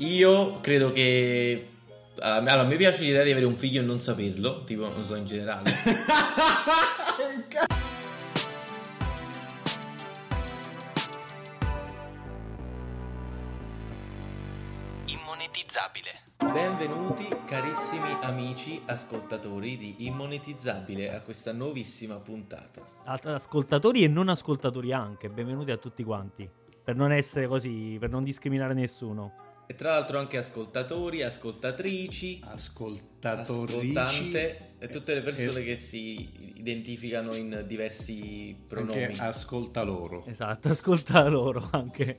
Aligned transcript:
Io 0.00 0.60
credo 0.60 0.92
che. 0.92 1.68
Allora, 2.20 2.60
a 2.60 2.64
me 2.64 2.76
piace 2.76 3.02
l'idea 3.02 3.22
di 3.22 3.32
avere 3.32 3.44
un 3.44 3.54
figlio 3.54 3.82
e 3.82 3.84
non 3.84 4.00
saperlo, 4.00 4.64
tipo, 4.64 4.88
non 4.88 5.04
so, 5.04 5.14
in 5.14 5.26
generale. 5.26 5.70
Immonetizzabile. 15.04 16.08
Benvenuti 16.50 17.28
carissimi 17.44 18.16
amici 18.22 18.80
ascoltatori 18.86 19.76
di 19.76 20.06
Immonetizzabile 20.06 21.14
a 21.14 21.20
questa 21.20 21.52
nuovissima 21.52 22.14
puntata. 22.16 22.80
Ascoltatori 23.04 24.02
e 24.02 24.08
non 24.08 24.30
ascoltatori 24.30 24.94
anche, 24.94 25.28
benvenuti 25.28 25.72
a 25.72 25.76
tutti 25.76 26.02
quanti. 26.02 26.48
Per 26.82 26.96
non 26.96 27.12
essere 27.12 27.46
così, 27.46 27.98
per 28.00 28.08
non 28.08 28.24
discriminare 28.24 28.72
nessuno. 28.72 29.48
E 29.70 29.76
tra 29.76 29.90
l'altro 29.90 30.18
anche 30.18 30.36
ascoltatori, 30.36 31.22
ascoltatrici, 31.22 32.42
ascoltante 32.44 34.72
e 34.80 34.88
tutte 34.88 35.14
le 35.14 35.20
persone 35.20 35.62
che 35.62 35.76
si 35.76 36.28
identificano 36.56 37.36
in 37.36 37.62
diversi 37.68 38.56
pronomi. 38.66 39.04
Anche 39.04 39.20
ascolta 39.20 39.82
loro. 39.82 40.26
Esatto, 40.26 40.70
ascolta 40.74 41.28
loro 41.28 41.68
anche. 41.70 42.18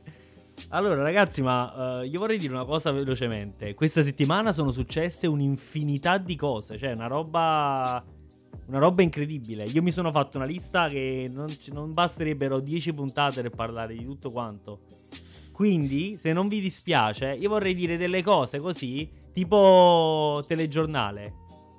Allora 0.69 1.01
ragazzi, 1.01 1.41
ma 1.41 1.99
uh, 1.99 2.03
io 2.03 2.19
vorrei 2.19 2.37
dire 2.37 2.53
una 2.53 2.63
cosa 2.63 2.91
velocemente. 2.91 3.73
Questa 3.73 4.01
settimana 4.01 4.53
sono 4.53 4.71
successe 4.71 5.27
un'infinità 5.27 6.17
di 6.19 6.37
cose, 6.37 6.77
cioè 6.77 6.93
una 6.93 7.07
roba 7.07 8.01
una 8.67 8.79
roba 8.79 9.01
incredibile. 9.01 9.65
Io 9.65 9.81
mi 9.81 9.91
sono 9.91 10.13
fatto 10.13 10.37
una 10.37 10.45
lista 10.45 10.87
che 10.87 11.29
non, 11.29 11.53
non 11.73 11.91
basterebbero 11.91 12.61
10 12.61 12.93
puntate 12.93 13.41
per 13.41 13.51
parlare 13.51 13.93
di 13.93 14.05
tutto 14.05 14.31
quanto. 14.31 15.00
Quindi, 15.61 16.17
se 16.17 16.33
non 16.33 16.47
vi 16.47 16.59
dispiace, 16.59 17.33
io 17.33 17.47
vorrei 17.47 17.75
dire 17.75 17.95
delle 17.95 18.23
cose 18.23 18.59
così, 18.59 19.07
tipo 19.31 20.43
telegiornale. 20.47 21.33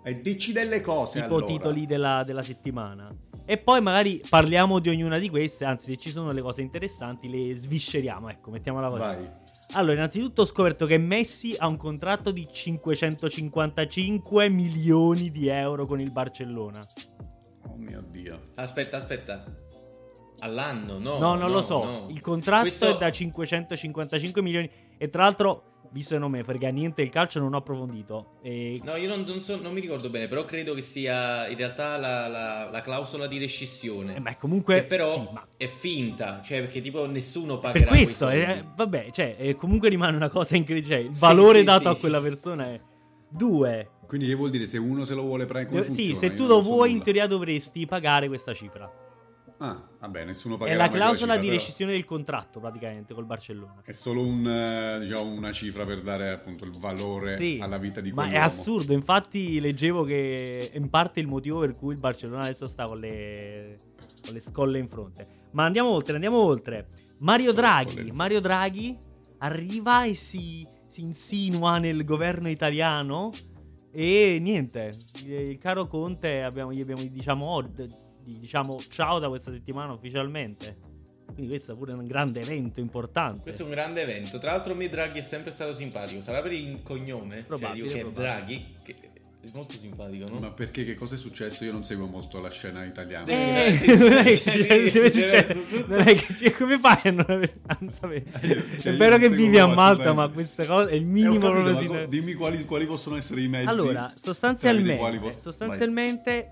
E 0.04 0.20
dici 0.20 0.52
delle 0.52 0.80
cose, 0.80 1.20
Tipo 1.20 1.38
allora. 1.38 1.52
titoli 1.52 1.84
della, 1.84 2.22
della 2.22 2.42
settimana. 2.42 3.12
E 3.44 3.58
poi 3.58 3.80
magari 3.80 4.22
parliamo 4.28 4.78
di 4.78 4.88
ognuna 4.88 5.18
di 5.18 5.28
queste, 5.28 5.64
anzi 5.64 5.94
se 5.94 5.96
ci 5.96 6.12
sono 6.12 6.30
le 6.30 6.42
cose 6.42 6.62
interessanti 6.62 7.28
le 7.28 7.56
svisceriamo, 7.56 8.28
ecco, 8.28 8.52
mettiamola 8.52 8.88
così. 8.88 9.00
Vai. 9.00 9.28
Allora, 9.72 9.94
innanzitutto 9.94 10.42
ho 10.42 10.46
scoperto 10.46 10.86
che 10.86 10.98
Messi 10.98 11.56
ha 11.58 11.66
un 11.66 11.76
contratto 11.76 12.30
di 12.30 12.46
555 12.48 14.48
milioni 14.48 15.32
di 15.32 15.48
euro 15.48 15.86
con 15.86 16.00
il 16.00 16.12
Barcellona. 16.12 16.86
Oh 17.66 17.74
mio 17.76 18.00
Dio. 18.08 18.50
Aspetta, 18.54 18.98
aspetta. 18.98 19.61
All'anno, 20.44 20.98
no? 20.98 21.18
No, 21.18 21.34
non 21.34 21.38
no, 21.38 21.48
lo 21.48 21.62
so. 21.62 21.84
no. 21.84 22.06
Il 22.10 22.20
contratto 22.20 22.62
Questo- 22.62 22.94
è 22.94 22.98
da 22.98 23.10
555 23.10 24.42
milioni. 24.42 24.68
E 24.98 25.08
tra 25.08 25.22
l'altro, 25.22 25.62
visto 25.90 26.14
che 26.14 26.20
non 26.20 26.30
me 26.32 26.42
frega 26.42 26.68
niente 26.70 27.00
il 27.02 27.10
calcio, 27.10 27.38
non 27.38 27.54
ho 27.54 27.58
approfondito. 27.58 28.38
E... 28.42 28.80
No, 28.82 28.96
io 28.96 29.08
non, 29.08 29.22
non 29.26 29.40
so- 29.40 29.60
non 29.60 29.72
mi 29.72 29.80
ricordo 29.80 30.10
bene, 30.10 30.26
però 30.26 30.44
credo 30.44 30.74
che 30.74 30.80
sia 30.82 31.46
in 31.48 31.56
realtà 31.56 31.96
la, 31.96 32.26
la- 32.26 32.68
la 32.72 32.80
clausola 32.80 33.26
di 33.28 33.38
rescissione. 33.38 34.16
eh, 34.16 34.20
ma 34.20 34.34
comunque. 34.36 34.80
che 34.80 34.84
però 34.84 35.10
sì, 35.10 35.26
ma 35.32 35.46
è 35.56 35.66
finta, 35.68 36.40
cioè 36.42 36.60
perché 36.60 36.80
tipo 36.80 37.06
nessuno 37.06 37.58
per 37.58 37.72
pagherà 37.72 37.90
questo, 37.90 38.26
quei 38.26 38.42
eh, 38.42 38.64
vabbè, 38.74 39.10
cioè, 39.12 39.36
eh, 39.38 39.54
comunque 39.54 39.88
rimane 39.88 40.16
una 40.16 40.28
cosa 40.28 40.56
incredibile. 40.56 40.94
Cioè, 40.96 41.06
il 41.08 41.14
Sì, 41.14 41.20
valore 41.20 41.58
sì, 41.60 41.64
dato 41.64 41.90
sì, 41.90 41.96
a 41.96 42.00
quella 42.00 42.18
sì. 42.20 42.24
persona 42.28 42.66
è. 42.66 42.80
Due. 43.28 43.90
Quindi 44.08 44.26
che 44.26 44.34
vuol 44.34 44.50
dire 44.50 44.66
se 44.66 44.76
uno 44.76 45.04
se 45.04 45.14
lo 45.14 45.22
vuole 45.22 45.46
prendere 45.46 45.84
sì, 45.88 46.16
se 46.16 46.34
tu 46.34 46.46
lo 46.46 46.60
vuoi, 46.60 46.88
in 46.88 46.92
nulla. 46.94 47.04
teoria 47.04 47.26
dovresti 47.26 47.86
pagare 47.86 48.26
questa 48.28 48.52
cifra. 48.52 48.90
Ah, 49.64 49.80
vabbè, 50.00 50.24
nessuno 50.24 50.56
È 50.56 50.58
pagherà 50.58 50.76
la 50.76 50.80
mai 50.82 50.90
quella 50.90 51.04
clausola 51.04 51.32
cifra, 51.34 51.48
di 51.48 51.54
rescissione 51.54 51.92
del 51.92 52.04
contratto, 52.04 52.58
praticamente, 52.58 53.14
col 53.14 53.26
Barcellona. 53.26 53.80
È 53.84 53.92
solo 53.92 54.20
un, 54.20 54.44
eh, 54.44 54.98
diciamo, 54.98 55.30
una 55.30 55.52
cifra 55.52 55.84
per 55.84 56.02
dare 56.02 56.30
appunto 56.30 56.64
il 56.64 56.72
valore 56.78 57.36
Sì, 57.36 57.60
alla 57.62 57.78
vita 57.78 58.00
di 58.00 58.10
Ma 58.10 58.24
è 58.24 58.28
quell'uomo. 58.28 58.44
assurdo, 58.44 58.92
infatti 58.92 59.60
leggevo 59.60 60.02
che 60.02 60.70
è 60.72 60.76
in 60.76 60.90
parte 60.90 61.20
il 61.20 61.28
motivo 61.28 61.60
per 61.60 61.76
cui 61.76 61.94
il 61.94 62.00
Barcellona 62.00 62.42
adesso 62.42 62.66
sta 62.66 62.86
con 62.86 62.98
le, 62.98 63.76
con 64.24 64.32
le 64.34 64.40
scolle 64.40 64.78
in 64.78 64.88
fronte. 64.88 65.28
Ma 65.52 65.64
andiamo 65.64 65.90
oltre, 65.90 66.14
andiamo 66.14 66.38
oltre. 66.38 66.88
Mario 67.18 67.52
Draghi. 67.52 68.10
Mario 68.10 68.40
Draghi 68.40 68.98
arriva 69.38 70.04
e 70.04 70.14
si, 70.14 70.66
si 70.88 71.02
insinua 71.02 71.78
nel 71.78 72.04
governo 72.04 72.48
italiano 72.48 73.30
e 73.92 74.38
niente, 74.40 74.96
il 75.24 75.56
caro 75.58 75.86
Conte 75.86 76.42
abbiamo, 76.42 76.72
gli 76.72 76.80
abbiamo 76.80 77.02
diciamo, 77.04 77.46
od- 77.46 78.00
gli 78.24 78.36
diciamo 78.38 78.78
ciao 78.88 79.18
da 79.18 79.28
questa 79.28 79.52
settimana 79.52 79.92
ufficialmente. 79.92 80.90
Quindi 81.32 81.48
questo 81.48 81.72
è 81.72 81.76
pure 81.76 81.92
un 81.94 82.06
grande 82.06 82.40
evento 82.40 82.80
importante. 82.80 83.40
Questo 83.40 83.62
è 83.62 83.64
un 83.64 83.70
grande 83.70 84.02
evento. 84.02 84.38
Tra 84.38 84.50
l'altro, 84.50 84.74
a 84.74 84.76
me 84.76 84.88
Draghi 84.90 85.20
è 85.20 85.22
sempre 85.22 85.50
stato 85.50 85.72
simpatico. 85.74 86.20
Sarà 86.20 86.42
per 86.42 86.52
il 86.52 86.80
cognome? 86.82 87.42
Probabile, 87.46 87.88
cioè, 87.88 87.96
dico 87.98 88.08
che. 88.10 88.20
Draghi. 88.20 88.66
Che 88.82 88.94
è 89.40 89.48
molto 89.54 89.76
simpatico, 89.78 90.30
no? 90.30 90.40
Ma 90.40 90.50
perché 90.50 90.84
che 90.84 90.94
cosa 90.94 91.14
è 91.14 91.18
successo? 91.18 91.64
Io 91.64 91.72
non 91.72 91.82
seguo 91.84 92.06
molto 92.06 92.38
la 92.38 92.50
scena 92.50 92.84
italiana. 92.84 93.24
Eh, 93.32 93.78
Deve- 93.78 93.96
non 93.96 94.12
è 94.18 94.24
che 94.24 94.36
cioè, 94.36 95.10
succede-. 95.10 95.84
Non 95.86 96.00
è 96.00 96.14
che 96.14 96.34
cioè, 96.36 96.52
come 96.52 96.78
fai 96.78 97.00
a 97.04 97.10
non, 97.12 97.24
avere- 97.26 97.60
sapere? 97.92 98.24
Cioè, 98.80 98.92
è 98.92 98.96
vero 98.96 99.16
che 99.16 99.30
vivi 99.30 99.58
a 99.58 99.66
Malta, 99.66 100.12
ma 100.12 100.28
queste 100.28 100.66
cose 100.66 100.90
è 100.90 100.94
il 100.96 101.06
Eh, 101.06 101.10
minimo 101.10 101.48
capito, 101.48 101.50
proprio 101.62 101.72
ma 101.74 101.80
si 101.80 101.86
co- 101.86 102.04
dimmi 102.10 102.34
quali, 102.34 102.64
quali 102.66 102.84
possono 102.84 103.16
essere 103.16 103.40
i 103.40 103.48
mezzi. 103.48 103.68
Allora, 103.68 104.12
sostanzialmente, 104.14 104.96
quali 104.96 105.18
po- 105.18 105.32
sostanzialmente 105.38 106.48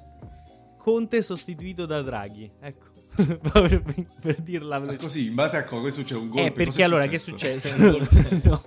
Conte 0.83 1.23
sostituito 1.23 1.87
da 1.87 2.03
Draghi. 2.03 2.51
Ecco. 2.61 2.89
per, 3.53 3.83
per 4.21 4.41
dirla 4.41 4.79
vai. 4.79 4.95
Ah, 4.95 4.97
così, 4.97 5.27
in 5.27 5.35
base 5.35 5.57
a 5.57 5.65
cosa? 5.65 5.91
Succede? 5.91 6.21
Un 6.21 6.29
golpe? 6.29 6.47
Eh, 6.47 6.53
perché 6.53 6.83
allora 6.83 7.07
che 7.07 7.17
è 7.17 7.19
successo? 7.19 7.75
no. 8.45 8.65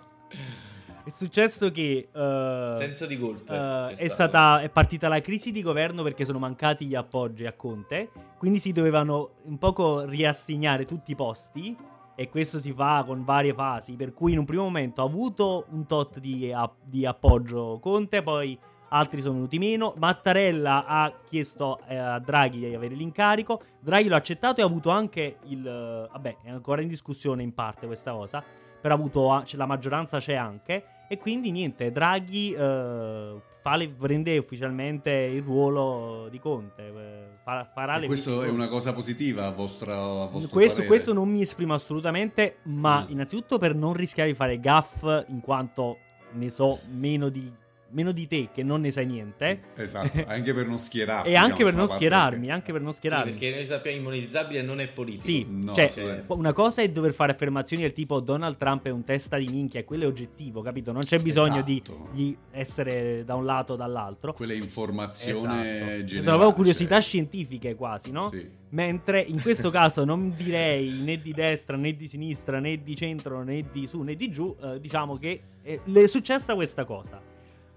È 1.06 1.10
successo 1.10 1.70
che 1.72 2.08
eh, 2.14 2.76
Senso 2.78 3.06
di 3.06 3.20
colpa. 3.20 3.90
C'è 3.90 4.04
è, 4.04 4.08
stata, 4.08 4.62
è 4.62 4.70
partita 4.70 5.10
la 5.10 5.20
crisi 5.20 5.52
di 5.52 5.62
governo 5.62 6.02
perché 6.02 6.24
sono 6.24 6.40
mancati 6.40 6.86
gli 6.86 6.96
appoggi 6.96 7.46
a 7.46 7.54
Conte, 7.54 8.10
quindi 8.38 8.60
si 8.60 8.72
dovevano 8.72 9.32
un 9.44 9.58
poco 9.58 10.06
riassegnare 10.06 10.86
tutti 10.86 11.12
i 11.12 11.16
posti 11.16 11.76
e 12.16 12.30
questo 12.30 12.60
si 12.60 12.72
fa 12.72 13.04
con 13.06 13.26
varie 13.26 13.54
fasi, 13.54 13.96
per 13.96 14.14
cui 14.14 14.32
in 14.32 14.38
un 14.38 14.46
primo 14.46 14.64
momento 14.64 15.02
ha 15.02 15.06
avuto 15.06 15.66
un 15.72 15.86
tot 15.86 16.20
di, 16.20 16.54
di 16.86 17.06
appoggio 17.06 17.80
Conte, 17.82 18.22
poi 18.22 18.58
altri 18.94 19.22
sono 19.22 19.34
venuti 19.36 19.58
meno, 19.60 19.94
Mattarella 19.98 20.86
ha 20.86 21.12
chiesto 21.28 21.80
eh, 21.88 21.96
a 21.96 22.20
Draghi 22.20 22.60
di 22.60 22.74
avere 22.76 22.94
l'incarico, 22.96 23.62
Draghi 23.80 24.08
l'ha 24.08 24.18
accettato 24.18 24.60
e 24.60 24.64
ha 24.64 24.68
avuto 24.68 24.90
anche 24.90 25.38
il... 25.46 25.66
eh, 25.66 26.08
vabbè, 26.12 26.38
è 26.44 26.50
ancora 26.50 26.82
in 26.82 26.88
discussione 26.88 27.42
in 27.44 27.54
parte 27.54 27.86
questa 27.88 28.12
cosa, 28.12 28.44
però 28.82 28.94
ha 28.94 28.98
avuto, 28.98 29.42
c'è- 29.46 29.58
la 29.58 29.66
maggioranza 29.66 30.20
c'è 30.20 30.36
anche. 30.36 30.86
E 31.08 31.18
quindi 31.18 31.52
niente, 31.52 31.92
Draghi 31.92 32.54
eh, 32.54 33.42
fa 33.62 33.76
le- 33.76 33.90
prende 33.90 34.38
ufficialmente 34.38 35.12
il 35.12 35.42
ruolo 35.44 36.28
di 36.30 36.40
Conte, 36.40 36.82
eh, 36.88 37.28
fa- 37.44 37.70
farà 37.74 37.98
le 37.98 38.08
questo 38.08 38.42
è 38.44 38.50
una 38.50 38.68
cosa 38.68 38.94
positiva 38.94 39.46
a 39.48 39.52
vostro, 39.52 40.24
a 40.24 40.28
vostro 40.28 40.50
questo, 40.52 40.86
questo 40.86 41.14
non 41.14 41.30
mi 41.30 41.42
esprimo 41.42 41.74
assolutamente, 41.74 42.58
ma 42.64 43.04
Mm. 43.08 43.12
innanzitutto 43.12 43.58
per 43.58 43.76
non 43.76 43.94
rischiare 43.94 44.30
di 44.30 44.36
fare 44.36 44.60
gaff 44.60 45.04
in 45.28 45.40
quanto 45.42 45.98
ne 46.34 46.50
so 46.50 46.80
meno 46.90 47.30
di, 47.30 47.52
meno 47.94 48.12
di 48.12 48.28
te 48.28 48.50
che 48.54 48.64
non 48.64 48.82
ne 48.82 48.92
sai 48.92 49.06
niente. 49.06 49.62
Esatto, 49.76 50.24
anche 50.28 50.54
per 50.54 50.68
non 50.68 50.78
schierarti. 50.78 51.30
E 51.34 51.36
anche 51.36 51.52
diciamo, 51.54 51.70
per 51.70 51.78
non 51.80 51.88
schierarmi, 51.88 52.38
perché- 52.40 52.52
anche 52.52 52.72
per 52.72 52.82
non 52.82 52.92
Sì, 52.92 52.98
schierarmi. 52.98 53.32
perché 53.32 53.52
noi 53.56 53.66
sappiamo 53.66 53.98
immonizzabile 53.98 54.62
non 54.62 54.80
è 54.80 54.88
politico. 54.90 55.24
Sì, 55.24 55.46
No, 55.50 55.74
cioè, 55.74 55.88
sì. 55.88 56.02
una 56.28 56.54
cosa 56.54 56.82
è 56.82 56.90
dover 56.90 57.14
fare 57.14 57.32
affermazioni 57.32 57.84
del 57.84 57.94
tipo 57.94 58.20
Donald 58.20 58.56
Trump 58.58 58.86
è 58.86 58.90
un 58.90 59.04
testa 59.04 59.38
di 59.38 59.48
minchia, 59.48 59.80
e 59.80 59.84
quello 59.86 60.04
è 60.04 60.08
oggettivo, 60.08 60.62
capito? 60.62 60.92
Non 60.92 61.02
c'è 61.04 61.20
bisogno 61.20 61.62
di, 61.62 61.82
Esatto. 61.84 62.08
di 62.12 62.36
essere 62.52 63.24
da 63.26 63.36
un 63.36 63.46
lato 63.46 63.74
o 63.74 63.76
dall'altro. 63.76 64.34
Quella 64.34 64.54
informazione 64.54 65.32
Esatto. 65.76 66.04
generale. 66.04 66.22
Sono 66.24 66.38
proprio 66.38 66.54
curiosità 66.54 66.96
cioè, 66.96 67.02
scientifiche 67.04 67.76
quasi, 67.76 68.12
no? 68.12 68.28
Sì. 68.30 68.62
Mentre 68.70 69.22
in 69.22 69.42
questo 69.42 69.70
caso 69.72 70.04
non 70.04 70.34
direi 70.36 70.90
né 71.04 71.18
di 71.18 71.32
destra 71.32 71.78
né 71.78 71.96
di 71.96 72.08
sinistra 72.08 72.60
né 72.60 72.82
di 72.82 72.96
centro 72.96 73.44
né 73.44 73.66
di 73.72 73.86
su 73.88 74.02
né 74.02 74.16
di 74.16 74.32
giù, 74.32 74.56
eh, 74.62 74.80
diciamo 74.80 75.18
che 75.18 75.42
eh, 75.64 75.80
le 75.86 76.02
è 76.02 76.08
successa 76.08 76.56
questa 76.56 76.84
cosa. 76.86 77.22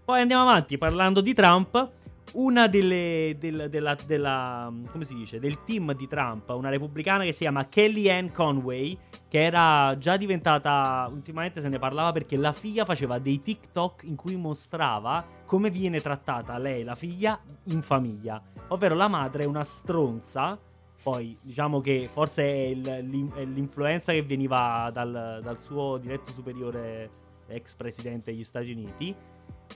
Poi 0.06 0.20
andiamo 0.20 0.42
avanti 0.42 0.78
parlando 0.78 1.20
di 1.20 1.34
Trump. 1.34 1.90
Una 2.34 2.68
delle, 2.68 3.34
del, 3.40 3.66
della, 3.68 3.96
della- 4.06 4.72
come 4.92 5.02
si 5.04 5.14
dice, 5.16 5.40
del 5.40 5.64
team 5.64 5.92
di 5.94 6.06
Trump, 6.06 6.48
una 6.50 6.68
repubblicana 6.68 7.24
che 7.24 7.32
si 7.32 7.40
chiama 7.40 7.66
Kellyanne 7.66 8.30
Conway, 8.30 8.96
che 9.28 9.42
era 9.42 9.96
già 9.98 10.16
diventata, 10.16 11.08
ultimamente 11.10 11.60
se 11.60 11.68
ne 11.68 11.80
parlava 11.80 12.12
perché 12.12 12.36
la 12.36 12.52
figlia 12.52 12.84
faceva 12.84 13.18
dei 13.18 13.42
TikTok 13.42 14.04
in 14.04 14.14
cui 14.14 14.36
mostrava 14.36 15.24
come 15.44 15.70
viene 15.70 16.00
trattata 16.00 16.56
lei, 16.58 16.84
la 16.84 16.94
figlia, 16.94 17.40
in 17.64 17.82
famiglia. 17.82 18.40
Ovvero 18.68 18.94
la 18.94 19.08
madre 19.08 19.42
è 19.42 19.46
una 19.46 19.64
stronza, 19.64 20.56
poi 21.02 21.36
diciamo 21.40 21.80
che 21.80 22.08
forse 22.12 22.42
è, 22.44 22.66
il- 22.68 23.30
è 23.34 23.44
l'influenza 23.44 24.12
che 24.12 24.22
veniva 24.22 24.88
dal, 24.92 25.40
dal 25.42 25.60
suo 25.60 25.96
diretto 25.96 26.30
superiore 26.30 27.10
ex 27.48 27.74
presidente 27.74 28.30
degli 28.30 28.44
Stati 28.44 28.70
Uniti, 28.70 29.14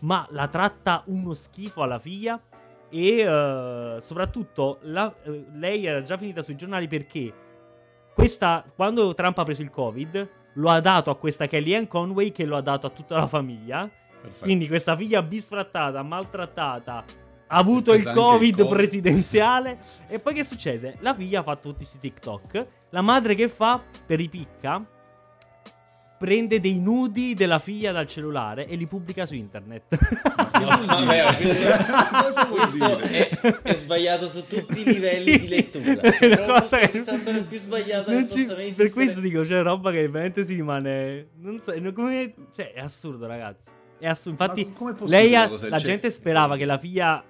ma 0.01 0.27
la 0.31 0.49
tratta 0.49 1.03
uno 1.07 1.35
schifo 1.35 1.83
alla 1.83 1.99
figlia 1.99 2.41
e 2.89 3.19
eh, 3.21 3.97
soprattutto 4.01 4.79
la- 4.83 5.15
eh, 5.23 5.47
lei 5.55 5.87
era 5.87 6.03
già 6.03 6.17
finita 6.17 6.43
sui 6.43 6.57
giornali 6.57 6.89
perché 6.89 7.33
questa, 8.15 8.65
quando 8.75 9.15
Trump 9.15 9.39
ha 9.39 9.45
preso 9.45 9.63
il 9.63 9.71
Covid, 9.71 10.29
lo 10.55 10.69
ha 10.69 10.81
dato 10.81 11.11
a 11.11 11.17
questa 11.17 11.47
Kellyanne 11.47 11.87
Conway 11.87 12.33
che 12.33 12.45
lo 12.45 12.57
ha 12.57 12.61
dato 12.61 12.87
a 12.87 12.91
tutta 12.91 13.17
la 13.17 13.27
famiglia. 13.27 13.89
Perfetto. 14.21 14.45
Quindi 14.45 14.69
questa 14.69 14.95
figlia 14.97 15.23
bisfrattata, 15.23 16.03
maltrattata, 16.03 17.05
ha 17.47 17.57
avuto 17.57 17.95
il 17.95 18.05
covid 18.05 18.59
il 18.59 18.65
Covid. 18.65 18.69
presidenziale. 18.69 19.79
e 20.09 20.19
poi 20.19 20.35
che 20.35 20.45
succede? 20.45 20.97
La 21.01 21.15
figlia 21.15 21.43
fa 21.43 21.57
tutti 21.57 21.77
questi 21.77 21.99
TikTok. 21.99 22.67
La 22.91 23.01
madre 23.01 23.35
che 23.35 23.49
fa? 23.49 23.81
Per 24.07 24.19
ripicca. 24.19 24.85
Prende 26.21 26.61
dei 26.61 26.79
nudi 26.79 27.33
della 27.33 27.59
figlia 27.59 27.93
dal 27.93 28.07
cellulare 28.07 28.67
e 28.67 28.77
li 28.77 28.87
pubblica 28.87 29.25
su 29.25 29.35
internet. 29.35 29.85
No, 30.61 30.67
vabbè, 30.85 31.25
Cosa 32.11 32.45
vuol 32.45 32.71
dire? 33.01 33.29
è, 33.31 33.61
è 33.63 33.75
sbagliato 33.77 34.29
su 34.29 34.45
tutti 34.47 34.81
i 34.81 34.85
livelli 34.85 35.33
Sì. 35.33 35.41
di 35.41 35.49
lettura. 35.49 36.01
È 36.03 36.11
Cioè, 36.13 36.27
una 36.27 36.37
proprio 36.37 36.59
cosa 36.61 36.79
che- 36.81 37.01
storia 37.03 37.43
più 37.45 37.59
sbagliata 37.59 38.13
Non 38.13 38.29
ci- 38.29 38.45
per 38.77 38.91
questo 38.91 39.21
dico, 39.21 39.41
c'è 39.43 39.63
roba 39.63 39.91
che 39.91 40.07
veramente 40.09 40.45
si 40.45 40.53
rimane. 40.55 41.29
Non 41.39 41.63
so, 41.63 41.73
come. 41.95 42.35
Cioè, 42.55 42.73
è 42.75 42.81
assurdo, 42.81 43.27
ragazzi. 43.27 43.71
È 43.99 44.07
assurdo. 44.07 44.43
Infatti, 44.43 44.71
lei 45.07 45.35
ha- 45.35 45.45
una 45.47 45.53
la 45.53 45.59
genere? 45.59 45.83
gente 45.83 46.11
sperava 46.11 46.59
che 46.59 46.67
la 46.67 46.77
figlia 46.77 47.25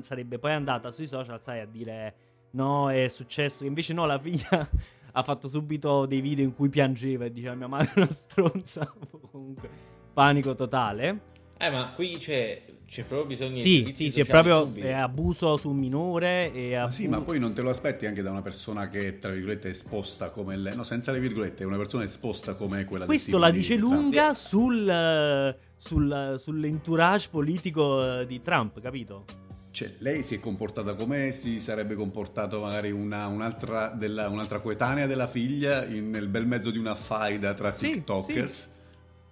sarebbe 0.00 0.38
poi 0.38 0.52
andata 0.52 0.90
sui 0.90 1.06
social, 1.06 1.38
sai, 1.38 1.60
a 1.60 1.66
dire 1.66 2.14
no, 2.52 2.90
è 2.90 3.08
successo. 3.08 3.66
Invece, 3.66 3.92
no, 3.92 4.06
la 4.06 4.18
figlia 4.18 4.66
ha 5.12 5.22
fatto 5.22 5.48
subito 5.48 6.06
dei 6.06 6.20
video 6.20 6.44
in 6.44 6.54
cui 6.54 6.68
piangeva 6.68 7.24
e 7.24 7.32
diceva 7.32 7.54
mia 7.54 7.66
madre 7.66 7.90
è 7.94 7.98
una 8.00 8.10
stronza. 8.10 8.92
Comunque, 9.30 9.68
panico 10.12 10.54
totale. 10.54 11.28
Eh, 11.58 11.70
ma 11.70 11.92
qui 11.94 12.16
c'è, 12.16 12.62
c'è 12.86 13.04
proprio 13.04 13.26
bisogno 13.28 13.56
di 13.56 13.60
Sì, 13.60 13.84
sì, 13.94 14.10
sì, 14.10 14.20
è 14.20 14.24
sociali 14.24 14.48
proprio 14.48 14.82
è 14.82 14.92
abuso 14.92 15.56
su 15.58 15.68
un 15.70 15.76
minore. 15.76 16.52
E 16.54 16.74
Ma 16.74 16.82
abu- 16.84 16.92
sì, 16.92 17.06
ma 17.06 17.20
poi 17.20 17.38
non 17.38 17.52
te 17.52 17.60
lo 17.60 17.68
aspetti 17.68 18.06
anche 18.06 18.22
da 18.22 18.30
una 18.30 18.40
persona 18.40 18.88
che, 18.88 19.18
tra 19.18 19.30
virgolette, 19.30 19.68
è 19.68 19.70
esposta 19.70 20.30
come 20.30 20.56
lei. 20.56 20.74
No, 20.74 20.84
senza 20.84 21.12
le 21.12 21.20
virgolette, 21.20 21.62
è 21.62 21.66
una 21.66 21.76
persona 21.76 22.04
esposta 22.04 22.54
come 22.54 22.84
quella 22.86 23.04
Questo 23.04 23.32
tipo 23.32 23.38
la 23.38 23.50
di 23.50 23.58
dice 23.58 23.76
lunga 23.76 24.32
sul, 24.32 24.88
eh, 24.88 25.56
sul- 25.76 26.36
sull'entourage 26.38 27.28
politico 27.30 28.20
eh, 28.20 28.26
di 28.26 28.40
Trump, 28.40 28.80
capito? 28.80 29.24
Cioè, 29.72 29.94
lei 29.98 30.22
si 30.24 30.34
è 30.34 30.40
comportata 30.40 30.94
come 30.94 31.30
si 31.30 31.60
sarebbe 31.60 31.94
comportato 31.94 32.60
magari 32.60 32.90
una- 32.90 33.26
un'altra, 33.28 33.88
della- 33.88 34.28
un'altra 34.28 34.58
coetanea 34.58 35.06
della 35.06 35.28
figlia 35.28 35.84
in- 35.86 36.10
nel 36.10 36.26
bel 36.26 36.46
mezzo 36.46 36.70
di 36.70 36.78
una 36.78 36.94
faida 36.96 37.54
tra 37.54 37.70
Sì, 37.72 37.90
TikTokers. 37.92 38.68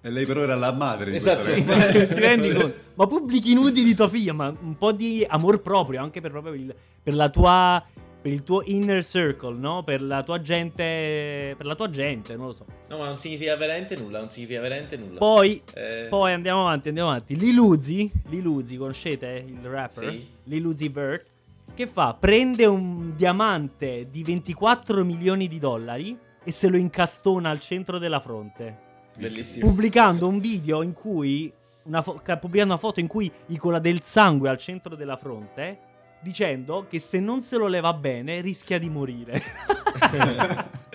E 0.01 0.11
lei 0.11 0.25
però 0.27 0.43
era 0.43 0.55
la 0.55 0.71
madre 0.73 1.11
di 1.11 1.17
Esatto. 1.17 1.43
questa 1.43 1.65
Ma 1.75 1.85
ragazza. 1.85 2.07
ti 2.07 2.21
rendi 2.21 2.53
conto? 2.53 2.75
Ma 2.95 3.07
pubblichi 3.09 3.53
nudi 3.55 3.83
di 3.83 3.95
tua 3.97 4.09
figlia, 4.09 4.33
ma 4.33 4.47
un 4.61 4.79
po' 4.79 4.93
di 4.93 5.27
amor 5.29 5.61
proprio, 5.61 6.01
anche 6.01 6.21
per, 6.21 6.31
proprio 6.31 6.53
il, 6.55 6.73
per 7.03 7.15
la 7.15 7.29
tua. 7.31 7.85
Per 8.21 8.33
il 8.33 8.43
tuo 8.43 8.63
inner 8.65 9.05
circle, 9.05 9.55
no? 9.57 9.85
Per 9.85 10.03
la 10.03 10.23
tua 10.23 10.41
gente. 10.41 11.55
Per 11.57 11.65
la 11.67 11.75
tua 11.75 11.89
gente, 11.89 12.35
non 12.37 12.47
lo 12.49 12.53
so. 12.53 12.65
No, 12.89 12.99
ma 12.99 13.07
non 13.07 13.17
significa 13.17 13.55
veramente 13.57 13.97
nulla, 13.97 14.19
non 14.19 14.29
significa 14.29 14.61
veramente 14.61 14.97
nulla. 14.97 15.19
Poi. 15.19 15.63
Eh, 15.75 16.07
Poi 16.11 16.33
andiamo 16.33 16.63
avanti, 16.63 16.89
andiamo 16.89 17.11
avanti. 17.11 17.37
Lil 17.37 17.57
Uzi, 17.59 18.11
Lil 18.29 18.45
Uzi, 18.47 18.77
conoscete 18.77 19.45
il 19.47 19.61
rapper? 19.69 20.11
Sì. 20.11 20.27
Lil 20.45 20.65
Uzi 20.67 20.89
Vert. 20.89 21.27
Che 21.75 21.87
fa? 21.87 22.17
Prende 22.19 22.67
un 22.67 23.15
diamante 23.15 24.09
di 24.11 24.25
24 24.25 25.05
milioni 25.05 25.47
di 25.47 25.59
dollari 25.61 26.19
e 26.43 26.51
se 26.51 26.69
lo 26.69 26.77
incastona 26.77 27.51
al 27.51 27.61
centro 27.61 27.99
della 27.99 28.19
fronte. 28.21 28.87
Bellissimo. 29.19 29.67
pubblicando 29.67 30.29
un 30.29 30.39
video 30.39 30.83
in 30.83 30.93
cui 30.93 31.53
una 31.85 32.03
fo- 32.03 32.21
ca- 32.23 32.37
pubblicando 32.37 32.75
una 32.75 32.81
foto 32.81 33.01
in 33.01 33.09
cui 33.09 33.31
icola 33.47 33.79
del 33.81 34.01
sangue 34.03 34.49
al 34.49 34.59
centro 34.59 34.95
della 34.95 35.17
fronte 35.17 35.79
dicendo 36.21 36.87
che 36.89 36.99
se 36.99 37.21
non 37.21 37.43
se 37.43 37.57
lo 37.57 37.67
leva 37.67 37.93
bene 37.93 38.41
rischia 38.41 38.79
di 38.79 38.89
morire. 38.89 39.41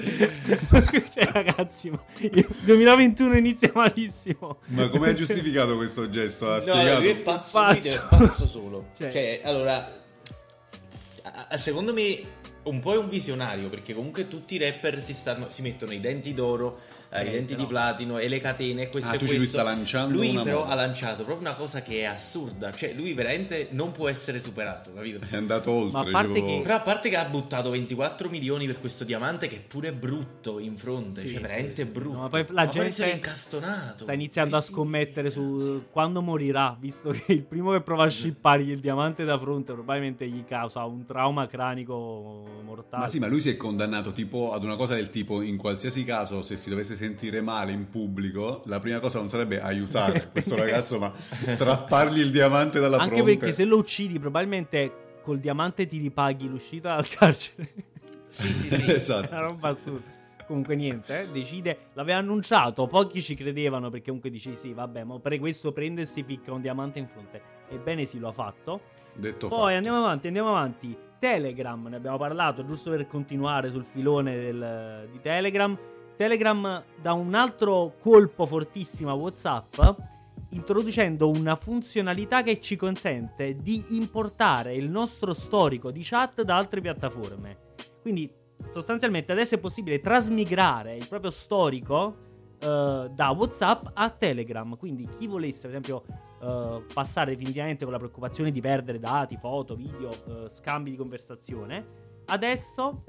cioè 1.13 1.31
ragazzi, 1.31 1.91
il 2.19 2.47
2021 2.61 3.37
inizia 3.37 3.71
malissimo. 3.73 4.57
Ma 4.67 4.89
come 4.89 5.09
ha 5.09 5.13
giustificato 5.13 5.75
questo 5.75 6.09
gesto? 6.09 6.49
Ha 6.51 6.55
No, 6.55 6.61
spiegato? 6.61 6.99
lui 6.99 7.09
è 7.09 7.15
pazzo, 7.17 7.51
Pazzo. 7.51 7.79
lui 7.79 7.89
è 7.89 8.01
pazzo 8.09 8.47
solo. 8.47 8.85
Cioè- 8.97 9.11
cioè, 9.11 9.41
allora, 9.43 9.75
a- 11.23 11.47
a- 11.49 11.57
secondo 11.57 11.93
me 11.93 12.21
un 12.63 12.79
po' 12.79 12.93
è 12.93 12.97
un 12.97 13.09
visionario, 13.09 13.69
perché 13.69 13.93
comunque 13.93 14.27
tutti 14.27 14.55
i 14.55 14.57
rapper 14.57 15.01
si, 15.01 15.13
stanno, 15.13 15.49
si 15.49 15.61
mettono 15.61 15.93
i 15.93 15.99
denti 15.99 16.33
d'oro, 16.33 16.79
i 17.21 17.27
Eh, 17.27 17.31
denti 17.31 17.53
però- 17.53 17.59
di 17.61 17.69
platino 17.69 18.17
e 18.17 18.27
le 18.27 18.39
catene 18.39 18.81
e 18.83 18.89
questo 18.89 19.11
Ah, 19.11 19.13
e 19.15 19.17
questo. 19.17 19.37
lui 19.37 19.45
sta 19.47 19.63
lanciando 19.63 20.17
Lui 20.17 20.29
una 20.31 20.43
però 20.43 20.59
moda. 20.61 20.71
ha 20.71 20.75
lanciato 20.75 21.23
proprio 21.23 21.47
una 21.47 21.55
cosa 21.55 21.81
che 21.81 21.99
è 22.01 22.03
assurda, 22.05 22.71
cioè 22.71 22.93
lui 22.93 23.13
veramente 23.13 23.67
non 23.71 23.91
può 23.91 24.07
essere 24.09 24.39
superato, 24.39 24.91
capito? 24.93 25.25
È 25.29 25.35
andato 25.35 25.71
oltre. 25.71 25.91
Ma 26.03 26.07
a 26.07 26.11
parte 26.11 26.33
tipo- 26.33 26.45
che- 26.47 26.59
Però 26.63 26.75
a 26.75 26.81
parte 26.81 27.09
che 27.09 27.15
ha 27.17 27.25
buttato 27.25 27.69
24 27.69 28.29
milioni 28.29 28.65
per 28.65 28.79
questo 28.79 29.03
diamante 29.03 29.47
che 29.47 29.57
è 29.57 29.61
pure 29.61 29.91
brutto 29.93 30.59
in 30.59 30.77
fronte, 30.77 31.21
Sì, 31.21 31.27
cioè 31.29 31.35
sì, 31.37 31.41
veramente 31.41 31.83
sì. 31.83 31.89
brutto. 31.89 32.15
No, 32.15 32.21
ma 32.21 32.29
poi 32.29 32.45
la 32.49 32.63
poi 32.63 32.71
gente 32.71 33.05
l'è 33.05 33.13
incastonato. 33.13 34.03
Sta 34.03 34.13
iniziando 34.13 34.57
a 34.57 34.61
Sì, 34.61 34.71
scommettere 34.71 35.27
cazzo. 35.29 35.41
su 35.59 35.83
quando 35.91 36.21
morirà, 36.21 36.75
visto 36.79 37.09
che 37.11 37.33
il 37.33 37.43
primo 37.43 37.71
che 37.71 37.81
prova 37.81 38.03
a 38.05 38.09
scippargli 38.09 38.71
il 38.71 38.79
diamante 38.79 39.23
da 39.25 39.37
fronte 39.39 39.73
probabilmente 39.73 40.27
gli 40.27 40.43
causa 40.45 40.83
un 40.85 41.03
trauma 41.05 41.47
cranico 41.47 42.45
mortale. 42.63 43.03
Ma 43.03 43.07
sì, 43.09 43.19
ma 43.19 43.27
lui 43.27 43.41
si 43.41 43.49
è 43.49 43.57
condannato 43.57 44.11
tipo 44.13 44.53
ad 44.53 44.63
una 44.63 44.75
cosa 44.75 44.95
del 44.95 45.09
tipo: 45.09 45.41
in 45.41 45.57
qualsiasi 45.57 46.03
caso, 46.03 46.41
se 46.41 46.55
si 46.55 46.69
dovesse 46.69 46.95
sentire 47.03 47.41
male 47.41 47.71
in 47.73 47.89
pubblico, 47.89 48.61
la 48.65 48.79
prima 48.79 48.99
cosa 48.99 49.19
non 49.19 49.27
sarebbe 49.29 49.59
aiutare 49.61 50.27
questo 50.31 50.55
ragazzo, 50.55 50.97
ma 50.99 51.11
strappargli 51.29 52.19
il 52.19 52.31
diamante 52.31 52.79
dalla 52.79 52.97
Anche 52.97 53.15
fronte. 53.15 53.37
perché 53.37 53.53
se 53.53 53.65
lo 53.65 53.77
uccidi, 53.77 54.19
probabilmente 54.19 55.17
col 55.21 55.39
diamante 55.39 55.85
ti 55.85 55.97
ripaghi 55.97 56.47
l'uscita 56.47 56.95
dal 56.95 57.07
carcere. 57.09 57.69
Sì, 58.29 58.47
sì, 58.47 58.69
sì. 58.75 58.91
È 58.91 58.95
esatto. 58.95 59.31
una 59.33 59.41
roba 59.41 59.69
assurda. 59.69 60.11
Comunque 60.45 60.75
niente, 60.75 61.21
eh, 61.21 61.27
decide, 61.31 61.77
l'aveva 61.93 62.19
annunciato, 62.19 62.85
pochi 62.87 63.21
ci 63.21 63.33
credevano 63.33 63.89
perché 63.89 64.07
comunque 64.07 64.29
dici 64.29 64.55
sì, 64.57 64.73
vabbè, 64.73 65.03
ma 65.05 65.17
per 65.19 65.39
questo 65.39 65.71
prende 65.71 66.01
e 66.01 66.05
si 66.05 66.23
ficca 66.23 66.51
un 66.51 66.61
diamante 66.61 66.99
in 66.99 67.07
fronte. 67.07 67.41
Ebbene 67.69 68.05
sì, 68.05 68.19
lo 68.19 68.27
ha 68.29 68.31
fatto. 68.33 68.81
Detto 69.13 69.47
Poi 69.47 69.57
fatto. 69.59 69.75
andiamo 69.75 69.97
avanti, 69.99 70.27
andiamo 70.27 70.49
avanti. 70.49 70.97
Telegram, 71.17 71.87
ne 71.87 71.95
abbiamo 71.95 72.17
parlato, 72.17 72.65
giusto 72.65 72.89
per 72.89 73.07
continuare 73.07 73.69
sul 73.71 73.85
filone 73.85 74.35
del- 74.35 75.07
di 75.09 75.21
Telegram. 75.21 75.77
Telegram 76.15 76.83
dà 77.01 77.13
un 77.13 77.33
altro 77.33 77.95
colpo 77.99 78.45
fortissimo 78.45 79.09
a 79.09 79.13
WhatsApp, 79.13 79.79
introducendo 80.49 81.29
una 81.29 81.55
funzionalità 81.55 82.43
che 82.43 82.59
ci 82.61 82.75
consente 82.75 83.55
di 83.55 83.83
importare 83.95 84.75
il 84.75 84.89
nostro 84.89 85.33
storico 85.33 85.91
di 85.91 86.01
chat 86.03 86.43
da 86.43 86.55
altre 86.55 86.81
piattaforme. 86.81 87.57
Quindi 88.01 88.31
sostanzialmente 88.71 89.31
adesso 89.31 89.55
è 89.55 89.59
possibile 89.59 89.99
trasmigrare 89.99 90.95
il 90.95 91.07
proprio 91.07 91.31
storico 91.31 92.15
eh, 92.59 93.09
da 93.11 93.29
WhatsApp 93.31 93.87
a 93.93 94.09
Telegram. 94.09 94.77
Quindi 94.77 95.07
chi 95.17 95.27
volesse, 95.27 95.67
ad 95.67 95.73
esempio, 95.73 96.03
eh, 96.41 96.83
passare 96.93 97.31
definitivamente 97.31 97.83
con 97.83 97.93
la 97.93 97.99
preoccupazione 97.99 98.51
di 98.51 98.61
perdere 98.61 98.99
dati, 98.99 99.37
foto, 99.37 99.75
video, 99.75 100.11
eh, 100.11 100.49
scambi 100.49 100.91
di 100.91 100.97
conversazione, 100.97 101.83
adesso 102.25 103.03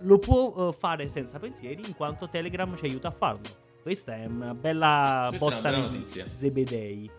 lo 0.00 0.18
può 0.18 0.68
eh, 0.68 0.72
fare 0.76 1.08
senza 1.08 1.38
pensieri 1.38 1.82
in 1.86 1.94
quanto 1.94 2.28
Telegram 2.28 2.76
ci 2.76 2.84
aiuta 2.86 3.08
a 3.08 3.12
farlo. 3.12 3.64
Questa 3.82 4.14
è 4.16 4.26
una 4.26 4.52
bella 4.54 5.26
Questa 5.28 5.44
è 5.46 5.48
una 5.48 5.56
botta 5.60 5.70
bella 5.70 5.88
di 5.88 5.96
notizia. 5.98 6.26
zebedei. 6.34 7.10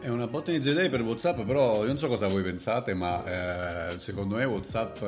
È 0.00 0.08
una 0.08 0.26
botta 0.26 0.50
di 0.50 0.56
idee 0.58 0.88
per 0.90 1.02
WhatsApp, 1.02 1.40
però 1.42 1.80
io 1.82 1.86
non 1.86 1.98
so 1.98 2.08
cosa 2.08 2.26
voi 2.26 2.42
pensate, 2.42 2.92
ma 2.94 3.90
eh, 3.92 4.00
secondo 4.00 4.34
me 4.34 4.44
WhatsApp 4.44 4.98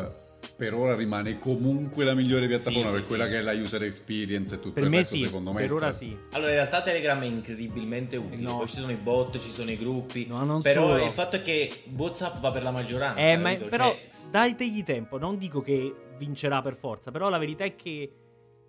per 0.57 0.73
ora 0.73 0.95
rimane 0.95 1.37
comunque 1.39 2.05
la 2.05 2.15
migliore 2.15 2.47
piattaforma 2.47 2.87
Sì, 2.87 2.93
per 2.93 3.03
sì, 3.03 3.09
quella 3.09 3.25
sì. 3.25 3.31
che 3.31 3.39
è 3.39 3.41
la 3.43 3.53
user 3.53 3.83
experience 3.83 4.55
e 4.55 4.59
tutto 4.61 4.75
Per 4.75 4.85
il 4.85 4.89
me 4.91 4.97
resto, 4.99 5.17
sì, 5.17 5.23
secondo 5.23 5.53
me. 5.53 5.61
per 5.63 5.73
ora 5.73 5.91
sì. 5.91 6.17
Allora, 6.31 6.51
in 6.51 6.57
realtà 6.57 6.81
Telegram 6.83 7.21
è 7.21 7.27
incredibilmente 7.27 8.17
utile. 8.17 8.41
No. 8.43 8.59
Poi 8.59 8.69
ci 8.69 8.77
sono 8.77 8.93
i 8.93 8.97
bot, 8.97 9.39
ci 9.41 9.51
sono 9.51 9.71
i 9.73 9.77
gruppi. 9.77 10.27
No, 10.29 10.45
non 10.45 10.63
però 10.63 10.91
solo. 10.91 11.05
il 11.05 11.13
fatto 11.13 11.37
è 11.37 11.43
che 11.43 11.83
WhatsApp 11.97 12.39
va 12.39 12.53
per 12.53 12.63
la 12.63 12.71
maggioranza. 12.71 13.19
Eh, 13.21 13.37
ma 13.37 13.55
però 13.57 13.91
Cioè, 13.91 14.05
dategli 14.31 14.85
tempo, 14.85 15.19
non 15.19 15.37
dico 15.39 15.61
che 15.61 15.93
vincerà 16.19 16.61
per 16.61 16.77
forza, 16.77 17.11
però 17.11 17.29
la 17.29 17.39
verità 17.39 17.65
è 17.65 17.75
che 17.75 18.13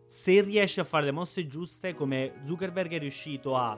se 0.06 0.42
riesce 0.42 0.82
a 0.82 0.84
fare 0.84 1.06
le 1.06 1.12
mosse 1.12 1.46
giuste, 1.48 1.94
come 1.94 2.34
Zuckerberg 2.44 2.94
è 2.94 3.00
riuscito 3.00 3.56
a 3.56 3.78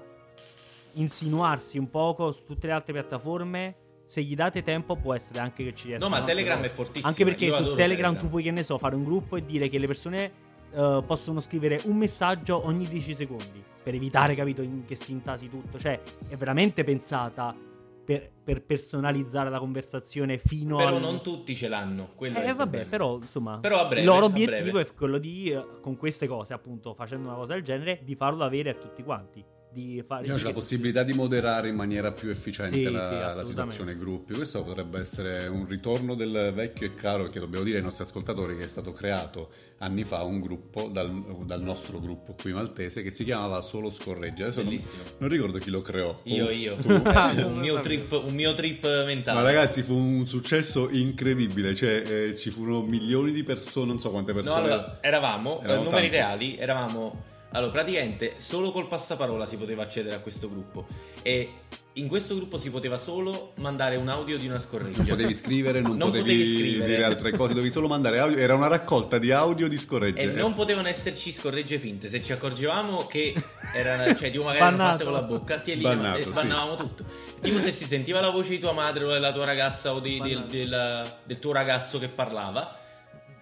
insinuarsi 0.94 1.78
un 1.78 1.90
poco 1.90 2.32
su 2.32 2.46
tutte 2.46 2.68
le 2.68 2.74
altre 2.74 2.94
piattaforme, 2.94 3.76
se 4.06 4.22
gli 4.22 4.36
date 4.36 4.62
tempo 4.62 4.96
può 4.96 5.14
essere 5.14 5.40
anche 5.40 5.64
che 5.64 5.74
ci 5.74 5.88
riesca. 5.88 6.04
No, 6.04 6.10
ma 6.10 6.22
Telegram 6.22 6.62
è 6.62 6.70
fortissimo. 6.70 7.08
Anche 7.08 7.24
perché 7.24 7.46
Io 7.46 7.54
su 7.54 7.62
adoro 7.62 7.76
Telegram, 7.76 8.18
tu 8.18 8.30
puoi, 8.30 8.44
che 8.44 8.52
ne 8.52 8.64
so, 8.64 8.78
fare 8.78 8.96
un 8.96 9.04
gruppo 9.04 9.38
e 9.38 9.46
dire 9.46 9.70
che 9.70 9.78
le 9.78 9.88
persone 9.88 10.32
eh, 10.74 11.04
possono 11.06 11.40
scrivere 11.40 11.82
un 11.86 11.98
messaggio 11.98 12.66
ogni 12.66 12.88
10 12.88 13.14
secondi, 13.14 13.64
per 13.84 13.94
evitare, 13.94 14.36
capito, 14.36 14.64
che 14.86 14.96
si 14.96 15.12
intasi 15.12 15.50
tutto. 15.50 15.80
Cioè, 15.80 16.02
è 16.28 16.36
veramente 16.36 16.84
pensata 16.84 17.56
per, 18.04 18.32
per 18.44 18.64
personalizzare 18.66 19.50
la 19.50 19.60
conversazione 19.60 20.38
fino 20.38 20.78
Però 20.78 20.96
al... 20.96 21.02
non 21.02 21.22
tutti 21.22 21.56
ce 21.56 21.68
l'hanno. 21.68 22.10
Quello 22.16 22.40
Eh 22.40 22.54
vabbè, 22.54 22.86
però 22.86 23.18
insomma, 23.18 23.60
Però 23.60 23.86
breve, 23.86 24.02
il 24.02 24.06
loro 24.06 24.26
obiettivo 24.26 24.80
è 24.80 24.94
quello 24.94 25.18
di, 25.18 25.52
eh, 25.52 25.66
con 25.82 25.98
queste 25.98 26.28
cose, 26.28 26.54
appunto, 26.54 26.94
facendo 26.94 27.28
una 27.28 27.38
cosa 27.38 27.54
del 27.54 27.64
genere, 27.64 28.02
di 28.04 28.16
farlo 28.16 28.44
avere 28.44 28.72
a 28.72 28.74
tutti 28.74 29.04
quanti. 29.04 29.44
Di 29.72 30.04
fare... 30.06 30.22
Diciamo, 30.22 30.40
c'è 30.40 30.46
la 30.46 30.54
possibilità 30.54 31.04
di 31.04 31.14
moderare 31.14 31.70
in 31.70 31.76
maniera 31.76 32.12
più 32.12 32.30
efficiente 32.30 32.76
Sì, 32.76 32.84
la, 32.92 33.30
sì, 33.32 33.38
la 33.38 33.44
situazione 33.44 33.96
gruppi. 33.96 34.34
Questo 34.34 34.64
potrebbe 34.64 35.00
essere 35.00 35.48
un 35.48 35.66
ritorno 35.68 36.16
del 36.16 36.52
vecchio 36.54 36.88
e 36.88 36.96
caro, 36.96 37.30
che 37.30 37.40
dobbiamo 37.40 37.64
dire 37.64 37.78
ai 37.78 37.84
nostri 37.84 38.04
ascoltatori 38.04 38.58
che 38.58 38.64
è 38.64 38.68
stato 38.68 38.92
creato 38.92 39.50
anni 39.80 40.04
fa 40.04 40.22
un 40.22 40.40
gruppo 40.40 40.90
dal, 40.92 41.12
dal 41.46 41.62
nostro 41.64 42.00
gruppo 42.00 42.36
qui 42.40 42.54
maltese 42.54 43.02
che 43.02 43.10
si 43.10 43.24
chiamava 43.24 43.62
Solo 43.62 43.90
Scorreggia. 43.90 44.44
Adesso 44.44 44.62
non, 44.62 44.70
Bellissimo. 44.70 45.02
non 45.18 45.30
ricordo 45.30 45.58
chi 45.58 45.70
lo 45.72 45.82
creò. 45.82 46.20
Io, 46.24 46.46
Tu- 46.48 46.52
io. 46.54 46.76
tu. 46.82 46.88
Un, 46.92 47.58
mio 47.60 47.80
trip, 47.80 48.12
un 48.24 48.34
mio 48.34 48.54
trip 48.54 48.84
mentale. 49.06 49.40
Ma 49.40 49.44
ragazzi 49.44 49.82
fu 49.82 49.94
un 49.96 50.28
successo 50.28 50.90
incredibile, 50.90 51.74
cioè 51.74 52.04
eh, 52.06 52.36
ci 52.38 52.52
furono 52.52 52.84
milioni 52.84 53.32
di 53.32 53.44
persone, 53.44 53.88
non 53.88 54.00
so 54.00 54.12
quante 54.12 54.34
No, 54.34 54.40
persone. 54.42 54.62
allora, 54.62 54.98
eravamo, 55.02 55.60
Eravamo 55.62 55.84
numeri 55.86 56.10
tanti. 56.10 56.16
reali, 56.16 56.58
eravamo... 56.58 57.24
Allora, 57.54 57.72
praticamente 57.72 58.36
solo 58.38 58.72
col 58.72 58.88
passaparola 58.88 59.46
si 59.46 59.58
poteva 59.58 59.84
accedere 59.84 60.16
a 60.16 60.20
questo 60.20 60.50
gruppo 60.50 60.88
e 61.22 61.50
in 61.96 62.08
questo 62.08 62.36
gruppo 62.36 62.58
si 62.58 62.70
poteva 62.70 62.98
solo 62.98 63.52
mandare 63.56 63.98
un 63.98 64.08
audio 64.08 64.38
di 64.38 64.48
una 64.48 64.60
scorreggia. 64.60 65.00
Non 65.00 65.08
potevi 65.08 65.34
scrivere, 65.34 65.82
non, 65.82 65.98
Non 66.00 66.12
potevi, 66.12 66.24
potevi 66.32 66.58
scrivere. 66.58 66.90
dire 66.90 67.04
altre 67.04 67.32
cose, 67.32 67.54
dovevi 67.54 67.74
solo 67.74 67.90
mandare 67.90 68.20
audio. 68.20 68.38
Era 68.38 68.56
una 68.56 68.68
raccolta 68.68 69.18
di 69.18 69.32
audio 69.32 69.68
di 69.68 69.78
scorregge. 69.78 70.22
E 70.22 70.26
non 70.28 70.54
potevano 70.54 70.88
esserci 70.88 71.34
scorregge 71.34 71.78
finte. 71.80 72.08
Se 72.08 72.22
ci 72.22 72.32
accorgevamo 72.32 73.06
che 73.08 73.34
erano, 73.76 74.16
cioè, 74.16 74.32
tipo 74.32 74.44
magari 74.46 74.64
erano 74.64 74.84
fatte 74.86 75.04
con 75.04 75.12
la 75.14 75.22
bocca, 75.24 75.60
ti 75.60 75.76
Bannato, 75.76 76.20
e 76.20 76.24
sì. 76.24 76.30
bannavamo 76.30 76.76
tutto. 76.76 77.04
Tipo 77.42 77.60
se 77.60 77.74
si 77.74 77.84
sentiva 77.84 78.22
la 78.22 78.30
voce 78.30 78.52
di 78.52 78.60
tua 78.60 78.72
madre 78.72 79.04
o 79.04 79.12
della 79.12 79.34
tua 79.34 79.44
ragazza 79.44 79.94
o 79.94 80.00
di- 80.00 80.22
del, 80.22 80.46
del- 80.48 81.16
del 81.26 81.40
tuo 81.40 81.52
ragazzo 81.52 82.00
che 82.00 82.08
parlava. 82.08 82.78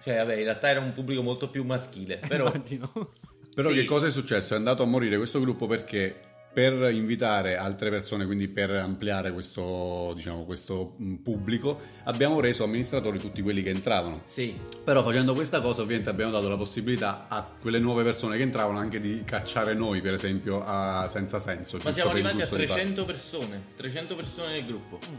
Cioè, 0.02 0.16
vabbè, 0.16 0.34
in 0.34 0.42
realtà 0.44 0.68
era 0.70 0.80
un 0.80 0.92
pubblico 0.92 1.22
molto 1.22 1.48
più 1.48 1.62
maschile. 1.62 2.16
Però 2.26 2.48
Immagino. 2.48 3.12
Però 3.54 3.70
Sì. 3.70 3.74
che 3.76 3.84
cosa 3.84 4.06
è 4.06 4.10
successo? 4.10 4.54
È 4.54 4.56
andato 4.56 4.82
a 4.82 4.86
morire 4.86 5.16
questo 5.16 5.40
gruppo 5.40 5.66
perché 5.66 6.28
per 6.52 6.90
invitare 6.92 7.56
altre 7.56 7.90
persone, 7.90 8.26
quindi 8.26 8.48
per 8.48 8.70
ampliare 8.70 9.32
questo, 9.32 10.12
diciamo, 10.16 10.44
questo 10.44 10.94
mh, 10.96 11.14
pubblico, 11.16 11.78
abbiamo 12.04 12.40
reso 12.40 12.64
amministratori 12.64 13.20
tutti 13.20 13.40
quelli 13.40 13.62
che 13.62 13.70
entravano. 13.70 14.22
sì, 14.24 14.58
Però 14.82 15.00
facendo 15.04 15.32
questa 15.32 15.60
cosa 15.60 15.82
ovviamente 15.82 16.10
abbiamo 16.10 16.32
dato 16.32 16.48
la 16.48 16.56
possibilità 16.56 17.26
a 17.28 17.48
quelle 17.60 17.78
nuove 17.78 18.02
persone 18.02 18.36
che 18.36 18.42
entravano 18.42 18.78
anche 18.80 18.98
di 18.98 19.22
cacciare 19.24 19.74
noi, 19.74 20.00
per 20.00 20.14
esempio, 20.14 20.60
a 20.64 21.06
senza 21.06 21.38
senso. 21.38 21.78
Ma 21.84 21.92
siamo 21.92 22.10
arrivati 22.10 22.36
a 22.36 22.38
gusto 22.40 22.56
di 22.56 22.66
fare. 22.66 22.80
300 22.80 23.04
persone, 23.04 23.62
300 23.76 24.16
persone 24.16 24.52
nel 24.52 24.66
gruppo. 24.66 24.98
Mm. 25.08 25.14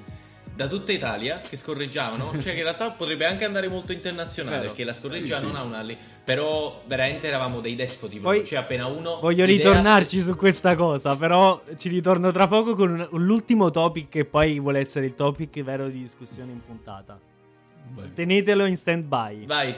Da 0.61 0.67
tutta 0.67 0.91
Italia 0.91 1.39
che 1.39 1.57
scorreggiavano, 1.57 2.33
cioè 2.39 2.51
che 2.53 2.57
in 2.57 2.63
realtà 2.63 2.91
potrebbe 2.91 3.25
anche 3.25 3.45
andare 3.45 3.67
molto 3.67 3.93
internazionale, 3.93 4.57
Vero. 4.57 4.67
perché 4.69 4.83
la 4.83 4.93
scorreggia 4.93 5.37
Sì, 5.37 5.45
non 5.45 5.53
sì. 5.53 5.57
ha 5.59 5.63
una. 5.63 5.85
Però 6.23 6.83
veramente 6.85 7.25
eravamo 7.27 7.61
dei 7.61 7.73
despoti. 7.73 8.19
Poi- 8.19 8.45
cioè 8.45 8.59
appena 8.59 8.85
uno 8.85 9.17
Voglio 9.19 9.43
l'idea- 9.45 9.69
ritornarci 9.69 10.21
su 10.21 10.35
questa 10.35 10.75
cosa, 10.75 11.15
però 11.15 11.59
ci 11.77 11.89
ritorno 11.89 12.29
tra 12.31 12.47
poco 12.47 12.75
con 12.75 12.91
un- 12.91 13.07
l'ultimo 13.19 13.71
topic 13.71 14.09
che 14.09 14.25
poi 14.25 14.59
vuole 14.59 14.77
essere 14.79 15.07
il 15.07 15.15
topic 15.15 15.59
vero 15.63 15.87
di 15.87 15.97
discussione 15.99 16.51
in 16.51 16.63
puntata. 16.63 17.19
Vai. 17.93 18.13
Tenetelo 18.13 18.65
in 18.65 18.77
stand 18.77 19.05
by. 19.05 19.45
Vai. 19.47 19.75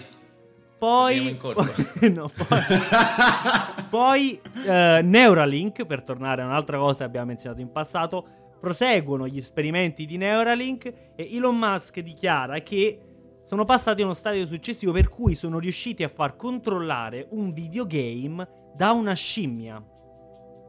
Poi, 0.77 1.37
no, 2.11 2.29
poi, 2.35 2.59
poi, 3.89 4.41
eh, 4.67 4.99
Neuralink, 5.01 5.85
per 5.85 6.03
tornare 6.03 6.41
a 6.41 6.45
un'altra 6.45 6.77
cosa 6.77 6.99
che 6.99 7.03
abbiamo 7.05 7.27
menzionato 7.27 7.61
in 7.61 7.71
passato, 7.71 8.27
proseguono 8.63 9.27
gli 9.27 9.38
esperimenti 9.38 10.05
di 10.05 10.15
Neuralink 10.15 10.86
e 11.15 11.36
Elon 11.36 11.58
Musk 11.58 12.00
dichiara 12.00 12.60
che 12.60 12.98
sono 13.43 13.65
passati 13.65 14.00
a 14.00 14.05
uno 14.05 14.13
stadio 14.13 14.48
successivo 14.48 14.93
per 14.93 15.10
cui 15.10 15.36
sono 15.36 15.60
riusciti 15.60 16.01
a 16.01 16.08
far 16.08 16.38
controllare 16.38 17.27
un 17.32 17.51
videogame 17.51 18.72
da 18.74 18.93
una 18.93 19.12
scimmia. 19.15 19.86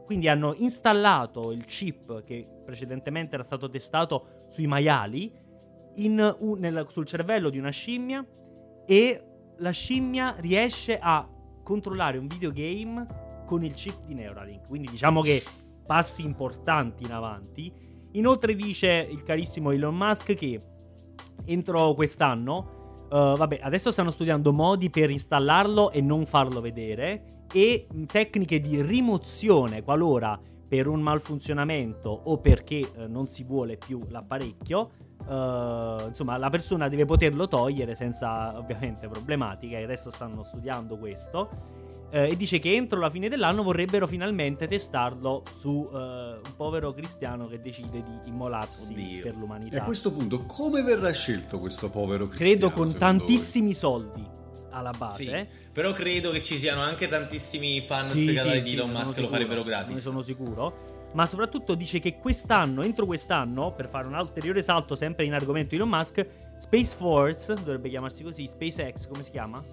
Quindi 0.03 0.27
hanno 0.27 0.55
installato 0.57 1.53
il 1.53 1.63
chip 1.63 2.25
che 2.25 2.45
precedentemente 2.65 3.35
era 3.35 3.45
stato 3.45 3.69
testato 3.69 4.45
sui 4.49 4.67
maiali 4.67 5.31
in 5.95 6.35
un- 6.39 6.59
nel- 6.59 6.87
sul 6.89 7.05
cervello 7.05 7.49
di 7.49 7.59
una 7.59 7.71
scimmia 7.71 8.25
e 8.85 9.23
la 9.59 9.71
scimmia 9.71 10.35
riesce 10.39 10.99
a 11.01 11.25
controllare 11.63 12.17
un 12.17 12.27
videogame 12.27 13.43
con 13.45 13.63
il 13.63 13.73
chip 13.73 14.03
di 14.03 14.15
Neuralink. 14.15 14.67
Quindi 14.67 14.89
diciamo 14.89 15.21
che 15.21 15.41
passi 15.85 16.23
importanti 16.23 17.03
in 17.03 17.11
avanti. 17.11 17.71
Inoltre 18.11 18.55
dice 18.55 19.07
il 19.09 19.23
carissimo 19.23 19.71
Elon 19.71 19.95
Musk 19.95 20.35
che 20.35 20.59
entro 21.45 21.93
quest'anno, 21.93 23.05
eh, 23.11 23.33
vabbè, 23.37 23.59
adesso 23.61 23.91
stanno 23.91 24.11
studiando 24.11 24.53
modi 24.53 24.89
per 24.89 25.09
installarlo 25.09 25.91
e 25.91 26.01
non 26.01 26.25
farlo 26.25 26.61
vedere 26.61 27.43
e 27.51 27.87
mh, 27.91 28.03
tecniche 28.05 28.59
di 28.59 28.81
rimozione 28.81 29.83
qualora 29.83 30.39
per 30.67 30.87
un 30.87 30.99
malfunzionamento 31.01 32.09
o 32.09 32.39
perché 32.39 32.79
eh, 32.79 33.07
non 33.07 33.27
si 33.27 33.43
vuole 33.43 33.77
più 33.77 34.01
l'apparecchio, 34.09 34.89
eh, 35.29 36.03
insomma, 36.07 36.37
la 36.37 36.49
persona 36.49 36.87
deve 36.87 37.05
poterlo 37.05 37.47
togliere 37.47 37.95
senza 37.95 38.57
ovviamente 38.57 39.07
problematiche. 39.07 39.77
Adesso 39.77 40.09
stanno 40.09 40.43
studiando 40.43 40.97
questo. 40.97 41.49
Eh, 42.09 42.29
e 42.29 42.37
dice 42.37 42.59
che 42.59 42.73
entro 42.73 42.99
la 42.99 43.09
fine 43.09 43.29
dell'anno 43.29 43.63
vorrebbero 43.63 44.07
finalmente 44.07 44.67
testarlo 44.67 45.43
su 45.57 45.89
eh, 45.91 45.95
un 45.97 46.55
povero 46.55 46.93
cristiano 46.93 47.47
che 47.47 47.59
decide 47.59 48.01
di 48.03 48.29
immolarsi 48.29 48.93
Oddio. 48.93 49.21
per 49.23 49.33
E 49.33 49.37
l'umanità. 49.37 49.81
a 49.81 49.83
questo 49.85 50.11
punto, 50.11 50.45
come 50.45 50.81
verrà 50.81 51.11
scelto 51.11 51.59
questo 51.59 51.89
povero 51.89 52.27
cristiano? 52.27 52.51
Credo 52.57 52.71
con 52.71 52.95
tantissimi 52.97 53.73
soldi 53.73 54.23
alla 54.71 54.91
base. 54.97 55.23
Sì. 55.49 55.63
Però 55.71 55.91
credo 55.93 56.31
che 56.31 56.43
ci 56.43 56.57
siano 56.57 56.81
anche 56.81 57.07
tantissimi 57.07 57.81
fan 57.81 58.03
Sì, 58.03 58.23
sfegatati 58.23 58.57
sì, 58.57 58.61
di 58.63 58.69
sì, 58.69 58.75
Elon 58.75 58.91
ne 58.91 58.97
Musk 58.99 59.13
che 59.13 59.21
lo 59.21 59.27
farebbero 59.29 59.59
Ne 59.61 59.65
gratis. 59.65 59.99
sono 59.99 60.21
sicuro. 60.21 61.03
Ma 61.13 61.25
soprattutto 61.25 61.75
dice 61.75 61.99
che 61.99 62.17
quest'anno, 62.17 62.81
entro 62.83 63.05
quest'anno, 63.05 63.73
per 63.73 63.87
fare 63.87 64.07
un 64.07 64.15
ulteriore 64.15 64.61
salto 64.61 64.95
sempre 64.95 65.23
in 65.23 65.33
argomento 65.33 65.73
Elon 65.75 65.87
Musk, 65.87 66.27
Space 66.57 66.93
Force, 66.95 67.53
dovrebbe 67.53 67.87
chiamarsi 67.89 68.21
così, 68.23 68.45
SpaceX, 68.47 69.07
come 69.07 69.23
si 69.23 69.31
chiama? 69.31 69.63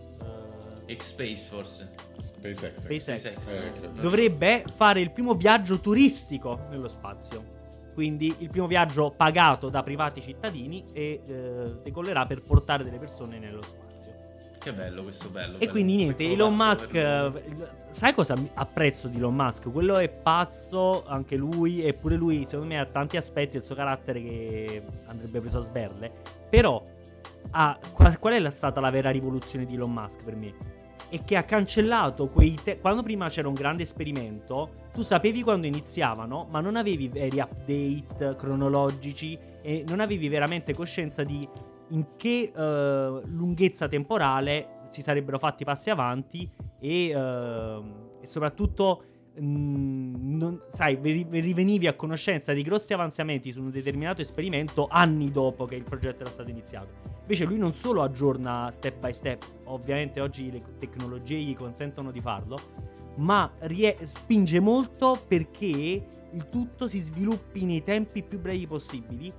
Eh, 0.86 0.96
X-Space 0.96 1.48
forse. 1.48 1.90
voi. 1.94 2.54
SpaceX. 2.54 2.78
SpaceX. 2.78 3.24
Eh, 3.48 3.72
credo. 3.72 4.00
dovrebbe 4.00 4.64
fare 4.74 5.00
il 5.00 5.10
primo 5.10 5.34
viaggio 5.34 5.78
turistico 5.80 6.66
nello 6.70 6.88
spazio. 6.88 7.60
Quindi 7.94 8.34
il 8.38 8.48
primo 8.48 8.66
viaggio 8.66 9.12
pagato 9.14 9.68
da 9.68 9.82
privati 9.82 10.22
cittadini 10.22 10.84
e 10.92 11.20
eh, 11.26 11.76
decollerà 11.82 12.24
per 12.26 12.40
portare 12.40 12.84
delle 12.84 12.98
persone 12.98 13.38
nello 13.38 13.62
spazio. 13.62 13.82
Che 14.62 14.72
bello 14.72 15.02
questo 15.02 15.28
bello. 15.28 15.56
E 15.56 15.58
bello. 15.58 15.70
quindi 15.72 15.96
niente, 15.96 16.24
Piccolo 16.24 16.46
Elon 16.46 16.54
Musk, 16.54 16.88
per 16.88 17.04
eh, 17.04 17.68
sai 17.90 18.14
cosa 18.14 18.36
apprezzo 18.54 19.08
di 19.08 19.16
Elon 19.16 19.34
Musk? 19.34 19.70
Quello 19.72 19.98
è 19.98 20.08
pazzo, 20.08 21.04
anche 21.04 21.34
lui, 21.34 21.84
eppure 21.84 22.14
lui 22.14 22.44
secondo 22.46 22.72
me 22.72 22.78
ha 22.78 22.86
tanti 22.86 23.16
aspetti 23.16 23.54
del 23.54 23.64
suo 23.64 23.74
carattere 23.74 24.22
che 24.22 24.82
andrebbe 25.06 25.40
preso 25.40 25.58
a 25.58 25.62
sberle. 25.62 26.12
Però, 26.48 26.80
ha- 27.52 27.78
qual, 27.92 28.18
qual 28.18 28.34
è 28.34 28.50
stata 28.50 28.80
la 28.80 28.90
vera 28.90 29.10
rivoluzione 29.10 29.64
di 29.64 29.74
Elon 29.74 29.92
Musk 29.92 30.24
per 30.24 30.36
me? 30.36 30.54
È 31.08 31.22
che 31.24 31.36
ha 31.36 31.42
cancellato 31.42 32.28
quei... 32.28 32.58
te- 32.62 32.78
quando 32.78 33.02
prima 33.02 33.28
c'era 33.28 33.48
un 33.48 33.54
grande 33.54 33.82
esperimento, 33.82 34.88
tu 34.92 35.02
sapevi 35.02 35.42
quando 35.42 35.66
iniziavano, 35.66 36.48
ma 36.50 36.60
non 36.60 36.76
avevi 36.76 37.08
veri 37.08 37.38
update 37.38 38.34
cronologici 38.36 39.38
e 39.62 39.84
non 39.86 40.00
avevi 40.00 40.28
veramente 40.28 40.74
coscienza 40.74 41.22
di 41.22 41.46
in 41.88 42.16
che 42.16 42.52
eh, 42.54 43.20
lunghezza 43.26 43.86
temporale 43.86 44.80
si 44.88 45.02
sarebbero 45.02 45.38
fatti 45.38 45.64
passi 45.64 45.90
avanti 45.90 46.48
e, 46.78 47.08
ehm, 47.08 48.10
e 48.20 48.26
soprattutto 48.26 49.04
non- 49.38 50.62
sai, 50.68 50.98
rivenivi 51.02 51.86
a 51.86 51.94
conoscenza 51.94 52.52
di 52.52 52.62
grossi 52.62 52.92
avanzamenti 52.92 53.52
su 53.52 53.60
un 53.60 53.70
determinato 53.70 54.20
esperimento 54.20 54.88
anni 54.90 55.30
dopo 55.30 55.64
che 55.64 55.74
il 55.76 55.84
progetto 55.84 56.22
era 56.22 56.30
stato 56.30 56.50
iniziato. 56.50 57.10
Invece 57.20 57.44
lui 57.44 57.58
non 57.58 57.74
solo 57.74 58.02
aggiorna 58.02 58.70
step 58.70 58.98
by 58.98 59.12
step, 59.12 59.44
ovviamente 59.64 60.20
oggi 60.20 60.50
le 60.50 60.62
tecnologie 60.78 61.38
gli 61.38 61.54
consentono 61.54 62.10
di 62.10 62.20
farlo, 62.20 62.58
ma 63.16 63.50
rie- 63.60 63.96
spinge 64.04 64.60
molto 64.60 65.22
perché 65.26 65.66
il 66.34 66.48
tutto 66.48 66.88
si 66.88 66.98
sviluppi 66.98 67.64
nei 67.64 67.82
tempi 67.82 68.22
più 68.22 68.40
brevi 68.40 68.66
possibili 68.66 69.32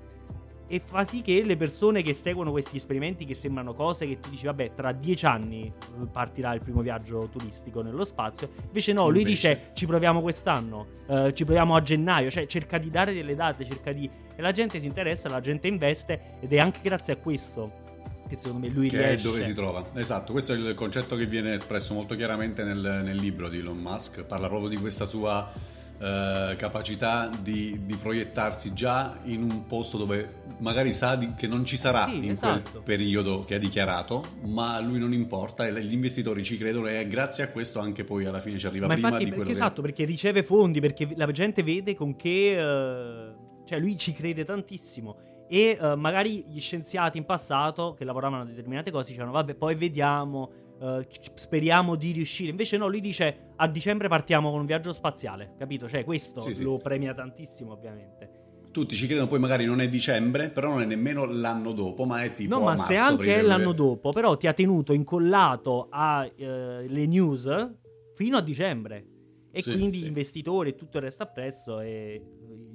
e 0.74 0.80
fa 0.80 1.04
sì 1.04 1.22
che 1.22 1.44
le 1.44 1.56
persone 1.56 2.02
che 2.02 2.16
seguono 2.16 2.50
questi 2.50 2.78
esperimenti 2.78 3.26
che 3.26 3.36
sembrano 3.36 3.76
cose 3.76 4.08
che 4.08 4.20
tu 4.20 4.32
dici 4.32 4.48
vabbè 4.48 4.74
tra 4.74 4.92
dieci 4.92 5.24
anni 5.28 5.66
eh, 5.66 6.08
partirà 6.12 6.52
il 6.56 6.62
primo 6.62 6.82
viaggio 6.82 7.30
turistico 7.32 7.84
nello 7.84 8.04
spazio 8.04 8.50
invece 8.66 8.92
no 8.92 9.08
lui 9.08 9.22
Invece. 9.22 9.50
dice 9.50 9.72
ci 9.74 9.86
proviamo 9.86 10.20
quest'anno 10.22 10.88
eh, 11.08 11.32
ci 11.36 11.46
proviamo 11.46 11.76
a 11.76 11.82
gennaio 11.84 12.32
cioè 12.32 12.48
cerca 12.48 12.80
di 12.80 12.90
dare 12.90 13.14
delle 13.14 13.36
date 13.36 13.66
cerca 13.66 13.92
di 13.92 14.10
e 14.36 14.42
la 14.42 14.52
gente 14.52 14.80
si 14.80 14.88
interessa 14.88 15.30
la 15.30 15.42
gente 15.42 15.68
investe 15.68 16.38
ed 16.40 16.52
è 16.52 16.58
anche 16.58 16.80
grazie 16.82 17.14
a 17.14 17.18
questo 17.18 17.82
che 18.28 18.36
secondo 18.36 18.66
me 18.66 18.74
lui 18.74 18.88
Che 18.88 18.98
è 18.98 19.08
riesce 19.10 19.28
dove 19.28 19.44
si 19.44 19.54
trova. 19.54 19.86
Esatto, 19.94 20.32
questo 20.32 20.54
è 20.54 20.56
il 20.56 20.74
concetto 20.74 21.16
che 21.16 21.28
viene 21.28 21.54
espresso 21.54 21.94
molto 21.94 22.16
chiaramente 22.16 22.64
nel, 22.64 23.02
nel 23.04 23.18
libro 23.18 23.48
di 23.48 23.60
Elon 23.60 23.78
Musk. 23.78 24.24
Parla 24.24 24.48
proprio 24.48 24.70
di 24.70 24.78
questa 24.78 25.06
sua 25.06 25.52
eh, 26.00 26.56
capacità 26.58 27.30
di, 27.42 27.82
di 27.86 27.96
proiettarsi 27.96 28.74
già 28.74 29.18
in 29.24 29.44
un 29.44 29.66
posto 29.68 29.98
dove 29.98 30.42
magari 30.60 30.92
sa 30.94 31.16
di- 31.16 31.34
che 31.36 31.48
non 31.48 31.66
ci 31.66 31.78
sarà 31.78 32.06
Sì, 32.06 32.18
in 32.18 32.30
esatto. 32.32 32.70
quel 32.72 32.84
periodo 32.84 33.44
che 33.44 33.56
ha 33.56 33.60
dichiarato, 33.60 34.24
ma 34.44 34.76
a 34.76 34.80
lui 34.80 35.00
non 35.00 35.14
importa 35.14 35.66
e 35.68 35.84
gli 35.84 35.94
investitori 35.94 36.44
ci 36.44 36.58
credono 36.58 36.88
e 36.88 37.08
grazie 37.08 37.44
a 37.44 37.50
questo 37.50 37.80
anche 37.80 38.04
poi 38.04 38.26
alla 38.26 38.40
fine 38.40 38.58
ci 38.58 38.68
arriva 38.68 38.88
Ma 38.88 38.94
prima 38.94 39.08
infatti, 39.10 39.26
di 39.26 39.30
perché, 39.32 39.46
quello 39.46 39.60
che... 39.60 39.66
esatto, 39.66 39.82
perché 39.82 40.06
riceve 40.06 40.44
fondi, 40.44 40.80
perché 40.80 41.10
la 41.16 41.30
gente 41.32 41.64
vede 41.64 41.96
con 41.96 42.16
che... 42.16 42.58
eh, 42.58 43.34
cioè 43.66 43.80
lui 43.80 43.98
ci 43.98 44.12
crede 44.14 44.44
tantissimo. 44.46 45.18
E 45.48 45.78
eh, 45.80 45.96
magari 45.96 46.46
gli 46.48 46.60
scienziati 46.60 47.18
in 47.18 47.26
passato 47.26 47.94
che 47.94 48.06
lavoravano 48.06 48.42
a 48.44 48.46
determinate 48.46 48.92
cose 48.92 49.10
dicevano, 49.10 49.32
vabbè, 49.34 49.54
poi 49.56 49.76
vediamo, 49.76 50.50
eh, 50.80 51.08
speriamo 51.36 51.96
di 51.96 52.12
riuscire. 52.12 52.50
Invece 52.50 52.78
no, 52.78 52.88
lui 52.88 53.02
dice, 53.02 53.52
a 53.56 53.68
dicembre 53.68 54.08
partiamo 54.08 54.50
con 54.52 54.60
un 54.62 54.66
viaggio 54.66 54.92
spaziale, 54.94 55.54
capito? 55.58 55.88
Cioè 55.88 56.04
questo 56.04 56.42
Sì, 56.42 56.54
sì. 56.56 56.64
lo 56.64 56.78
premia 56.78 57.14
tantissimo, 57.14 57.72
ovviamente. 57.74 58.42
Tutti 58.72 58.96
ci 58.96 59.06
credono, 59.06 59.28
poi 59.28 59.38
magari 59.40 59.66
non 59.66 59.82
è 59.82 59.88
dicembre, 59.88 60.50
però 60.50 60.70
non 60.70 60.82
è 60.82 60.86
nemmeno 60.86 61.26
l'anno 61.26 61.74
dopo, 61.74 62.06
ma 62.06 62.24
è 62.24 62.34
tipo 62.34 62.58
no, 62.58 62.64
ma 62.64 62.76
se 62.76 62.96
anche 62.96 63.36
è 63.36 63.42
l'anno 63.44 63.72
dopo, 63.72 64.10
però 64.12 64.36
ti 64.36 64.48
ha 64.48 64.54
tenuto 64.54 64.94
incollato 64.94 65.90
alle 65.92 67.06
news 67.06 67.72
fino 68.16 68.38
a 68.38 68.42
dicembre. 68.42 69.06
E 69.52 69.62
Sì, 69.62 69.74
quindi 69.74 70.00
sì. 70.00 70.04
gli 70.06 70.08
investitori 70.08 70.72
e 70.72 70.76
tutto 70.76 70.98
il 70.98 71.04
resto 71.04 71.22
appresso 71.22 71.80
e 71.82 72.20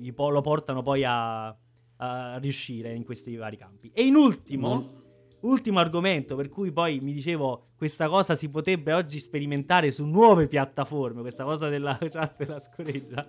lo 0.01 0.41
portano 0.41 0.83
poi 0.83 1.03
a, 1.05 1.49
a 1.97 2.39
riuscire 2.39 2.95
in 2.95 3.03
questi 3.05 3.35
vari 3.35 3.57
campi. 3.57 3.91
E 3.93 4.07
in 4.07 4.15
ultimo, 4.15 4.69
Non- 4.69 4.98
ultimo 5.41 5.79
argomento 5.79 6.37
per 6.37 6.49
cui 6.49 6.73
poi 6.73 7.01
mi 7.01 7.13
dicevo 7.13 7.69
questa 7.77 8.09
cosa 8.09 8.35
si 8.35 8.49
potrebbe 8.49 8.93
oggi 8.93 9.21
sperimentare 9.21 9.91
su 9.91 10.07
nuove 10.07 10.49
piattaforme, 10.49 11.21
questa 11.21 11.45
cosa 11.45 11.69
della 11.69 11.97
chat 12.11 12.37
della 12.37 12.61
scoreggia. 12.61 13.27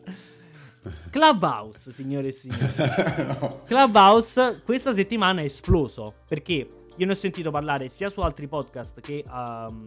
Clubhouse, 1.09 1.91
signore 1.91 2.29
e 2.29 2.31
signori. 2.31 2.73
No. 3.39 3.59
Clubhouse 3.65 4.61
questa 4.63 4.93
settimana 4.93 5.41
è 5.41 5.45
esploso 5.45 6.15
perché 6.27 6.67
io 6.95 7.05
ne 7.05 7.11
ho 7.11 7.15
sentito 7.15 7.51
parlare 7.51 7.89
sia 7.89 8.09
su 8.09 8.21
altri 8.21 8.47
podcast 8.47 8.99
che 9.01 9.23
um, 9.29 9.85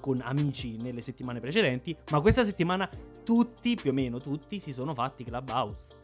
con 0.00 0.20
amici 0.22 0.76
nelle 0.80 1.00
settimane 1.00 1.40
precedenti, 1.40 1.96
ma 2.10 2.20
questa 2.20 2.44
settimana 2.44 2.88
tutti, 3.24 3.76
più 3.76 3.90
o 3.90 3.94
meno 3.94 4.18
tutti, 4.18 4.58
si 4.58 4.72
sono 4.72 4.94
fatti 4.94 5.24
Clubhouse. 5.24 6.01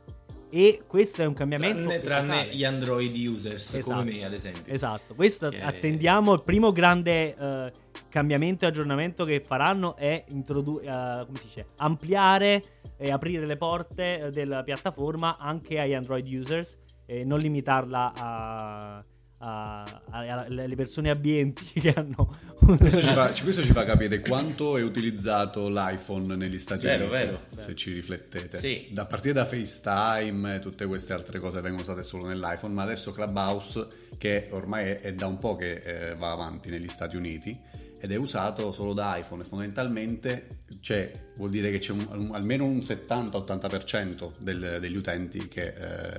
E 0.51 0.83
questo 0.87 1.23
è 1.23 1.27
un 1.27 1.35
cambiamento. 1.35 1.83
Tranne, 1.89 2.01
tranne 2.01 2.49
gli 2.55 2.65
Android 2.65 3.15
users 3.15 3.75
Esatto. 3.75 3.99
come 3.99 4.13
me, 4.13 4.25
ad 4.25 4.33
esempio. 4.33 4.73
Esatto, 4.73 5.15
questo 5.15 5.51
Che- 5.51 5.61
attendiamo. 5.63 6.33
Il 6.35 6.43
primo 6.43 6.73
grande 6.73 7.37
eh, 7.37 7.73
cambiamento 8.09 8.65
e 8.65 8.69
aggiornamento 8.69 9.25
che 9.25 9.41
faranno 9.41 9.97
è 9.97 10.25
introdu- 10.29 10.83
eh, 10.83 11.25
come 11.27 11.39
si 11.39 11.47
dice, 11.47 11.67
ampliare 11.77 12.63
e 12.97 13.11
aprire 13.11 13.45
le 13.47 13.57
porte 13.57 14.21
eh, 14.21 14.31
della 14.31 14.63
piattaforma 14.63 15.37
anche 15.39 15.79
agli 15.79 15.93
Android 15.95 16.27
users 16.27 16.79
e 17.05 17.25
non 17.25 17.41
limitarla 17.41 18.13
a, 18.17 19.05
a- 19.39 19.83
a- 20.11 20.45
alle 20.49 20.75
persone 20.77 21.11
abbienti 21.11 21.65
che 21.81 21.93
hanno 21.95 22.37
Questo 22.77 23.01
ci, 23.01 23.13
fa, 23.13 23.33
questo 23.43 23.63
ci 23.63 23.71
fa 23.73 23.85
capire 23.85 24.21
quanto 24.21 24.77
è 24.77 24.83
utilizzato 24.83 25.69
l'iPhone 25.69 26.37
negli 26.37 26.59
Stati 26.59 26.85
Vero, 26.87 27.05
Uniti, 27.07 27.19
vero. 27.25 27.41
se 27.55 27.75
ci 27.77 27.93
riflettete. 27.93 28.59
Sì. 28.59 28.89
Da 28.91 29.07
partire 29.07 29.35
da 29.35 29.45
FaceTime 29.45 30.57
e 30.57 30.59
tutte 30.59 30.87
queste 30.87 31.13
altre 31.13 31.39
cose 31.39 31.61
vengono 31.61 31.83
usate 31.83 32.03
solo 32.03 32.27
nell'iPhone, 32.27 32.75
ma 32.75 32.83
adesso 32.83 33.13
Clubhouse, 33.13 33.87
che 34.19 34.49
ormai 34.51 34.87
è, 34.91 35.01
è 35.01 35.15
da 35.15 35.27
un 35.27 35.39
po' 35.39 35.55
che 35.57 35.73
eh, 36.11 36.15
va 36.15 36.33
avanti 36.33 36.69
negli 36.71 36.89
Stati 36.89 37.17
Uniti, 37.17 37.59
ed 38.01 38.13
è 38.13 38.17
usato 38.17 38.71
solo 38.73 38.93
da 38.93 39.17
iPhone 39.17 39.43
e 39.43 39.45
fondamentalmente 39.45 40.63
c'è, 40.81 41.11
vuol 41.37 41.51
dire 41.51 41.71
che 41.71 41.79
c'è 41.79 41.93
un- 41.93 42.07
un- 42.11 42.35
almeno 42.35 42.65
un 42.65 42.81
70-80% 42.83 44.33
del- 44.41 44.79
degli 44.81 44.97
utenti 44.97 45.49
che 45.49 45.75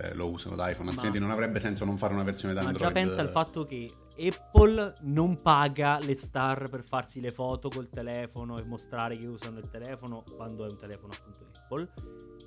eh, 0.09 0.13
lo 0.13 0.29
usano 0.29 0.55
da 0.55 0.69
iPhone, 0.69 0.89
altrimenti 0.89 1.19
Ma- 1.19 1.25
non 1.25 1.33
avrebbe 1.33 1.59
senso 1.59 1.85
non 1.85 1.97
fare 1.97 2.13
una 2.13 2.23
versione 2.23 2.53
da 2.53 2.61
Ma 2.61 2.69
Android. 2.69 2.93
già 2.93 2.99
pensa 2.99 3.21
al 3.21 3.29
fatto 3.29 3.63
che 3.63 3.89
Apple 4.17 4.93
non 5.03 5.41
paga 5.41 5.99
le 5.99 6.15
star 6.15 6.69
per 6.69 6.83
farsi 6.83 7.21
le 7.21 7.31
foto 7.31 7.69
col 7.69 7.89
telefono 7.89 8.57
e 8.57 8.65
mostrare 8.65 9.17
che 9.17 9.27
usano 9.27 9.59
il 9.59 9.69
telefono 9.69 10.23
quando 10.35 10.65
è 10.67 10.69
un 10.69 10.77
telefono 10.77 11.13
appunto 11.13 11.39
Apple. 11.63 11.89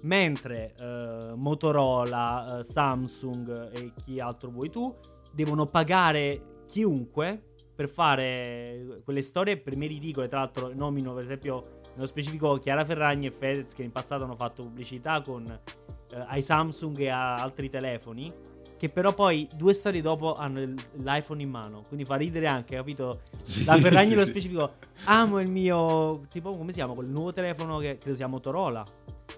Mentre 0.02 0.74
eh, 0.78 1.32
Motorola, 1.36 2.58
eh, 2.58 2.64
Samsung 2.64 3.70
e 3.72 3.92
chi 4.04 4.20
altro 4.20 4.50
vuoi 4.50 4.68
tu 4.68 4.94
devono 5.32 5.64
pagare 5.66 6.64
chiunque 6.66 7.51
per 7.82 7.88
fare 7.88 9.00
quelle 9.04 9.22
storie 9.22 9.56
per 9.56 9.76
me 9.76 9.86
ridicole. 9.86 10.28
Tra 10.28 10.40
l'altro, 10.40 10.72
nomino 10.72 11.12
per 11.14 11.24
esempio 11.24 11.80
nello 11.94 12.06
specifico 12.06 12.56
Chiara 12.58 12.84
Ferragni 12.84 13.26
e 13.26 13.30
Fedez 13.30 13.74
che 13.74 13.82
in 13.82 13.90
passato 13.90 14.24
hanno 14.24 14.36
fatto 14.36 14.62
pubblicità 14.62 15.20
con, 15.20 15.46
eh, 15.50 16.24
ai 16.28 16.42
Samsung 16.42 16.98
e 17.00 17.08
a 17.08 17.34
altri 17.36 17.68
telefoni. 17.68 18.32
Che 18.78 18.88
però 18.88 19.12
poi 19.14 19.48
due 19.56 19.74
storie 19.74 20.00
dopo 20.00 20.34
hanno 20.34 20.74
l'iPhone 20.94 21.42
in 21.42 21.50
mano. 21.50 21.82
Quindi 21.86 22.04
fa 22.04 22.16
ridere 22.16 22.46
anche, 22.46 22.74
capito? 22.74 23.20
Sì, 23.42 23.64
La 23.64 23.76
Ferragni 23.76 24.08
sì, 24.08 24.14
nello 24.14 24.26
specifico. 24.26 24.72
Amo 25.04 25.40
il 25.40 25.48
mio. 25.48 26.22
Tipo, 26.28 26.50
come 26.56 26.72
si 26.72 26.78
chiama? 26.78 26.94
Quel 26.94 27.08
nuovo 27.08 27.32
telefono 27.32 27.78
che 27.78 27.98
credo 27.98 28.16
sia 28.16 28.26
Motorola. 28.26 28.84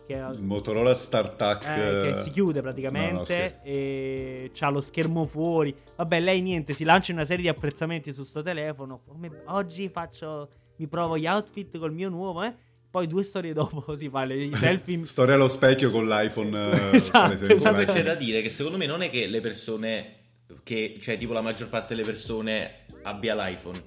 Che, 0.07 0.15
è- 0.15 0.31
Il 0.31 0.43
Motorola 0.43 0.95
StarTAC 0.95 1.67
eh, 1.67 2.13
che 2.13 2.23
si 2.23 2.31
chiude 2.31 2.61
No, 2.61 2.67
no, 2.67 2.73
praticamente. 2.73 3.25
scherzo. 3.25 3.59
e 3.65 4.51
c'ha 4.53 4.69
lo 4.69 4.81
schermo 4.81 5.25
fuori. 5.27 5.75
Vabbè, 5.97 6.21
lei 6.21 6.41
niente. 6.41 6.75
Si 6.75 6.85
lancia 6.85 7.13
una 7.13 7.25
serie 7.25 7.43
di 7.45 7.49
apprezzamenti 7.49 8.13
su 8.13 8.23
sto 8.23 8.43
telefono. 8.43 9.01
Come- 9.07 9.43
oggi 9.47 9.89
faccio. 9.89 10.49
Mi 10.77 10.89
provo 10.89 11.17
gli 11.17 11.27
outfit 11.27 11.79
col 11.79 11.93
mio 11.93 12.09
nuovo, 12.09 12.43
eh. 12.43 12.53
Poi 12.91 13.07
due 13.07 13.25
storie 13.25 13.53
dopo 13.53 13.95
si 13.97 14.09
fa 14.09 14.25
le 14.25 14.35
i 14.37 14.55
selfie. 14.55 15.05
Storia 15.07 15.35
allo 15.35 15.49
specchio 15.49 15.91
con 15.91 16.07
l'iPhone. 16.07 16.71
eh, 16.91 16.95
Esatto, 16.97 17.45
esatto. 17.47 17.93
C'è 17.93 18.03
da 18.03 18.15
dire 18.15 18.43
che 18.43 18.51
secondo 18.51 18.77
me 18.79 18.87
non 18.87 19.03
è 19.03 19.09
che 19.11 19.27
le 19.27 19.41
persone, 19.41 20.17
che, 20.63 20.99
cioè 21.01 21.17
tipo 21.17 21.33
la 21.33 21.41
maggior 21.41 21.69
parte 21.69 21.95
delle 21.95 22.07
persone 22.07 22.85
abbia 23.05 23.35
l'iPhone. 23.35 23.83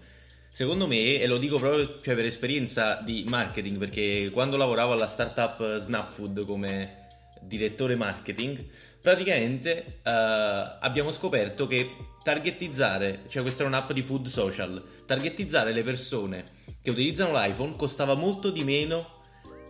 Secondo 0.57 0.87
me, 0.87 1.19
e 1.19 1.27
lo 1.27 1.37
dico 1.37 1.59
proprio 1.59 1.99
cioè, 2.01 2.15
per 2.15 2.25
esperienza 2.25 2.95
di 2.95 3.23
marketing, 3.27 3.77
perché 3.77 4.31
quando 4.33 4.57
lavoravo 4.57 4.91
alla 4.91 5.05
startup 5.05 5.77
Snapfood 5.77 6.45
come 6.45 7.09
direttore 7.41 7.95
marketing, 7.95 8.65
praticamente 8.99 9.99
eh, 10.01 10.09
abbiamo 10.81 11.11
scoperto 11.11 11.67
che 11.67 11.91
targetizzare, 12.23 13.25
cioè 13.27 13.43
questa 13.43 13.63
è 13.63 13.67
un'app 13.67 13.91
di 13.91 14.01
food 14.01 14.25
social, 14.25 14.83
targetizzare 15.05 15.71
le 15.73 15.83
persone 15.83 16.43
che 16.81 16.89
utilizzano 16.89 17.33
l'iPhone 17.33 17.75
costava 17.75 18.15
molto 18.15 18.49
di 18.49 18.63
meno 18.63 19.21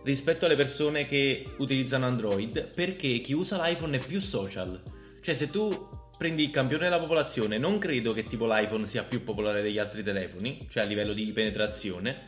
rispetto 0.04 0.46
alle 0.46 0.56
persone 0.56 1.06
che 1.06 1.44
utilizzano 1.58 2.06
Android 2.06 2.66
perché 2.74 3.20
chi 3.20 3.34
usa 3.34 3.62
l'iPhone 3.62 3.98
è 3.98 4.06
più 4.06 4.22
social. 4.22 4.80
Cioè 5.20 5.34
se 5.34 5.50
tu 5.50 5.97
prendi 6.18 6.42
il 6.42 6.50
campione 6.50 6.84
della 6.84 6.98
popolazione, 6.98 7.58
non 7.58 7.78
credo 7.78 8.12
che 8.12 8.24
tipo 8.24 8.46
l'iPhone 8.46 8.84
sia 8.84 9.04
più 9.04 9.22
popolare 9.22 9.62
degli 9.62 9.78
altri 9.78 10.02
telefoni, 10.02 10.66
cioè 10.68 10.82
a 10.82 10.86
livello 10.86 11.12
di 11.12 11.24
penetrazione, 11.32 12.26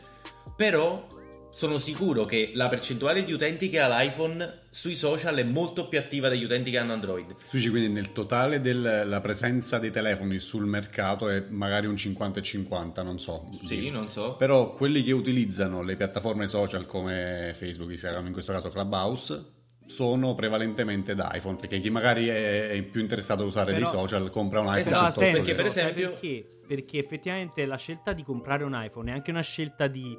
però 0.55 1.05
sono 1.53 1.79
sicuro 1.79 2.23
che 2.23 2.51
la 2.53 2.69
percentuale 2.69 3.25
di 3.25 3.33
utenti 3.33 3.67
che 3.67 3.81
ha 3.81 3.89
l'iPhone 3.89 4.59
sui 4.69 4.95
social 4.95 5.35
è 5.35 5.43
molto 5.43 5.89
più 5.89 5.99
attiva 5.99 6.29
degli 6.29 6.45
utenti 6.45 6.71
che 6.71 6.77
hanno 6.77 6.93
Android. 6.93 7.27
Tu 7.27 7.57
dici 7.57 7.69
quindi 7.69 7.89
nel 7.89 8.13
totale 8.13 8.61
della 8.61 9.19
presenza 9.19 9.77
dei 9.77 9.91
telefoni 9.91 10.39
sul 10.39 10.65
mercato 10.65 11.27
è 11.27 11.43
magari 11.49 11.87
un 11.87 11.97
50 11.97 12.39
e 12.39 12.43
50, 12.43 13.03
non 13.03 13.19
so. 13.19 13.49
Sì, 13.65 13.89
non 13.89 14.07
so. 14.07 14.37
Però 14.37 14.71
quelli 14.71 15.03
che 15.03 15.11
utilizzano 15.11 15.83
le 15.83 15.97
piattaforme 15.97 16.47
social 16.47 16.85
come 16.85 17.51
Facebook, 17.53 17.91
Instagram, 17.91 18.27
in 18.27 18.33
questo 18.33 18.53
caso 18.53 18.69
Clubhouse, 18.69 19.45
sono 19.91 20.33
prevalentemente 20.33 21.13
da 21.13 21.31
iPhone, 21.33 21.57
perché 21.57 21.79
chi 21.79 21.89
magari 21.89 22.27
è 22.27 22.81
più 22.89 23.01
interessato 23.01 23.43
a 23.43 23.45
usare 23.45 23.73
Però- 23.73 23.83
dei 23.83 23.99
social 23.99 24.29
compra 24.29 24.61
un 24.61 24.67
iPhone. 24.67 24.79
Esatto, 24.81 25.11
senso, 25.11 25.37
perché 25.41 25.55
per 25.55 25.65
esempio- 25.65 26.09
perché? 26.11 26.45
Perché 26.67 26.97
effettivamente 26.99 27.65
la 27.65 27.75
scelta 27.75 28.13
di 28.13 28.23
comprare 28.23 28.63
un 28.63 28.73
iPhone 28.73 29.11
è 29.11 29.13
anche 29.13 29.31
una 29.31 29.41
scelta 29.41 29.87
di, 29.87 30.17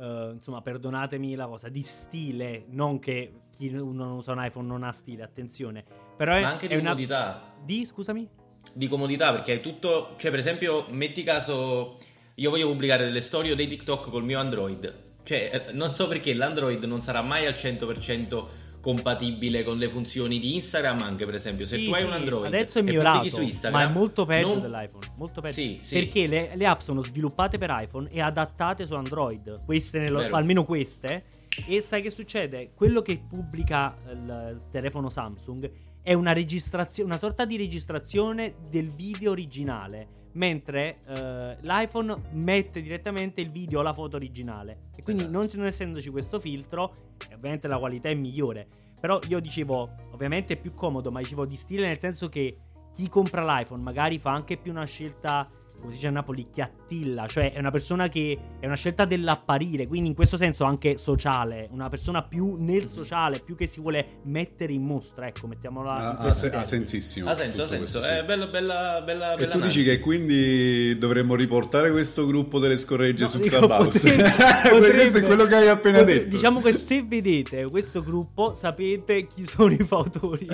eh, 0.00 0.30
insomma, 0.32 0.62
perdonatemi 0.62 1.34
la 1.34 1.46
cosa, 1.46 1.68
di 1.68 1.82
stile, 1.82 2.64
non 2.70 2.98
che 2.98 3.32
chi 3.54 3.68
non 3.70 4.00
usa 4.00 4.32
un 4.32 4.42
iPhone 4.42 4.66
non 4.66 4.82
ha 4.82 4.92
stile, 4.92 5.22
attenzione. 5.22 5.84
Però 6.16 6.32
è, 6.34 6.40
Ma 6.40 6.48
anche 6.48 6.68
di 6.68 6.74
è 6.74 6.78
una... 6.78 6.90
comodità. 6.90 7.54
Di, 7.62 7.84
scusami? 7.84 8.28
di 8.72 8.86
comodità 8.88 9.32
perché 9.32 9.54
è 9.54 9.60
tutto 9.60 10.14
cioè 10.18 10.30
per 10.30 10.38
esempio 10.38 10.86
metti 10.90 11.24
caso 11.24 11.98
io 12.36 12.48
voglio 12.48 12.68
pubblicare 12.68 13.04
delle 13.04 13.20
storie 13.20 13.52
o 13.52 13.54
dei 13.56 13.66
TikTok 13.66 14.08
col 14.08 14.22
mio 14.22 14.38
Android 14.38 14.94
cioè 15.24 15.66
eh, 15.68 15.72
non 15.72 15.92
so 15.92 16.08
perché 16.08 16.32
l'Android 16.32 16.82
non 16.84 17.02
sarà 17.02 17.22
mai 17.22 17.46
al 17.46 17.54
100% 17.54 18.44
compatibile 18.82 19.62
con 19.62 19.78
le 19.78 19.88
funzioni 19.88 20.38
di 20.38 20.56
Instagram 20.56 21.00
anche 21.02 21.24
per 21.24 21.34
esempio 21.36 21.64
se 21.64 21.78
Sì, 21.78 21.86
tu 21.86 21.92
hai 21.94 22.00
sì, 22.00 22.06
un 22.06 22.12
Android 22.12 22.44
adesso 22.46 22.78
è 22.78 22.82
migliorato, 22.82 23.24
su 23.30 23.40
Instagram 23.40 23.80
ma 23.80 23.88
è 23.88 23.92
molto 23.92 24.26
peggio 24.26 24.48
non- 24.48 24.60
dell'iPhone, 24.60 25.06
molto 25.16 25.40
peggio. 25.40 25.54
Sì. 25.54 25.80
Perché 25.88 26.26
le, 26.26 26.50
le 26.54 26.66
app 26.66 26.80
sono 26.80 27.00
sviluppate 27.00 27.56
per 27.56 27.70
iPhone 27.72 28.10
e 28.10 28.20
adattate 28.20 28.84
su 28.84 28.94
Android, 28.94 29.64
queste 29.64 30.00
nello- 30.00 30.28
almeno 30.30 30.64
queste, 30.64 31.24
E 31.66 31.80
sai 31.82 32.00
che 32.00 32.10
succede? 32.10 32.72
Quello 32.74 33.02
che 33.02 33.22
pubblica 33.28 33.94
il 34.10 34.58
telefono 34.70 35.10
Samsung 35.10 35.70
è 36.02 36.12
una 36.14 36.32
registrazione, 36.32 37.08
una 37.08 37.18
sorta 37.18 37.44
di 37.44 37.56
registrazione 37.56 38.56
del 38.68 38.92
video 38.92 39.30
originale, 39.30 40.08
mentre 40.32 40.98
eh, 41.06 41.56
l'iPhone 41.60 42.16
mette 42.32 42.82
direttamente 42.82 43.40
il 43.40 43.50
video 43.50 43.78
o 43.78 43.82
la 43.82 43.92
foto 43.92 44.16
originale. 44.16 44.88
E 44.96 45.02
quindi 45.02 45.22
Esatto. 45.22 45.38
non, 45.38 45.48
non 45.54 45.66
essendoci 45.66 46.10
questo 46.10 46.40
filtro, 46.40 46.92
ovviamente 47.32 47.68
la 47.68 47.78
qualità 47.78 48.08
è 48.08 48.14
migliore. 48.14 48.66
Però 49.00 49.20
io 49.28 49.40
dicevo, 49.40 49.90
ovviamente 50.10 50.54
è 50.54 50.56
più 50.56 50.74
comodo, 50.74 51.10
ma 51.10 51.20
dicevo 51.20 51.46
di 51.46 51.56
stile 51.56 51.86
nel 51.86 51.98
senso 51.98 52.28
che 52.28 52.56
chi 52.92 53.08
compra 53.08 53.44
l'iPhone 53.44 53.82
magari 53.82 54.18
fa 54.18 54.32
anche 54.32 54.56
più 54.56 54.70
una 54.70 54.84
scelta, 54.84 55.48
come 55.82 55.92
si 55.92 55.98
dice 55.98 56.08
a 56.08 56.12
Napoli, 56.12 56.46
chiattilla, 56.50 57.26
cioè 57.26 57.52
è 57.52 57.58
una 57.58 57.70
persona 57.70 58.08
che 58.08 58.38
è 58.60 58.64
una 58.66 58.76
scelta 58.76 59.04
dell'apparire, 59.04 59.86
quindi 59.86 60.08
in 60.08 60.14
questo 60.14 60.36
senso 60.38 60.64
anche 60.64 60.96
sociale, 60.96 61.68
una 61.72 61.88
persona 61.90 62.22
più 62.22 62.56
nel 62.58 62.88
sociale, 62.88 63.40
più 63.44 63.54
che 63.56 63.66
si 63.66 63.80
vuole 63.80 64.20
mettere 64.24 64.72
in 64.72 64.82
mostra, 64.82 65.26
ecco, 65.26 65.46
mettiamola 65.46 66.16
Ha, 66.18 66.22
questi 66.22 66.40
se- 66.48 66.54
ha 66.56 66.64
sensissimo. 66.64 67.28
Ha 67.30 67.36
senso, 67.36 67.62
ha 67.64 67.66
senso. 67.68 67.78
questo, 67.78 68.02
sì. 68.02 68.08
È 68.08 68.24
bella, 68.24 68.46
bella, 68.46 69.02
bella, 69.04 69.32
E 69.34 69.36
bella 69.36 69.52
tu 69.52 69.60
dici 69.60 69.82
che 69.82 69.98
quindi 70.00 70.96
dovremmo 70.98 71.34
riportare 71.34 71.90
questo 71.90 72.24
gruppo 72.26 72.58
delle 72.58 72.78
scorregge 72.78 73.24
No, 73.24 73.28
su 73.28 73.40
Clubhouse? 73.40 73.98
potrebbe- 73.98 74.22
questo 74.32 74.68
potrebbe- 74.78 75.18
è 75.18 75.22
quello 75.24 75.44
che 75.44 75.54
hai 75.56 75.68
appena 75.68 75.98
potre- 75.98 76.14
detto. 76.14 76.28
Diciamo 76.28 76.60
che 76.60 76.72
se 76.72 77.02
vedete 77.02 77.64
questo 77.66 78.02
gruppo, 78.02 78.54
sapete 78.54 79.26
chi 79.26 79.44
sono 79.46 79.72
i 79.72 79.78
fautori. 79.84 80.48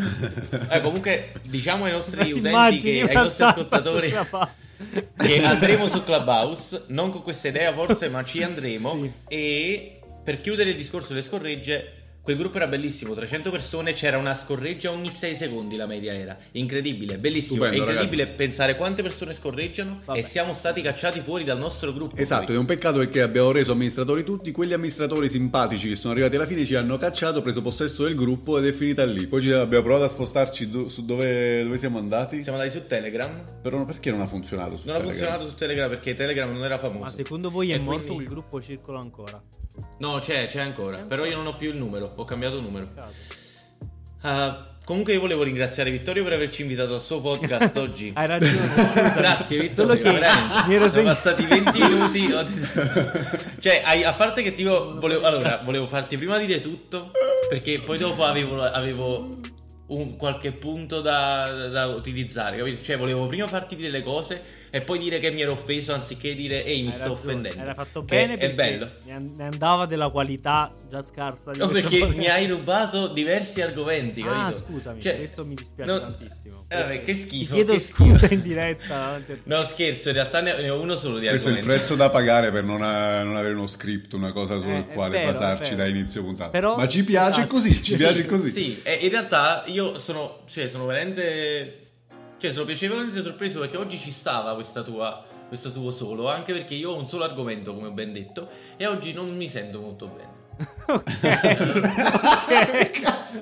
Eh, 0.70 0.80
comunque, 0.80 1.32
diciamo 1.48 1.84
ai 1.84 1.92
nostri 1.92 2.18
Ti 2.24 2.32
utenti, 2.38 2.80
che, 2.80 3.02
ai 3.02 3.14
nostri 3.14 3.44
ascoltatori, 3.44 4.12
che 5.16 5.42
andremo 5.42 5.88
su 5.88 6.02
Clubhouse, 6.02 6.84
non 6.88 7.10
con 7.10 7.22
questa 7.22 7.48
idea 7.48 7.72
forse, 7.72 8.08
ma 8.08 8.24
ci 8.24 8.42
andremo. 8.42 8.92
Sì. 9.02 9.12
E 9.28 10.00
per 10.22 10.40
chiudere 10.40 10.70
il 10.70 10.76
discorso 10.76 11.08
delle 11.08 11.24
scorregge, 11.24 11.97
quel 12.28 12.36
gruppo 12.40 12.58
era 12.58 12.66
bellissimo, 12.66 13.14
300 13.14 13.50
persone, 13.50 13.94
c'era 13.94 14.18
una 14.18 14.34
scorreggia 14.34 14.90
ogni 14.90 15.08
6 15.08 15.34
secondi 15.34 15.76
la 15.76 15.86
media 15.86 16.12
era. 16.12 16.36
Incredibile, 16.52 17.16
bellissimo. 17.16 17.64
Stupendo, 17.64 17.76
è 17.76 17.78
incredibile 17.88 18.22
ragazzi. 18.24 18.36
pensare 18.36 18.76
quante 18.76 19.02
persone 19.02 19.32
scorreggiano 19.32 20.00
Vabbè. 20.04 20.18
e 20.18 20.22
siamo 20.24 20.52
stati 20.52 20.82
cacciati 20.82 21.20
fuori 21.20 21.42
dal 21.44 21.56
nostro 21.56 21.90
gruppo. 21.94 22.16
Esatto, 22.16 22.44
poi. 22.46 22.56
è 22.56 22.58
un 22.58 22.66
peccato 22.66 22.98
perché 22.98 23.22
abbiamo 23.22 23.50
reso 23.50 23.72
amministratori 23.72 24.24
tutti, 24.24 24.52
quegli 24.52 24.74
amministratori 24.74 25.26
simpatici 25.30 25.88
che 25.88 25.96
sono 25.96 26.12
arrivati 26.12 26.36
alla 26.36 26.44
fine 26.44 26.66
ci 26.66 26.74
hanno 26.74 26.98
cacciato, 26.98 27.40
preso 27.40 27.62
possesso 27.62 28.04
del 28.04 28.14
gruppo 28.14 28.58
ed 28.58 28.66
è 28.66 28.72
finita 28.72 29.06
lì. 29.06 29.26
Poi 29.26 29.40
ci 29.40 29.50
abbiamo 29.50 29.84
provato 29.84 30.04
a 30.04 30.08
spostarci 30.08 30.68
do- 30.68 30.88
su 30.90 31.06
dove, 31.06 31.62
dove 31.62 31.78
siamo 31.78 31.96
andati, 31.96 32.42
Siamo 32.42 32.58
andati 32.58 32.76
su 32.78 32.86
Telegram. 32.86 33.42
però 33.62 33.86
perché 33.86 34.10
non 34.10 34.20
ha 34.20 34.26
funzionato 34.26 34.76
su 34.76 34.82
Non 34.86 34.96
ha 34.96 34.98
Telegram? 34.98 35.16
funzionato 35.24 35.48
su 35.48 35.54
Telegram 35.56 35.88
perché 35.88 36.12
Telegram 36.12 36.52
non 36.52 36.62
era 36.62 36.76
famoso. 36.76 37.04
Ma 37.04 37.10
secondo 37.10 37.48
voi 37.50 37.70
è 37.70 37.76
E 37.76 37.78
morto 37.78 38.04
quindi- 38.04 38.24
quel 38.24 38.28
gruppo 38.36 38.60
circola 38.60 38.98
ancora? 38.98 39.42
No, 39.98 40.18
c'è, 40.20 40.46
c'è 40.46 40.60
ancora. 40.60 40.98
Però 40.98 41.24
io 41.24 41.36
non 41.36 41.46
ho 41.46 41.56
più 41.56 41.70
il 41.70 41.76
numero, 41.76 42.12
ho 42.14 42.24
cambiato 42.24 42.60
numero. 42.60 42.88
Ah, 44.22 44.66
comunque 44.84 45.12
io 45.12 45.20
volevo 45.20 45.42
ringraziare 45.42 45.90
Vittorio 45.90 46.24
per 46.24 46.32
averci 46.32 46.62
invitato 46.62 46.94
al 46.94 47.00
suo 47.00 47.20
podcast 47.20 47.76
oggi. 47.78 48.12
Hai 48.14 48.26
ragione. 48.26 49.12
Grazie 49.14 49.60
Vittorio, 49.60 49.96
Solo 49.96 50.18
che 50.18 50.20
mi 50.66 50.74
ero 50.74 50.88
sono 50.88 51.04
passati 51.04 51.44
20 51.44 51.78
minuti. 51.78 52.28
cioè, 53.60 53.82
hai- 53.84 54.04
a 54.04 54.14
parte 54.14 54.42
che 54.42 54.52
tipo 54.52 54.98
volevo, 54.98 55.26
allora, 55.26 55.60
volevo 55.64 55.86
farti 55.86 56.16
prima 56.16 56.38
dire 56.38 56.60
tutto 56.60 57.10
perché 57.48 57.80
poi 57.80 57.98
dopo 57.98 58.24
avevo, 58.24 58.62
avevo 58.62 59.38
un 59.88 60.16
qualche 60.16 60.52
punto 60.52 61.00
da, 61.00 61.68
da 61.68 61.86
utilizzare, 61.86 62.58
capito? 62.58 62.82
Cioè, 62.82 62.98
volevo 62.98 63.26
prima 63.26 63.46
farti 63.46 63.76
dire 63.76 63.90
le 63.90 64.02
cose 64.02 64.42
e 64.70 64.80
poi 64.82 64.98
dire 64.98 65.18
che 65.18 65.30
mi 65.30 65.40
ero 65.42 65.52
offeso 65.52 65.92
anziché 65.94 66.34
dire 66.34 66.64
ehi, 66.64 66.82
mi 66.82 66.88
Hai 66.88 66.92
sto 66.94 67.02
ragione, 67.04 67.18
offendendo. 67.20 67.60
Era 67.60 67.74
fatto 67.74 68.00
Che 68.04 68.14
bene 68.16 68.34
è 68.34 68.38
perché 68.38 68.54
bello. 68.54 68.90
Ne 69.04 69.12
an- 69.12 69.34
ne 69.36 69.44
andava 69.44 69.86
della 69.86 70.08
qualità 70.10 70.72
già 70.90 71.02
scarsa 71.02 71.52
di 71.52 71.58
No, 71.58 71.68
perché 71.68 71.98
podcast. 71.98 72.16
mi 72.18 72.26
hai 72.28 72.46
rubato 72.46 73.08
diversi 73.08 73.60
argomenti, 73.62 74.22
capito? 74.22 74.40
Ah, 74.42 74.52
scusami, 74.52 75.00
Cioè, 75.02 75.16
questo 75.16 75.44
mi 75.44 75.54
dispiace 75.54 75.90
no- 75.90 76.00
tantissimo. 76.00 76.64
Eh, 76.68 76.76
vabbè, 76.80 77.00
che 77.02 77.12
Ti 77.14 77.20
schifo. 77.20 77.54
chiedo 77.54 77.72
che 77.72 77.78
scusa 77.78 78.16
schifo. 78.18 78.34
in 78.34 78.42
diretta 78.42 78.86
davanti 78.96 79.32
a 79.32 79.34
te. 79.36 79.40
No, 79.44 79.62
scherzo, 79.62 80.08
in 80.08 80.14
realtà 80.14 80.40
ne 80.40 80.68
ho 80.68 80.80
uno 80.80 80.96
solo 80.96 81.18
di 81.18 81.26
Questo 81.28 81.48
è 81.48 81.52
il 81.52 81.58
argomenti. 81.58 81.80
prezzo 81.84 81.96
da 81.96 82.10
pagare 82.10 82.50
per 82.50 82.64
non, 82.64 82.82
ha- 82.82 83.22
non 83.22 83.36
avere 83.36 83.54
uno 83.54 83.66
script, 83.66 84.12
una 84.12 84.32
cosa 84.32 84.58
sul 84.60 84.68
Eh, 84.70 84.86
quale 84.92 85.18
vero, 85.18 85.32
basarci 85.32 85.74
da 85.74 85.86
inizio 85.86 86.22
puntata. 86.22 86.50
Però- 86.50 86.76
Ma 86.76 86.86
ci 86.86 87.04
piace 87.04 87.40
esatto. 87.40 87.54
così, 87.54 87.72
ci 87.82 87.92
Sì, 87.94 87.96
piace 87.96 88.26
così. 88.26 88.50
Sì, 88.50 88.80
e 88.82 88.94
in 89.02 89.08
realtà 89.10 89.64
io 89.66 89.98
sono, 89.98 90.40
cioè, 90.46 90.66
sono 90.66 90.84
veramente, 90.86 91.87
cioè, 92.38 92.52
sono 92.52 92.64
piacevolmente 92.64 93.20
sorpreso 93.22 93.60
perché 93.60 93.76
oggi 93.76 93.98
ci 93.98 94.12
stava 94.12 94.54
questa 94.54 94.82
tua, 94.82 95.24
questo 95.48 95.72
tuo 95.72 95.90
solo, 95.90 96.28
anche 96.28 96.52
perché 96.52 96.74
io 96.74 96.90
ho 96.90 96.98
un 96.98 97.08
solo 97.08 97.24
argomento, 97.24 97.74
come 97.74 97.88
ho 97.88 97.92
ben 97.92 98.12
detto, 98.12 98.48
e 98.76 98.86
oggi 98.86 99.12
non 99.12 99.36
mi 99.36 99.48
sento 99.48 99.80
molto 99.80 100.06
bene. 100.06 100.36
ok, 100.88 101.06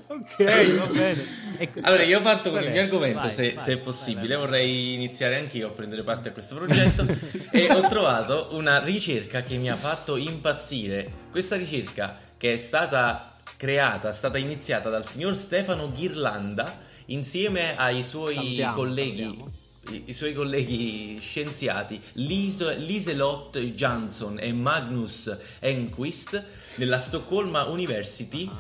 ok, 0.09 0.77
va 0.79 0.87
bene. 0.87 1.25
Ecco. 1.59 1.81
Allora, 1.83 2.03
io 2.03 2.21
parto 2.21 2.51
con 2.51 2.63
il 2.63 2.71
mio 2.71 2.83
argomento, 2.83 3.21
Vai, 3.21 3.33
se, 3.33 3.55
vai, 3.55 3.65
se 3.65 3.73
è 3.73 3.79
possibile. 3.79 4.35
vai. 4.35 4.45
Vorrei 4.45 4.95
iniziare 4.95 5.37
anch'io 5.37 5.69
a 5.69 5.71
prendere 5.71 6.03
parte 6.03 6.29
a 6.29 6.33
questo 6.33 6.55
progetto. 6.55 7.07
e 7.53 7.73
ho 7.73 7.81
trovato 7.89 8.49
una 8.53 8.83
ricerca 8.83 9.41
che 9.43 9.57
mi 9.57 9.71
ha 9.71 9.77
fatto 9.77 10.17
impazzire. 10.17 11.11
Questa 11.31 11.57
ricerca, 11.57 12.19
che 12.37 12.55
è 12.55 12.57
stata 12.59 13.33
creata, 13.57 14.11
è 14.11 14.15
stata 14.15 14.37
iniziata 14.39 14.91
dal 14.91 15.07
signor 15.07 15.35
Stefano 15.37 15.91
Ghirlanda 15.91 16.85
insieme 17.07 17.77
ai 17.77 18.03
suoi 18.03 18.35
Salutiamo, 18.35 18.75
colleghi. 18.75 19.23
salutiamo. 19.23 19.51
I, 19.91 20.03
i 20.07 20.13
suoi 20.15 20.35
colleghi 20.35 21.19
scienziati 21.21 22.01
Lise, 22.15 22.75
Liselott 22.77 23.57
Jansson 23.57 24.39
e 24.41 24.53
Magnus 24.53 25.35
Enquist 25.61 26.43
nella 26.77 26.99
Stoccolma 26.99 27.65
University 27.67 28.51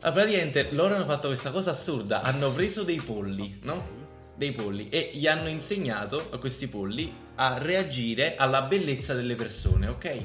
Ah, 0.00 0.12
praticamente 0.12 0.68
loro 0.70 0.94
hanno 0.94 1.04
fatto 1.06 1.26
questa 1.28 1.50
cosa 1.50 1.72
assurda, 1.72 2.22
hanno 2.22 2.52
preso 2.52 2.82
dei 2.84 3.00
polli, 3.00 3.58
no? 3.62 3.96
Dei 4.36 4.52
polli 4.52 4.88
e 4.90 5.10
gli 5.14 5.26
hanno 5.26 5.48
insegnato 5.48 6.28
a 6.30 6.38
questi 6.38 6.68
polli 6.68 7.12
a 7.36 7.58
reagire 7.58 8.36
alla 8.36 8.62
bellezza 8.62 9.14
delle 9.14 9.34
persone, 9.34 9.88
ok? 9.88 10.24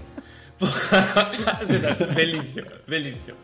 Aspetta, 0.66 2.06
bellissimo, 2.06 2.68
bellissimo. 2.86 3.38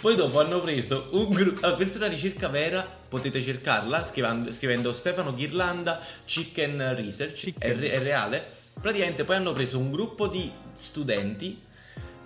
Poi 0.00 0.14
dopo 0.14 0.40
hanno 0.40 0.60
preso 0.60 1.08
un 1.12 1.30
gruppo. 1.30 1.74
questa 1.74 1.94
è 1.94 1.98
una 1.98 2.08
ricerca 2.08 2.48
vera, 2.48 2.86
potete 3.08 3.42
cercarla 3.42 4.04
scrivendo, 4.04 4.52
scrivendo 4.52 4.92
Stefano 4.92 5.32
Ghirlanda 5.32 6.00
Chicken 6.24 6.94
Research, 6.96 7.32
È, 7.32 7.44
Chicken. 7.44 7.80
re- 7.80 7.90
è 7.90 7.98
reale. 8.00 8.44
Praticamente 8.80 9.24
poi 9.24 9.36
hanno 9.36 9.52
preso 9.52 9.78
un 9.78 9.90
gruppo 9.90 10.26
di 10.26 10.50
studenti 10.76 11.60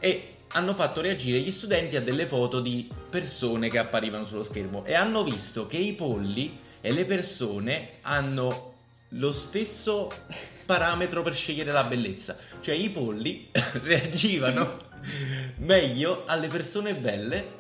e 0.01 0.35
hanno 0.53 0.75
fatto 0.75 1.01
reagire 1.01 1.39
gli 1.39 1.53
studenti 1.53 1.97
a 1.97 2.01
delle 2.01 2.27
foto 2.27 2.61
di 2.61 2.91
persone 3.09 3.69
che 3.69 3.79
apparivano 3.79 4.25
sullo 4.25 4.43
schermo 4.43 4.85
e 4.85 4.95
hanno 4.95 5.23
visto 5.23 5.67
che 5.69 5.77
i 5.77 5.93
polli 5.93 6.59
e 6.81 6.91
le 6.93 7.05
persone 7.05 7.91
hanno 8.03 8.70
lo 9.15 9.33
stesso 9.33 10.11
parametro 10.67 11.23
per 11.23 11.35
scegliere 11.35 11.73
la 11.73 11.85
bellezza. 11.85 12.37
Cioè 12.61 12.75
i 12.75 12.91
polli 12.91 13.51
reagivano 13.83 14.89
meglio 15.59 16.25
alle 16.27 16.49
persone 16.49 16.95
belle 16.95 17.59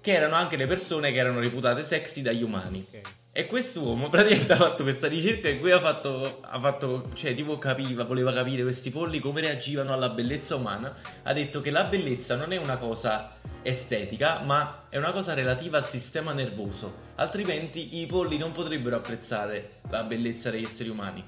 che 0.00 0.12
erano 0.12 0.34
anche 0.34 0.56
le 0.56 0.66
persone 0.66 1.12
che 1.12 1.18
erano 1.18 1.40
reputate 1.40 1.82
sexy 1.82 2.20
dagli 2.22 2.42
umani. 2.42 2.84
ok. 2.86 3.00
E 3.36 3.46
quest'uomo 3.46 4.08
praticamente 4.10 4.52
ha 4.52 4.56
fatto 4.56 4.82
questa 4.84 5.08
ricerca 5.08 5.48
in 5.48 5.58
cui 5.58 5.72
ha 5.72 5.80
fatto, 5.80 6.40
ha 6.42 6.60
fatto, 6.60 7.10
cioè 7.14 7.34
tipo 7.34 7.58
capiva, 7.58 8.04
voleva 8.04 8.32
capire 8.32 8.62
questi 8.62 8.90
polli 8.90 9.18
come 9.18 9.40
reagivano 9.40 9.92
alla 9.92 10.10
bellezza 10.10 10.54
umana. 10.54 10.94
Ha 11.22 11.32
detto 11.32 11.60
che 11.60 11.70
la 11.70 11.84
bellezza 11.84 12.36
non 12.36 12.52
è 12.52 12.58
una 12.58 12.76
cosa 12.76 13.36
estetica, 13.62 14.40
ma 14.44 14.84
è 14.88 14.98
una 14.98 15.10
cosa 15.10 15.34
relativa 15.34 15.78
al 15.78 15.86
sistema 15.86 16.32
nervoso. 16.32 17.03
Altrimenti 17.16 18.00
i 18.00 18.06
polli 18.06 18.36
non 18.38 18.52
potrebbero 18.52 18.96
apprezzare 18.96 19.70
la 19.90 20.02
bellezza 20.02 20.50
degli 20.50 20.64
esseri 20.64 20.88
umani. 20.88 21.24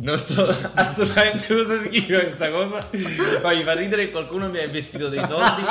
Non 0.00 0.22
so 0.24 0.46
assolutamente 0.74 1.46
cosa 1.52 1.82
significa 1.82 2.20
questa 2.20 2.50
cosa, 2.50 2.88
ma 3.42 3.52
mi 3.52 3.62
fa 3.62 3.72
ridere 3.72 4.04
che 4.06 4.10
qualcuno 4.12 4.48
mi 4.48 4.58
ha 4.58 4.64
investito 4.64 5.08
dei 5.08 5.18
soldi 5.26 5.62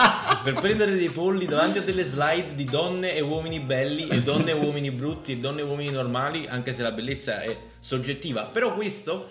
per 0.43 0.54
prendere 0.54 0.96
dei 0.96 1.10
polli 1.10 1.46
davanti 1.46 1.78
a 1.78 1.82
delle 1.82 2.04
slide 2.04 2.54
di 2.54 2.65
donne 2.65 3.15
e 3.15 3.22
uomini 3.22 3.62
belli 3.62 4.06
e 4.08 4.22
donne 4.24 4.52
e 4.52 4.54
uomini 4.54 4.91
brutti 4.91 5.32
e 5.32 5.38
donne 5.38 5.62
e 5.62 5.63
uomini 5.63 5.91
normali, 5.91 6.46
anche 6.48 6.74
se 6.74 6.82
la 6.82 6.91
bellezza 6.91 7.41
è 7.41 7.56
soggettiva. 7.80 8.46
Però 8.46 8.74
questo, 8.76 9.30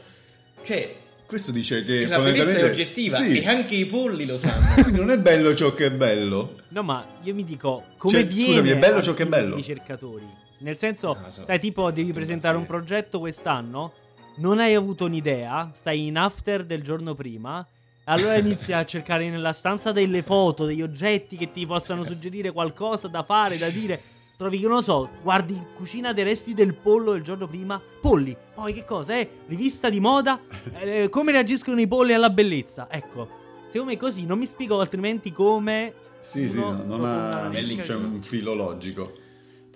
cioè, 0.62 0.96
Questo 1.26 1.50
dice 1.50 1.82
che 1.84 2.06
la 2.06 2.18
bellezza 2.18 2.42
è 2.42 2.46
fondamentalmente- 2.46 2.70
oggettiva 2.70 3.16
Sì. 3.18 3.38
e 3.40 3.46
anche 3.48 3.74
i 3.74 3.86
polli 3.86 4.26
lo 4.26 4.38
sanno. 4.38 4.74
Quindi 4.82 5.00
non 5.00 5.10
è 5.10 5.18
bello 5.18 5.54
ciò 5.54 5.74
che 5.74 5.86
è 5.86 5.90
bello. 5.92 6.60
No, 6.68 6.82
ma 6.82 7.04
io 7.22 7.34
mi 7.34 7.44
dico 7.44 7.84
come 7.96 8.12
Cioè, 8.20 8.26
viene 8.26 8.48
scusami, 8.50 8.68
è 8.70 8.78
bello 8.78 9.02
ciò 9.02 9.12
che 9.14 9.22
è 9.24 9.26
dire 9.26 9.38
i 9.38 9.42
bello? 9.42 9.56
ricercatori. 9.56 10.26
Nel 10.58 10.78
senso, 10.78 11.12
Non 11.14 11.22
lo 11.24 11.30
so. 11.30 11.44
sai, 11.44 11.58
tipo 11.58 11.90
devi 11.90 12.12
presentare 12.12 12.56
un 12.56 12.64
progetto 12.64 13.18
quest'anno, 13.18 13.92
non 14.36 14.58
hai 14.60 14.74
avuto 14.74 15.04
un'idea, 15.06 15.70
stai 15.74 16.06
in 16.06 16.16
after 16.16 16.64
del 16.64 16.82
giorno 16.82 17.14
prima, 17.14 17.66
allora 18.04 18.36
inizi 18.36 18.72
a 18.72 18.84
cercare 18.86 19.28
nella 19.28 19.52
stanza 19.52 19.90
delle 19.92 20.22
foto, 20.22 20.64
degli 20.64 20.80
oggetti 20.82 21.36
che 21.36 21.50
ti 21.50 21.66
possano 21.66 22.04
suggerire 22.04 22.52
qualcosa 22.52 23.08
da 23.08 23.22
fare, 23.24 23.58
da 23.58 23.68
dire. 23.68 24.00
Trovi 24.36 24.58
che 24.58 24.66
non 24.66 24.76
lo 24.76 24.82
so, 24.82 25.08
guardi 25.22 25.54
in 25.54 25.64
cucina 25.74 26.12
dei 26.12 26.24
resti 26.24 26.52
del 26.52 26.74
pollo 26.74 27.14
il 27.14 27.22
giorno 27.22 27.46
prima, 27.46 27.80
polli. 28.00 28.36
Poi 28.54 28.74
che 28.74 28.84
cosa? 28.84 29.16
Eh, 29.16 29.28
rivista 29.46 29.88
di 29.88 29.98
moda, 29.98 30.40
eh, 30.78 31.08
come 31.08 31.32
reagiscono 31.32 31.80
i 31.80 31.86
polli 31.86 32.12
alla 32.12 32.30
bellezza? 32.30 32.86
Ecco, 32.90 33.44
Secondo 33.68 33.92
me 33.92 33.98
così 33.98 34.24
non 34.26 34.38
mi 34.38 34.46
spiego 34.46 34.78
altrimenti 34.80 35.32
come. 35.32 35.92
Sì, 36.20 36.48
sì, 36.48 36.58
no, 36.58 36.82
non 36.84 37.04
ha 37.04 37.50
c'è 37.50 37.94
un 37.94 38.22
filo 38.22 38.54
logico. 38.54 39.12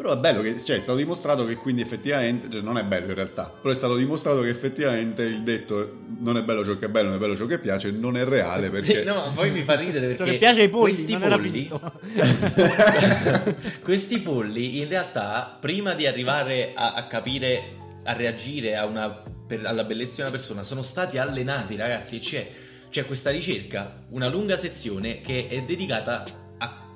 Però 0.00 0.14
è 0.14 0.16
bello 0.16 0.40
che 0.40 0.58
cioè, 0.58 0.76
è 0.76 0.80
stato 0.80 0.96
dimostrato 0.96 1.44
che 1.44 1.56
quindi 1.56 1.82
effettivamente, 1.82 2.48
cioè, 2.50 2.62
non 2.62 2.78
è 2.78 2.84
bello 2.84 3.08
in 3.08 3.14
realtà, 3.14 3.52
però 3.60 3.70
è 3.70 3.76
stato 3.76 3.96
dimostrato 3.96 4.40
che 4.40 4.48
effettivamente 4.48 5.24
il 5.24 5.42
detto 5.42 5.98
non 6.20 6.38
è 6.38 6.42
bello 6.42 6.64
ciò 6.64 6.78
che 6.78 6.86
è 6.86 6.88
bello, 6.88 7.08
non 7.08 7.18
è 7.18 7.20
bello 7.20 7.36
ciò 7.36 7.44
che 7.44 7.58
piace, 7.58 7.90
non 7.90 8.16
è 8.16 8.24
reale 8.24 8.70
perché 8.70 9.00
Sì, 9.00 9.04
no, 9.04 9.16
ma 9.16 9.30
poi 9.34 9.50
mi 9.50 9.62
fa 9.62 9.74
ridere 9.74 10.06
perché 10.06 10.24
Ciò 10.24 10.30
che 10.30 10.38
piace 10.38 10.62
ai 10.62 10.70
polli, 10.70 10.94
questi 10.94 11.18
polli, 11.18 11.68
questi 13.84 14.18
polli 14.20 14.80
in 14.80 14.88
realtà 14.88 15.58
prima 15.60 15.92
di 15.92 16.06
arrivare 16.06 16.72
a, 16.74 16.94
a 16.94 17.06
capire, 17.06 17.62
a 18.04 18.14
reagire 18.14 18.76
a 18.76 18.86
una, 18.86 19.22
per- 19.46 19.66
alla 19.66 19.84
bellezza 19.84 20.14
di 20.14 20.20
una 20.22 20.30
persona, 20.30 20.62
sono 20.62 20.80
stati 20.80 21.18
allenati 21.18 21.76
ragazzi 21.76 22.16
e 22.16 22.20
c'è, 22.20 22.48
c'è 22.88 23.04
questa 23.04 23.28
ricerca, 23.28 23.98
una 24.12 24.30
lunga 24.30 24.56
sezione 24.56 25.20
che 25.20 25.46
è 25.46 25.60
dedicata 25.60 26.39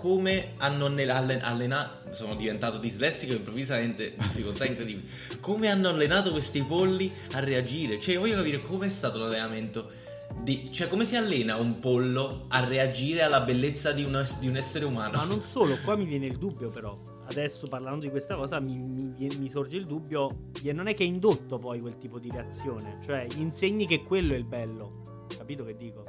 a 0.05 0.07
come 0.07 0.53
hanno 0.59 0.85
allenato, 0.85 2.13
sono 2.13 2.35
diventato 2.35 2.77
dislessico 2.77 3.33
improvvisamente, 3.33 4.15
difficoltà 4.21 4.67
incredibili, 4.67 5.09
come 5.41 5.69
hanno 5.69 5.89
allenato 5.89 6.31
questi 6.31 6.63
polli 6.63 7.11
a 7.33 7.41
reagire, 7.41 7.99
cioè 7.99 8.19
voglio 8.19 8.37
capire 8.37 8.61
com'è 8.61 8.91
stato 8.91 9.17
l'allenamento. 9.17 10.03
Di, 10.37 10.71
cioè, 10.73 10.89
come 10.89 11.05
si 11.07 11.17
allena 11.17 11.57
un 11.57 11.79
pollo 11.79 12.47
a 12.49 12.65
reagire 12.65 13.23
alla 13.23 13.41
bellezza 13.41 13.93
di 13.93 14.03
un, 14.03 14.27
di 14.41 14.49
un 14.49 14.57
essere 14.57 14.85
umano? 14.85 15.17
Ma 15.17 15.25
non 15.25 15.45
solo, 15.47 15.79
qua 15.83 15.97
mi 15.97 16.05
viene 16.05 16.27
il 16.27 16.37
dubbio 16.37 16.69
però. 16.69 16.99
Adesso 17.27 17.69
parlando 17.69 18.05
di 18.05 18.11
questa 18.11 18.35
cosa 18.35 18.61
mi, 18.61 18.77
mi 18.77 19.29
mi 19.39 19.49
sorge 19.49 19.77
il 19.77 19.87
dubbio. 19.87 20.49
e 20.63 20.73
Non 20.73 20.89
è 20.89 20.95
che 20.95 21.05
è 21.05 21.07
indotto 21.07 21.59
poi 21.59 21.81
quel 21.81 21.97
tipo 21.97 22.19
di 22.19 22.31
reazione. 22.31 22.99
Cioè, 23.03 23.27
insegni 23.37 23.87
che 23.87 24.03
quello 24.03 24.35
è 24.35 24.37
il 24.37 24.45
bello. 24.45 25.27
Capito 25.37 25.65
che 25.65 25.77
dico? 25.77 26.05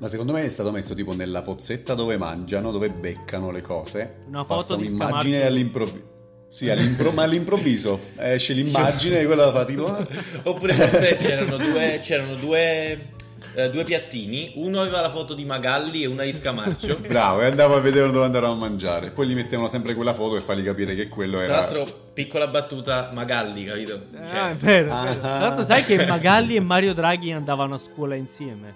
Ma 0.00 0.08
secondo 0.08 0.32
me 0.32 0.44
è 0.44 0.48
stato 0.48 0.70
messo 0.72 0.94
tipo 0.94 1.14
nella 1.14 1.42
pozzetta 1.42 1.92
dove 1.94 2.16
mangiano, 2.16 2.70
dove 2.72 2.88
beccano 2.90 3.50
le 3.50 3.60
cose. 3.60 4.22
Una 4.28 4.44
foto 4.44 4.60
Passa 4.60 4.76
di 4.76 4.86
un'immagine 4.86 5.20
Scamarcio. 5.36 5.46
all'improvviso. 5.46 6.08
Sì, 6.50 6.68
all'impro- 6.70 7.12
ma 7.12 7.22
all'improvviso 7.22 8.00
esce 8.16 8.54
l'immagine 8.54 9.20
e 9.20 9.26
quella 9.26 9.52
fa 9.52 9.64
tipo... 9.66 9.84
ah, 9.84 10.04
Oppure 10.44 10.72
forse 10.72 11.16
c'erano 11.20 11.56
due, 11.58 12.00
c'erano 12.02 12.34
due, 12.34 13.08
eh, 13.54 13.70
due 13.70 13.84
piattini, 13.84 14.54
uno 14.56 14.80
aveva 14.80 15.00
la 15.02 15.10
foto 15.10 15.34
di 15.34 15.44
Magalli 15.44 16.02
e 16.02 16.06
una 16.06 16.24
di 16.24 16.32
Scamarcio. 16.32 16.98
Bravo, 17.06 17.42
e 17.42 17.46
andavo 17.46 17.76
a 17.76 17.80
vedere 17.80 18.10
dove 18.10 18.24
andavano 18.24 18.54
a 18.54 18.56
mangiare. 18.56 19.10
Poi 19.10 19.28
gli 19.28 19.34
mettevano 19.34 19.68
sempre 19.68 19.94
quella 19.94 20.12
foto 20.14 20.32
per 20.32 20.42
fargli 20.42 20.64
capire 20.64 20.94
che 20.96 21.06
quello 21.08 21.36
Tra 21.36 21.44
era... 21.44 21.54
l'altro, 21.56 21.86
piccola 22.14 22.48
battuta, 22.48 23.10
Magalli, 23.12 23.64
capito? 23.66 24.00
Cioè, 24.10 24.36
Ah, 24.36 24.50
è 24.50 24.54
vero. 24.56 24.92
Ah. 24.92 25.02
è 25.02 25.06
vero. 25.08 25.20
Tra 25.20 25.38
l'altro, 25.38 25.62
sai 25.64 25.84
che 25.84 26.04
Magalli 26.06 26.56
e 26.56 26.60
Mario 26.60 26.94
Draghi 26.94 27.30
andavano 27.32 27.74
a 27.74 27.78
scuola 27.78 28.14
insieme. 28.16 28.74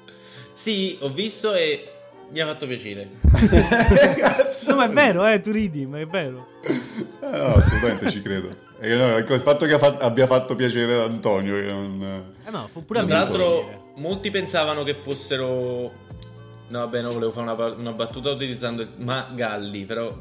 Sì, 0.54 0.96
ho 1.00 1.10
visto 1.10 1.52
e 1.52 1.90
mi 2.30 2.40
ha 2.40 2.46
fatto 2.46 2.66
piacere. 2.66 3.08
Cazzo! 4.16 4.70
No, 4.70 4.76
ma 4.76 4.84
è 4.86 4.88
vero, 4.88 5.26
eh, 5.26 5.40
tu 5.40 5.50
ridi, 5.50 5.84
ma 5.84 5.98
è 5.98 6.06
vero. 6.06 6.46
Eh, 6.62 6.72
no, 7.20 7.54
assolutamente 7.54 8.10
ci 8.10 8.22
credo. 8.22 8.48
E 8.80 8.94
no, 8.96 9.16
il 9.18 9.40
fatto 9.40 9.66
che 9.66 9.74
abbia 9.74 10.26
fatto 10.26 10.54
piacere 10.54 10.94
ad 10.94 11.10
Antonio, 11.10 11.54
che 11.54 11.66
non... 11.66 12.34
Eh 12.46 12.50
no, 12.50 12.68
fu 12.70 12.84
pure 12.84 13.00
me 13.02 13.06
Tra 13.06 13.18
l'altro, 13.18 13.64
piacere. 13.64 13.82
molti 13.96 14.30
pensavano 14.30 14.82
che 14.82 14.94
fossero. 14.94 15.92
No, 16.68 16.78
vabbè, 16.78 17.02
no, 17.02 17.12
volevo 17.12 17.30
fare 17.32 17.50
una, 17.50 17.66
una 17.74 17.92
battuta 17.92 18.30
utilizzando 18.30 18.82
il 18.82 18.90
Magalli, 18.96 19.84
però. 19.84 20.16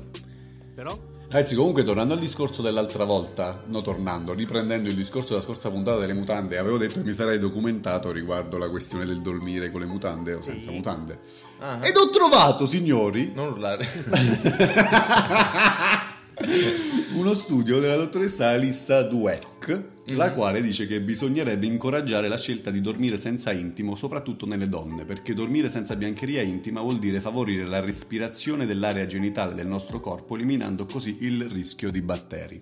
Però 0.76 0.98
Ragazzi, 1.34 1.56
comunque 1.56 1.82
tornando 1.82 2.13
al 2.13 2.19
discorso 2.19 2.62
dell'altra 2.62 3.06
volta, 3.06 3.63
no 3.65 3.82
tornando, 3.82 4.36
riprendendo 4.36 4.88
il 4.88 4.93
discorso 4.93 5.30
della 5.30 5.41
scorsa 5.41 5.72
puntata 5.72 5.98
delle 5.98 6.13
mutande, 6.13 6.60
avevo 6.60 6.78
detto 6.78 7.02
che 7.02 7.08
mi 7.08 7.15
sarei 7.15 7.39
documentato 7.39 8.12
riguardo 8.12 8.60
la 8.60 8.69
questione 8.69 9.04
del 9.04 9.19
dormire 9.19 9.72
con 9.72 9.80
le 9.82 9.88
mutande 9.88 10.34
o 10.36 10.41
Sì. 10.41 10.52
senza 10.52 10.69
mutande. 10.69 11.17
Ah, 11.58 11.80
Ed 11.82 11.98
ho 11.98 12.08
trovato, 12.12 12.67
signori, 12.67 13.32
non 13.34 13.48
urlare. 13.48 13.88
uno 17.15 17.34
studio 17.34 17.80
della 17.80 17.96
dottoressa 17.96 18.50
Alissa 18.50 19.04
Dweck, 19.04 19.84
la 20.08 20.30
Mhm. 20.30 20.34
quale 20.34 20.62
dice 20.62 20.88
che 20.88 21.02
bisognerebbe 21.02 21.65
incoraggiare 21.65 22.28
la 22.28 22.38
scelta 22.38 22.69
di 22.72 22.82
dormire 22.82 23.19
senza 23.19 23.52
intimo, 23.52 23.96
soprattutto 23.96 24.46
nelle 24.46 24.67
donne, 24.67 25.06
perché 25.06 25.34
dormire 25.34 25.69
senza 25.69 25.96
biancheria 25.96 26.41
intima 26.41 26.82
vuol 26.82 27.00
dire 27.00 27.22
favorire 27.22 27.65
la 27.65 27.80
respirazione 27.80 28.65
dell'area 28.65 29.06
genitale 29.06 29.54
del 29.54 29.67
nostro 29.67 30.00
corpo, 30.00 30.36
eliminando 30.36 30.86
così 30.86 31.17
il 31.22 31.43
rischio 31.50 31.91
di 31.91 32.02
batteri. 32.02 32.62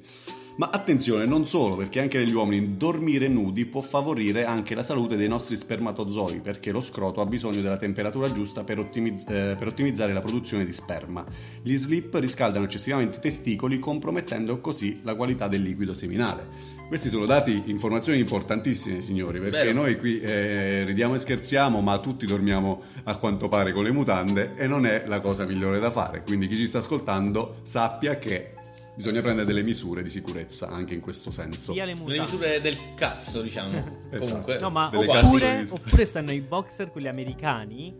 Ma 0.57 0.69
attenzione, 0.71 1.25
non 1.25 1.47
solo, 1.47 1.75
perché 1.75 2.01
anche 2.01 2.17
negli 2.17 2.33
uomini 2.33 2.75
dormire 2.77 3.27
nudi 3.27 3.65
può 3.65 3.81
favorire 3.81 4.45
anche 4.45 4.75
la 4.75 4.83
salute 4.83 5.15
dei 5.15 5.27
nostri 5.27 5.55
spermatozoi, 5.55 6.41
perché 6.41 6.71
lo 6.71 6.81
scroto 6.81 7.21
ha 7.21 7.25
bisogno 7.25 7.61
della 7.61 7.77
temperatura 7.77 8.31
giusta 8.31 8.63
per, 8.63 8.77
ottimizz- 8.77 9.29
eh, 9.29 9.55
per 9.57 9.67
ottimizzare 9.67 10.13
la 10.13 10.19
produzione 10.19 10.65
di 10.65 10.73
sperma. 10.73 11.23
Gli 11.61 11.75
slip 11.75 12.13
riscaldano 12.15 12.65
eccessivamente 12.65 13.17
i 13.17 13.21
testicoli, 13.21 13.79
compromettendo 13.79 14.59
così 14.59 14.99
la 15.03 15.15
qualità 15.15 15.47
del 15.47 15.61
liquido 15.61 15.93
seminale. 15.93 16.79
Questi 16.87 17.07
sono 17.07 17.25
dati, 17.25 17.63
informazioni 17.67 18.19
importantissime, 18.19 18.99
signori, 18.99 19.39
perché 19.39 19.63
Vero. 19.63 19.71
noi 19.71 19.97
qui 19.97 20.19
eh, 20.19 20.83
ridiamo 20.83 21.15
e 21.15 21.19
scherziamo, 21.19 21.79
ma 21.79 21.97
tutti 21.99 22.25
dormiamo 22.25 22.81
a 23.03 23.15
quanto 23.15 23.47
pare 23.47 23.71
con 23.71 23.83
le 23.83 23.91
mutande 23.91 24.55
e 24.57 24.67
non 24.67 24.85
è 24.85 25.05
la 25.07 25.21
cosa 25.21 25.45
migliore 25.45 25.79
da 25.79 25.89
fare. 25.89 26.21
Quindi 26.25 26.47
chi 26.47 26.57
ci 26.57 26.65
sta 26.65 26.79
ascoltando 26.79 27.59
sappia 27.63 28.17
che 28.17 28.55
bisogna 28.95 29.21
prendere 29.21 29.45
delle 29.45 29.63
misure 29.63 30.03
di 30.03 30.09
sicurezza 30.09 30.69
anche 30.69 30.93
in 30.93 30.99
questo 30.99 31.31
senso. 31.31 31.73
via 31.73 31.85
le 31.85 31.95
Le 32.05 32.19
misure 32.19 32.61
del 32.61 32.93
cazzo, 32.95 33.41
diciamo. 33.41 33.99
Esatto. 34.11 34.19
Comunque. 34.19 34.59
No, 34.59 34.69
ma 34.69 34.89
Delle 34.91 35.19
oppure, 35.19 35.67
oppure 35.69 36.05
stanno 36.05 36.31
i 36.31 36.41
boxer, 36.41 36.91
quelli 36.91 37.07
americani, 37.07 37.95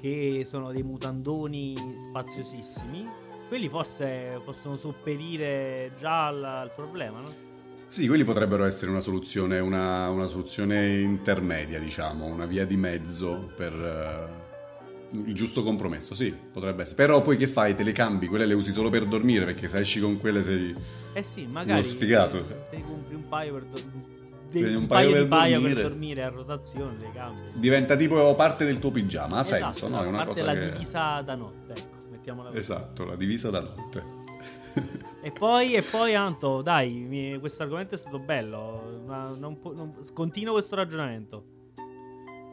che 0.00 0.42
sono 0.44 0.72
dei 0.72 0.82
mutandoni 0.82 1.74
spaziosissimi. 2.08 3.06
Quelli 3.48 3.68
forse 3.68 4.40
possono 4.44 4.76
sopperire 4.76 5.92
già 5.98 6.28
al, 6.28 6.44
al 6.44 6.72
problema, 6.72 7.20
no? 7.20 7.48
Sì, 7.88 8.06
quelli 8.06 8.22
potrebbero 8.22 8.64
essere 8.64 8.92
una 8.92 9.00
soluzione, 9.00 9.58
una, 9.58 10.08
una 10.10 10.28
soluzione 10.28 11.00
intermedia, 11.00 11.80
diciamo, 11.80 12.24
una 12.24 12.46
via 12.46 12.64
di 12.64 12.76
mezzo 12.76 13.50
per 13.56 13.72
eh, 13.72 14.39
il 15.12 15.34
giusto 15.34 15.62
compromesso, 15.62 16.14
sì, 16.14 16.32
potrebbe 16.52 16.82
essere. 16.82 16.96
Però 16.96 17.22
poi 17.22 17.36
che 17.36 17.46
fai? 17.46 17.74
Te 17.74 17.82
le 17.82 17.92
cambi, 17.92 18.26
quelle 18.26 18.46
le 18.46 18.54
usi 18.54 18.70
solo 18.70 18.90
per 18.90 19.06
dormire, 19.06 19.44
perché 19.44 19.68
se 19.68 19.78
esci 19.78 20.00
con 20.00 20.18
quelle 20.18 20.42
sei... 20.42 20.74
Eh 21.12 21.22
sì, 21.22 21.46
magari 21.46 21.80
Uno 21.80 21.88
sfigato. 21.88 22.44
Te 22.70 22.82
compri 22.82 23.14
un 23.14 23.28
paio 23.28 23.54
per 23.54 23.64
dormire. 23.64 24.18
Un, 24.52 24.74
un 24.82 24.86
paio, 24.86 24.86
paio 24.88 25.06
di 25.08 25.12
per 25.12 25.28
paia 25.28 25.58
dormire. 25.58 25.74
per 25.80 25.90
dormire 25.90 26.22
a 26.24 26.28
rotazione, 26.28 26.96
le 26.98 27.10
cambi. 27.12 27.42
Diventa 27.54 27.96
tipo 27.96 28.34
parte 28.34 28.64
del 28.64 28.78
tuo 28.78 28.90
pigiama, 28.90 29.36
ha 29.36 29.40
Esatto, 29.40 29.72
senso, 29.72 29.88
no? 29.88 30.02
È 30.02 30.06
una 30.06 30.24
parte 30.24 30.40
cosa 30.40 30.44
la 30.44 30.54
che... 30.58 30.72
divisa 30.72 31.20
da 31.20 31.34
notte, 31.36 31.72
ecco, 31.72 31.96
mettiamola 32.10 32.48
così. 32.48 32.60
Esatto, 32.60 33.04
la 33.04 33.16
divisa 33.16 33.50
da 33.50 33.60
notte. 33.60 34.18
E 35.22 35.30
poi, 35.32 35.74
e 35.74 35.82
poi 35.82 36.14
Anto, 36.16 36.62
dai, 36.62 37.36
questo 37.38 37.62
argomento 37.62 37.94
è 37.94 37.98
stato 37.98 38.18
bello. 38.18 39.02
Ma 39.06 39.28
non 39.38 39.58
non- 39.62 39.94
continua 40.12 40.52
questo 40.52 40.74
ragionamento. 40.74 41.58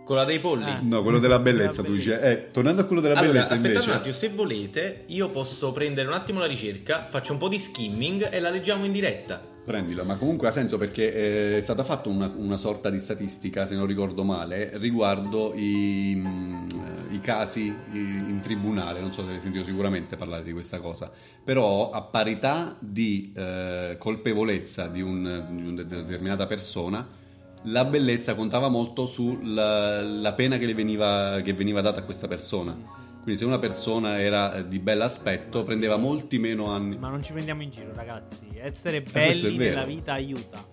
Quella 0.08 0.24
dei 0.24 0.40
polli. 0.40 0.72
Eh. 0.72 0.80
No, 0.84 1.04
quello 1.04 1.20
della 1.20 1.40
bellezza, 1.40 1.84
tu 1.84 1.92
dici. 1.92 2.12
Eh, 2.12 2.48
tornando 2.52 2.82
a 2.82 2.86
quello 2.86 3.02
della 3.02 3.16
Allora, 3.16 3.34
bellezza 3.34 3.56
aspettate 3.56 3.74
invece... 3.74 3.90
un 3.90 3.96
attimo, 3.98 4.14
se 4.14 4.30
volete, 4.30 5.04
io 5.08 5.28
posso 5.28 5.74
prendere 5.74 6.08
un 6.08 6.14
attimo 6.14 6.40
la 6.40 6.46
ricerca, 6.46 7.08
faccio 7.10 7.34
un 7.34 7.38
po' 7.38 7.50
di 7.50 7.60
skimming 7.60 8.30
e 8.32 8.40
la 8.40 8.50
leggiamo 8.50 8.86
in 8.86 8.94
diretta. 8.94 9.42
Prendila, 9.66 10.04
ma 10.04 10.16
comunque 10.16 10.48
ha 10.48 10.52
senso 10.52 10.78
perché 10.78 11.14
eh, 11.14 11.58
è 11.58 11.60
stata 11.60 11.84
fatta 11.84 12.08
una, 12.08 12.32
una 12.34 12.56
sorta 12.56 12.90
di 12.90 13.00
statistica, 13.00 13.66
se 13.66 13.76
non 13.76 13.86
ricordo 13.86 14.24
male, 14.24 14.72
riguardo 14.76 15.54
i, 15.54 16.14
mm, 16.16 16.68
i 17.12 17.20
casi 17.20 17.66
in 17.92 18.40
tribunale, 18.42 19.02
non 19.02 19.12
so 19.12 19.24
se 19.24 19.28
avete 19.28 19.42
sentito 19.42 19.66
sicuramente 19.66 20.16
parlare 20.16 20.44
di 20.44 20.54
questa 20.54 20.80
cosa, 20.80 21.12
però 21.44 21.90
a 21.90 22.02
parità 22.02 22.78
di 22.80 23.34
eh, 23.36 23.98
colpevolezza 24.00 24.88
di, 24.88 25.02
un- 25.02 25.48
di 25.50 25.68
una 25.68 25.84
determinata 25.84 26.46
persona, 26.46 27.06
la 27.68 27.86
bellezza 27.86 28.34
contava 28.36 28.68
molto 28.70 29.06
sulla 29.06 30.02
la 30.02 30.34
pena 30.34 30.58
che, 30.58 30.66
le 30.66 30.74
veniva, 30.74 31.40
che 31.44 31.54
veniva 31.54 31.82
data 31.82 32.00
a 32.00 32.04
questa 32.04 32.28
persona. 32.28 32.76
Quindi 33.22 33.38
se 33.42 33.46
una 33.46 33.60
persona 33.60 34.22
era 34.22 34.54
eh, 34.56 34.68
di 34.68 34.80
bell'aspetto 34.80 35.64
prendeva 35.64 35.98
molti 35.98 36.40
meno 36.40 36.72
anni. 36.72 36.98
Ma 36.98 37.10
non 37.10 37.22
ci 37.22 37.34
prendiamo 37.34 37.62
in 37.62 37.70
giro, 37.70 37.92
ragazzi. 37.94 38.48
Essere 38.56 38.98
è 38.98 39.02
belli 39.02 39.58
nella 39.58 39.84
vita 39.84 40.14
aiuta. 40.14 40.64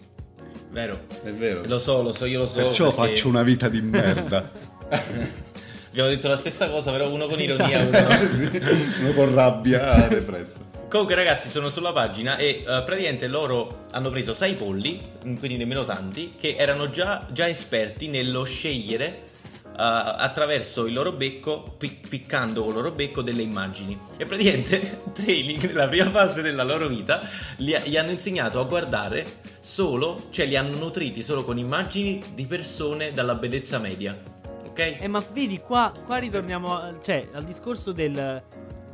Vero? 0.71 1.01
È 1.23 1.31
vero. 1.31 1.63
Lo 1.67 1.79
so, 1.79 2.03
lo 2.03 2.13
so, 2.13 2.27
io 2.27 2.41
lo 2.41 2.47
so. 2.47 2.57
Perciò 2.59 2.95
perché 2.95 3.11
faccio 3.13 3.29
una 3.29 3.43
vita 3.43 3.69
di 3.69 3.81
merda. 3.81 4.49
Abbiamo 5.91 6.09
detto 6.09 6.29
la 6.29 6.37
stessa 6.37 6.69
cosa, 6.69 6.91
però 6.93 7.13
uno 7.13 7.27
con 7.27 7.41
ironia, 7.41 7.89
Esatto. 7.89 7.99
uno 7.99 8.09
no. 8.09 8.61
Sì, 8.63 9.03
Uno 9.03 9.13
con 9.15 9.35
rabbia 9.35 10.07
depressa. 10.11 10.59
Comunque 10.95 11.17
ragazzi 11.17 11.49
sono 11.49 11.71
sulla 11.71 11.93
pagina 11.93 12.37
e 12.37 12.63
eh, 12.65 12.65
praticamente 12.65 13.27
loro 13.27 13.87
hanno 13.91 14.11
preso 14.11 14.33
sei 14.33 14.55
polli, 14.55 15.01
mm, 15.27 15.39
quindi 15.39 15.57
nemmeno 15.57 15.83
tanti, 15.83 16.37
che 16.39 16.55
erano 16.57 16.89
già, 16.89 17.27
già 17.33 17.49
esperti 17.49 18.07
nello 18.07 18.45
scegliere 18.45 19.05
eh, 19.05 19.73
attraverso 19.73 20.87
il 20.87 20.93
loro 20.93 21.11
becco, 21.11 21.75
pic- 21.77 22.07
piccando 22.07 22.61
con 22.61 22.69
il 22.69 22.77
loro 22.77 22.93
becco 22.93 23.23
delle 23.23 23.43
immagini. 23.43 23.99
E 24.17 24.25
praticamente 24.25 25.01
training 25.13 25.65
nella 25.65 25.89
prima 25.89 26.11
fase 26.11 26.43
della 26.43 26.63
loro 26.63 26.87
vita 26.87 27.29
li, 27.57 27.75
ha- 27.75 27.81
gli 27.81 27.97
hanno 27.97 28.13
insegnato 28.13 28.61
a 28.61 28.63
guardare 28.63 29.41
solo, 29.59 30.29
cioè 30.31 30.47
li 30.47 30.55
hanno 30.55 30.77
nutriti 30.77 31.25
solo 31.25 31.43
con 31.43 31.59
immagini 31.59 32.23
di 32.35 32.47
persone 32.47 33.11
dalla 33.11 33.35
bellezza 33.35 33.81
media. 33.81 34.17
Ok? 34.65 34.99
Eh, 35.01 35.09
ma 35.09 35.21
vedi, 35.33 35.59
qua, 35.59 35.93
qua 36.07 36.19
ritorniamo 36.19 37.01
cioè, 37.03 37.31
al 37.33 37.43
discorso 37.43 37.91
del, 37.91 38.43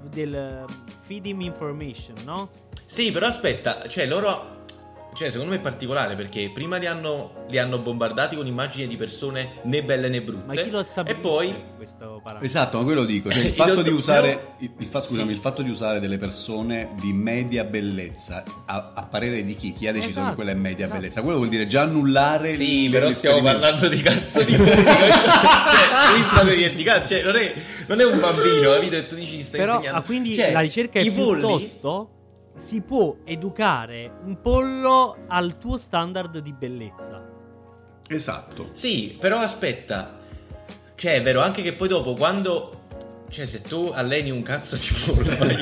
del 0.09 0.65
feeding 1.03 1.43
information, 1.43 2.17
no? 2.25 2.51
Sì, 2.85 3.11
però 3.11 3.27
aspetta, 3.27 3.87
cioè 3.89 4.07
loro. 4.07 4.59
Cioè, 5.12 5.31
secondo 5.31 5.51
me 5.53 5.59
è 5.59 5.61
particolare 5.61 6.14
perché 6.14 6.51
prima 6.55 6.77
li 6.77 6.87
hanno, 6.87 7.44
li 7.49 7.59
hanno 7.59 7.79
bombardati 7.79 8.37
con 8.37 8.46
immagini 8.46 8.87
di 8.87 8.96
persone 8.96 9.55
né 9.64 9.83
belle 9.83 10.09
né 10.09 10.23
brutte. 10.23 10.44
Ma 10.46 10.55
chi 10.55 10.70
lo 10.70 10.81
E 10.81 10.85
stabilisce 10.85 11.20
poi. 11.20 11.55
Esatto, 12.40 12.79
ma 12.79 12.85
quello 12.85 13.05
dico, 13.05 13.31
cioè 13.31 13.42
il 13.44 13.51
fatto 13.53 13.70
di 13.70 13.77
dottor- 13.90 13.99
usare, 13.99 14.29
però- 14.37 14.55
il, 14.79 14.87
fa- 14.87 15.01
scusami, 15.01 15.27
Sì. 15.29 15.33
il 15.35 15.38
fatto 15.40 15.62
di 15.62 15.70
usare 15.70 15.99
delle 16.01 16.16
persone 16.16 16.90
di 17.01 17.12
media 17.12 17.64
bellezza, 17.64 18.42
a, 18.66 18.92
a 18.94 19.03
parere 19.03 19.44
di 19.44 19.57
chi? 19.57 19.73
Chi 19.73 19.88
ha 19.88 19.92
deciso 19.92 20.11
Esatto, 20.11 20.29
che 20.31 20.35
quella 20.37 20.51
è 20.53 20.55
media 20.55 20.85
esatto. 20.85 21.01
bellezza? 21.01 21.23
Quello 21.23 21.37
vuol 21.38 21.49
dire 21.51 21.66
già 21.66 21.83
annullare 21.83 22.55
Sì, 22.55 22.88
però 22.90 23.11
stiamo 23.12 23.42
parlando 23.42 23.88
di 23.88 24.01
cazzo 24.03 24.42
di 24.42 24.55
pubblico. 24.57 24.83
cioè, 24.90 25.09
cioè, 27.07 27.23
non 27.23 27.37
è, 27.37 27.55
non 27.87 28.01
è 28.01 28.05
un 28.05 28.20
bambino, 28.20 28.73
capito? 28.73 28.96
E 28.96 29.07
tu 29.07 29.14
dici 29.16 29.37
ci 29.38 29.42
stai 29.42 29.61
Però, 29.61 29.73
insegnando. 29.75 30.01
ah, 30.01 30.05
quindi 30.05 30.35
Cioè, 30.37 30.53
la 30.53 30.61
ricerca 30.61 30.99
è 30.99 31.03
i 31.03 31.11
polli- 31.11 31.40
piuttosto 31.40 32.11
si 32.57 32.83
può 32.83 33.17
educare 33.25 34.19
un 34.25 34.41
pollo 34.41 35.25
al 35.29 35.59
tuo 35.59 35.77
standard 35.77 36.39
di 36.39 36.53
bellezza. 36.53 37.27
Esatto. 38.09 38.71
Sì, 38.73 39.17
però 39.19 39.39
aspetta. 39.39 40.19
Cioè, 40.95 41.15
è 41.15 41.23
vero 41.23 41.41
anche 41.41 41.63
che 41.63 41.75
poi 41.75 41.89
dopo, 41.89 42.15
quando. 42.15 42.79
Cioè, 43.31 43.47
se 43.47 43.63
tu 43.63 43.93
alleni 43.95 44.31
un 44.31 44.43
cazzo 44.43 44.75
di 44.75 44.89
pollo 45.07 45.37
vai 45.37 45.57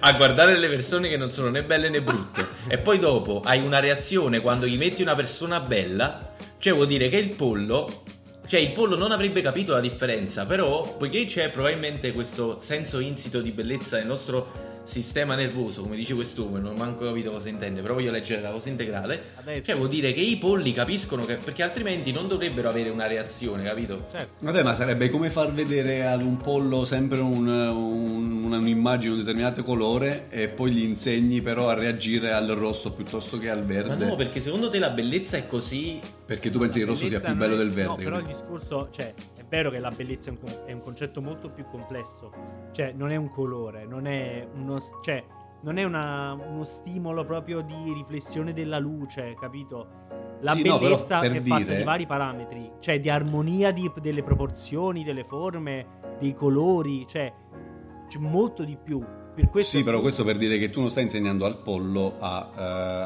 a 0.00 0.12
guardare 0.12 0.58
le 0.58 0.68
persone 0.68 1.08
che 1.08 1.16
non 1.16 1.32
sono 1.32 1.48
né 1.48 1.64
belle 1.64 1.88
né 1.88 2.02
brutte, 2.02 2.46
e 2.68 2.76
poi 2.76 2.98
dopo 2.98 3.40
hai 3.42 3.64
una 3.64 3.80
reazione 3.80 4.40
quando 4.40 4.66
gli 4.66 4.76
metti 4.76 5.00
una 5.00 5.14
persona 5.14 5.60
bella, 5.60 6.34
cioè 6.58 6.74
vuol 6.74 6.86
dire 6.86 7.08
che 7.08 7.16
il 7.16 7.30
pollo. 7.30 8.02
Cioè, 8.46 8.60
il 8.60 8.70
pollo 8.70 8.96
non 8.96 9.10
avrebbe 9.10 9.40
capito 9.40 9.72
la 9.72 9.80
differenza, 9.80 10.46
però, 10.46 10.96
poiché 10.96 11.24
c'è 11.24 11.50
probabilmente 11.50 12.12
questo 12.12 12.60
senso 12.60 13.00
insito 13.00 13.40
di 13.40 13.50
bellezza 13.50 13.96
nel 13.96 14.06
nostro 14.06 14.74
sistema 14.86 15.34
nervoso, 15.34 15.82
come 15.82 15.96
dice 15.96 16.14
quest'uomo, 16.14 16.58
non 16.58 16.72
ho 16.72 16.76
manco 16.76 17.04
capito 17.04 17.30
cosa 17.30 17.48
intende, 17.48 17.80
però 17.82 17.94
voglio 17.94 18.10
leggere 18.10 18.40
la 18.42 18.50
cosa 18.50 18.68
integrale. 18.68 19.22
Adesso. 19.36 19.66
Cioè, 19.66 19.76
vuol 19.76 19.88
dire 19.88 20.12
che 20.12 20.20
i 20.20 20.36
polli 20.36 20.72
capiscono 20.72 21.24
che. 21.24 21.36
perché 21.36 21.62
altrimenti 21.62 22.12
non 22.12 22.28
dovrebbero 22.28 22.68
avere 22.68 22.88
una 22.90 23.06
reazione, 23.06 23.62
capito? 23.64 24.06
Certo. 24.10 24.44
Vabbè, 24.44 24.62
ma 24.62 24.74
sarebbe 24.74 25.10
come 25.10 25.30
far 25.30 25.52
vedere 25.52 26.06
ad 26.06 26.22
un 26.22 26.36
pollo 26.36 26.84
sempre 26.84 27.20
un- 27.20 27.46
un- 27.48 28.44
un'immagine 28.52 29.12
di 29.12 29.18
un 29.18 29.24
determinato 29.24 29.62
colore 29.62 30.26
e 30.30 30.48
poi 30.48 30.70
gli 30.72 30.82
insegni 30.82 31.40
però 31.40 31.68
a 31.68 31.74
reagire 31.74 32.32
al 32.32 32.46
rosso 32.48 32.92
piuttosto 32.92 33.38
che 33.38 33.50
al 33.50 33.58
Ma 33.60 33.64
verde. 33.64 34.04
no, 34.06 34.14
perché 34.16 34.40
secondo 34.40 34.68
te 34.68 34.78
la 34.78 34.90
bellezza 34.90 35.36
è 35.36 35.46
così. 35.46 36.00
Perché 36.24 36.50
tu 36.50 36.58
pensi 36.58 36.78
che 36.78 36.84
il 36.84 36.90
rosso 36.90 37.06
sia 37.06 37.20
più 37.20 37.34
bello 37.34 37.54
è- 37.54 37.58
del 37.58 37.70
verde. 37.70 37.88
No, 37.90 37.96
però 37.96 38.16
il 38.18 38.24
quindi. 38.24 38.40
discorso, 38.40 38.88
cioè, 38.90 39.12
è 39.36 39.44
vero 39.48 39.70
che 39.70 39.78
la 39.78 39.90
bellezza 39.90 40.30
è 40.30 40.32
un, 40.32 40.38
con- 40.40 40.58
è 40.66 40.72
un 40.72 40.80
concetto 40.80 41.20
molto 41.22 41.50
più 41.50 41.64
complesso. 41.70 42.32
Cioè, 42.72 42.92
non 42.96 43.10
è 43.10 43.16
un 43.16 43.28
colore, 43.28 43.84
non 43.86 44.06
è 44.06 44.46
uno, 44.54 44.75
s- 44.78 44.90
cioè, 45.02 45.24
non 45.62 45.78
è 45.78 45.84
una- 45.84 46.32
uno 46.32 46.64
stimolo 46.64 47.24
proprio 47.24 47.60
di 47.60 47.92
riflessione 47.94 48.52
della 48.52 48.78
luce, 48.78 49.34
capito? 49.40 50.04
La 50.42 50.52
Sì, 50.52 50.62
no, 50.62 50.78
bellezza 50.78 51.20
per 51.20 51.32
è 51.32 51.40
fatta 51.40 51.62
dire- 51.64 51.76
di 51.76 51.82
vari 51.82 52.06
parametri, 52.06 52.70
cioè 52.78 53.00
di 53.00 53.08
armonia 53.08 53.72
di- 53.72 53.90
delle 54.00 54.22
proporzioni, 54.22 55.02
delle 55.02 55.24
forme, 55.24 55.86
dei 56.20 56.34
colori, 56.34 57.06
cioè 57.08 57.32
c'è 58.06 58.18
molto 58.18 58.64
di 58.64 58.76
più. 58.82 59.02
Per 59.34 59.48
questo 59.50 59.76
Sì, 59.78 59.82
però 59.82 60.00
questo 60.00 60.24
per 60.24 60.36
dire 60.36 60.56
che 60.58 60.70
tu 60.70 60.80
non 60.80 60.90
stai 60.90 61.04
insegnando 61.04 61.44
al 61.46 61.58
pollo 61.62 62.16
a, 62.18 62.50
eh, 62.54 62.60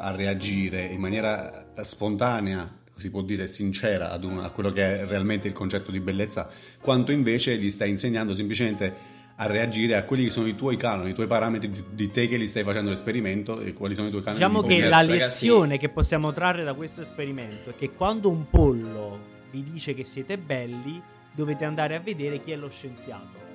a 0.06 0.10
reagire 0.14 0.84
in 0.84 1.00
maniera 1.00 1.72
spontanea, 1.82 2.78
si 2.96 3.10
può 3.10 3.22
dire 3.22 3.46
sincera, 3.46 4.10
ad 4.10 4.24
un- 4.24 4.38
a 4.40 4.50
quello 4.50 4.70
che 4.70 5.00
è 5.00 5.06
realmente 5.06 5.48
il 5.48 5.54
concetto 5.54 5.90
di 5.90 6.00
bellezza, 6.00 6.48
quanto 6.80 7.12
invece 7.12 7.56
gli 7.56 7.70
stai 7.70 7.90
insegnando 7.90 8.34
semplicemente 8.34 9.18
a 9.42 9.46
reagire 9.46 9.96
a 9.96 10.04
quelli 10.04 10.24
che 10.24 10.30
sono 10.30 10.46
i 10.46 10.54
tuoi 10.54 10.76
canoni, 10.76 11.10
i 11.10 11.14
tuoi 11.14 11.26
parametri 11.26 11.70
di, 11.90 12.10
te 12.10 12.28
che 12.28 12.38
gli 12.38 12.46
stai 12.46 12.62
facendo 12.62 12.90
l'esperimento 12.90 13.60
e 13.60 13.72
quali 13.72 13.94
sono 13.94 14.08
i 14.08 14.10
tuoi 14.10 14.22
canoni 14.22 14.38
Diciamo 14.38 14.60
di 14.62 14.68
che 14.68 14.74
Ragazzi, 14.82 14.90
la 14.90 15.12
ragazzi- 15.14 15.46
lezione 15.46 15.78
che 15.78 15.88
possiamo 15.88 16.30
trarre 16.30 16.62
da 16.62 16.74
questo 16.74 17.00
esperimento 17.00 17.70
è 17.70 17.74
che 17.74 17.92
quando 17.92 18.28
un 18.28 18.50
pollo 18.50 19.18
vi 19.50 19.62
dice 19.62 19.94
che 19.94 20.04
siete 20.04 20.36
belli, 20.36 21.00
dovete 21.32 21.64
andare 21.64 21.94
a 21.94 22.00
vedere 22.00 22.40
chi 22.40 22.52
è 22.52 22.56
lo 22.56 22.68
scienziato. 22.68 23.49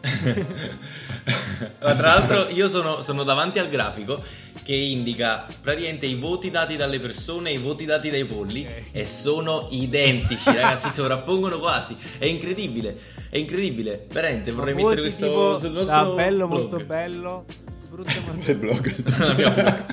Ma 1.80 1.94
tra 1.94 2.06
l'altro, 2.06 2.48
io 2.48 2.68
sono, 2.68 3.02
sono 3.02 3.24
davanti 3.24 3.58
al 3.58 3.68
grafico 3.68 4.22
che 4.62 4.74
indica 4.74 5.46
praticamente 5.60 6.06
i 6.06 6.14
voti 6.14 6.50
dati 6.50 6.76
dalle 6.76 7.00
persone 7.00 7.50
e 7.50 7.54
i 7.54 7.58
voti 7.58 7.84
dati 7.84 8.10
dai 8.10 8.24
polli 8.24 8.66
Ok. 8.66 8.82
e 8.92 9.04
sono 9.04 9.66
identici, 9.70 10.44
ragazzi, 10.46 10.88
si 10.88 10.94
sovrappongono 11.00 11.58
quasi. 11.58 11.96
È 12.18 12.24
incredibile, 12.26 12.98
è 13.28 13.38
incredibile. 13.38 14.06
Veramente, 14.10 14.52
vorrei 14.52 14.74
Ma 14.74 14.82
mettere 14.82 15.00
questo 15.02 15.26
tipo 15.26 15.58
sul 15.58 15.70
nostro 15.72 15.96
da 15.96 16.04
bello, 16.04 16.46
blog. 16.46 16.60
molto 16.60 16.84
bello, 16.84 17.44
brutto 17.88 18.12
molto 18.26 18.54
blog. 18.54 19.86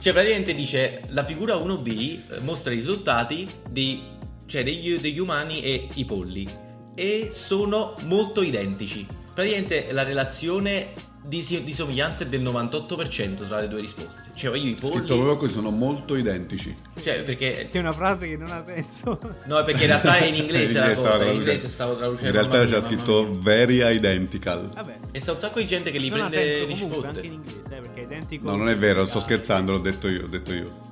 Cioè, 0.00 0.12
praticamente 0.14 0.54
dice 0.54 1.02
la 1.08 1.24
figura 1.24 1.54
1B 1.56 1.88
eh, 1.88 2.40
mostra 2.40 2.72
i 2.72 2.76
risultati 2.76 3.46
di, 3.68 4.02
cioè, 4.46 4.62
degli, 4.64 4.98
degli 4.98 5.18
umani 5.18 5.62
e 5.62 5.88
i 5.94 6.04
polli 6.04 6.48
e 6.94 7.28
sono 7.32 7.94
molto 8.04 8.42
identici. 8.42 9.06
Praticamente 9.34 9.92
la 9.92 10.02
relazione 10.02 10.92
di, 11.22 11.44
di 11.64 11.72
somiglianza 11.72 12.24
è 12.24 12.26
del 12.26 12.42
98% 12.42 13.46
tra 13.46 13.60
le 13.60 13.68
due 13.68 13.80
risposte. 13.80 14.30
Cioè, 14.34 14.56
io 14.56 14.70
i 14.70 14.76
Scritto 14.76 14.88
polli. 14.88 15.06
proprio 15.06 15.36
così, 15.36 15.52
sono 15.52 15.70
molto 15.70 16.16
identici. 16.16 16.74
Cioè, 17.02 17.22
perché. 17.22 17.68
Che 17.70 17.78
è 17.78 17.78
una 17.78 17.92
frase 17.92 18.26
che 18.28 18.36
non 18.36 18.50
ha 18.50 18.64
senso. 18.64 19.18
No, 19.44 19.58
è 19.58 19.62
perché 19.64 19.82
in 19.82 19.88
realtà 19.88 20.16
è 20.16 20.24
in 20.24 20.34
inglese 20.42 20.78
la 20.78 20.88
In 20.90 20.94
cosa. 20.96 21.08
stavo 21.08 21.24
In 21.30 21.36
inglese 21.36 21.44
traducendo. 21.44 21.68
stavo 21.68 21.96
traducendo. 21.96 22.26
In 22.26 22.32
realtà 22.32 22.64
c'era 22.64 22.82
scritto 22.86 23.26
mia. 23.28 23.38
very 23.40 23.94
identical. 23.96 24.68
Vabbè. 24.74 24.96
E 25.12 25.20
sta 25.20 25.32
un 25.32 25.38
sacco 25.38 25.58
di 25.60 25.66
gente 25.66 25.90
che 25.90 25.98
li 25.98 26.08
non 26.08 26.18
prende 26.28 26.36
senso 26.36 26.66
di 26.66 26.80
comunque 26.80 27.06
anche 27.08 27.20
in 27.26 27.32
inglese, 27.32 27.76
eh, 27.76 27.80
perché 27.80 28.00
è 28.00 28.04
identico. 28.04 28.50
No, 28.50 28.56
non 28.56 28.68
è 28.68 28.76
vero, 28.76 29.04
sto 29.06 29.20
scherzando, 29.20 29.72
l'ho 29.72 29.78
detto 29.78 30.08
io, 30.08 30.22
l'ho 30.22 30.26
detto 30.28 30.52
io. 30.54 30.88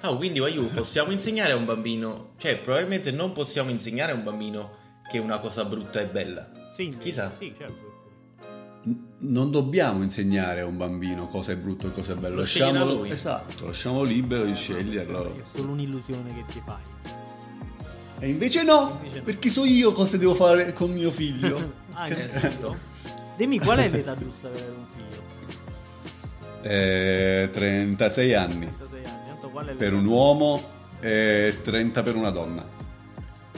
Ah, 0.00 0.14
quindi 0.14 0.38
Wayu, 0.38 0.68
possiamo 0.70 1.10
insegnare 1.10 1.52
a 1.52 1.56
un 1.56 1.64
bambino, 1.64 2.30
cioè 2.38 2.56
probabilmente 2.58 3.10
non 3.10 3.32
possiamo 3.32 3.70
insegnare 3.70 4.12
a 4.12 4.14
un 4.14 4.22
bambino 4.22 4.76
che 5.10 5.18
una 5.18 5.38
cosa 5.38 5.64
brutta 5.64 5.98
è 6.00 6.06
bella. 6.06 6.48
Sì, 6.72 6.94
Chissà. 6.98 7.32
Sì, 7.36 7.54
certo. 7.56 7.86
N- 8.84 9.06
Non 9.18 9.50
dobbiamo 9.50 10.02
insegnare 10.02 10.60
a 10.60 10.66
un 10.66 10.76
bambino 10.76 11.26
cosa 11.26 11.52
è 11.52 11.56
brutto 11.56 11.88
e 11.88 11.90
cosa 11.92 12.12
è 12.12 12.16
bello. 12.16 12.36
Lo 12.36 12.40
Lasciamolo, 12.42 12.94
lui. 12.94 13.10
esatto, 13.10 13.66
lasciamolo 13.66 14.04
libero 14.04 14.44
di 14.44 14.54
sceglierlo. 14.54 15.34
È 15.34 15.42
solo 15.44 15.72
un'illusione 15.72 16.32
che 16.34 16.44
ti 16.52 16.62
fai. 16.64 17.16
E 18.20 18.28
invece 18.28 18.62
no, 18.64 18.98
Invece 19.00 19.18
no. 19.18 19.24
perché 19.24 19.48
so 19.48 19.64
io 19.64 19.92
cosa 19.92 20.16
devo 20.16 20.34
fare 20.34 20.72
con 20.72 20.92
mio 20.92 21.10
figlio. 21.10 21.86
Ah, 22.00 22.04
Che- 22.04 22.22
Esatto. 22.24 22.76
Dimmi 23.36 23.58
qual 23.58 23.78
è 23.78 23.88
l'età 23.88 24.16
giusta 24.16 24.46
per 24.48 24.60
avere 24.60 24.76
un 24.76 24.86
figlio? 24.88 25.22
Eh, 26.62 27.48
36 27.52 28.34
anni 28.34 28.68
36 28.72 29.04
anni. 29.04 29.26
Tanto 29.40 29.74
per 29.76 29.94
un 29.94 30.06
uomo 30.06 30.62
e 31.00 31.58
30 31.62 32.02
per 32.02 32.14
una 32.16 32.30
donna. 32.30 32.64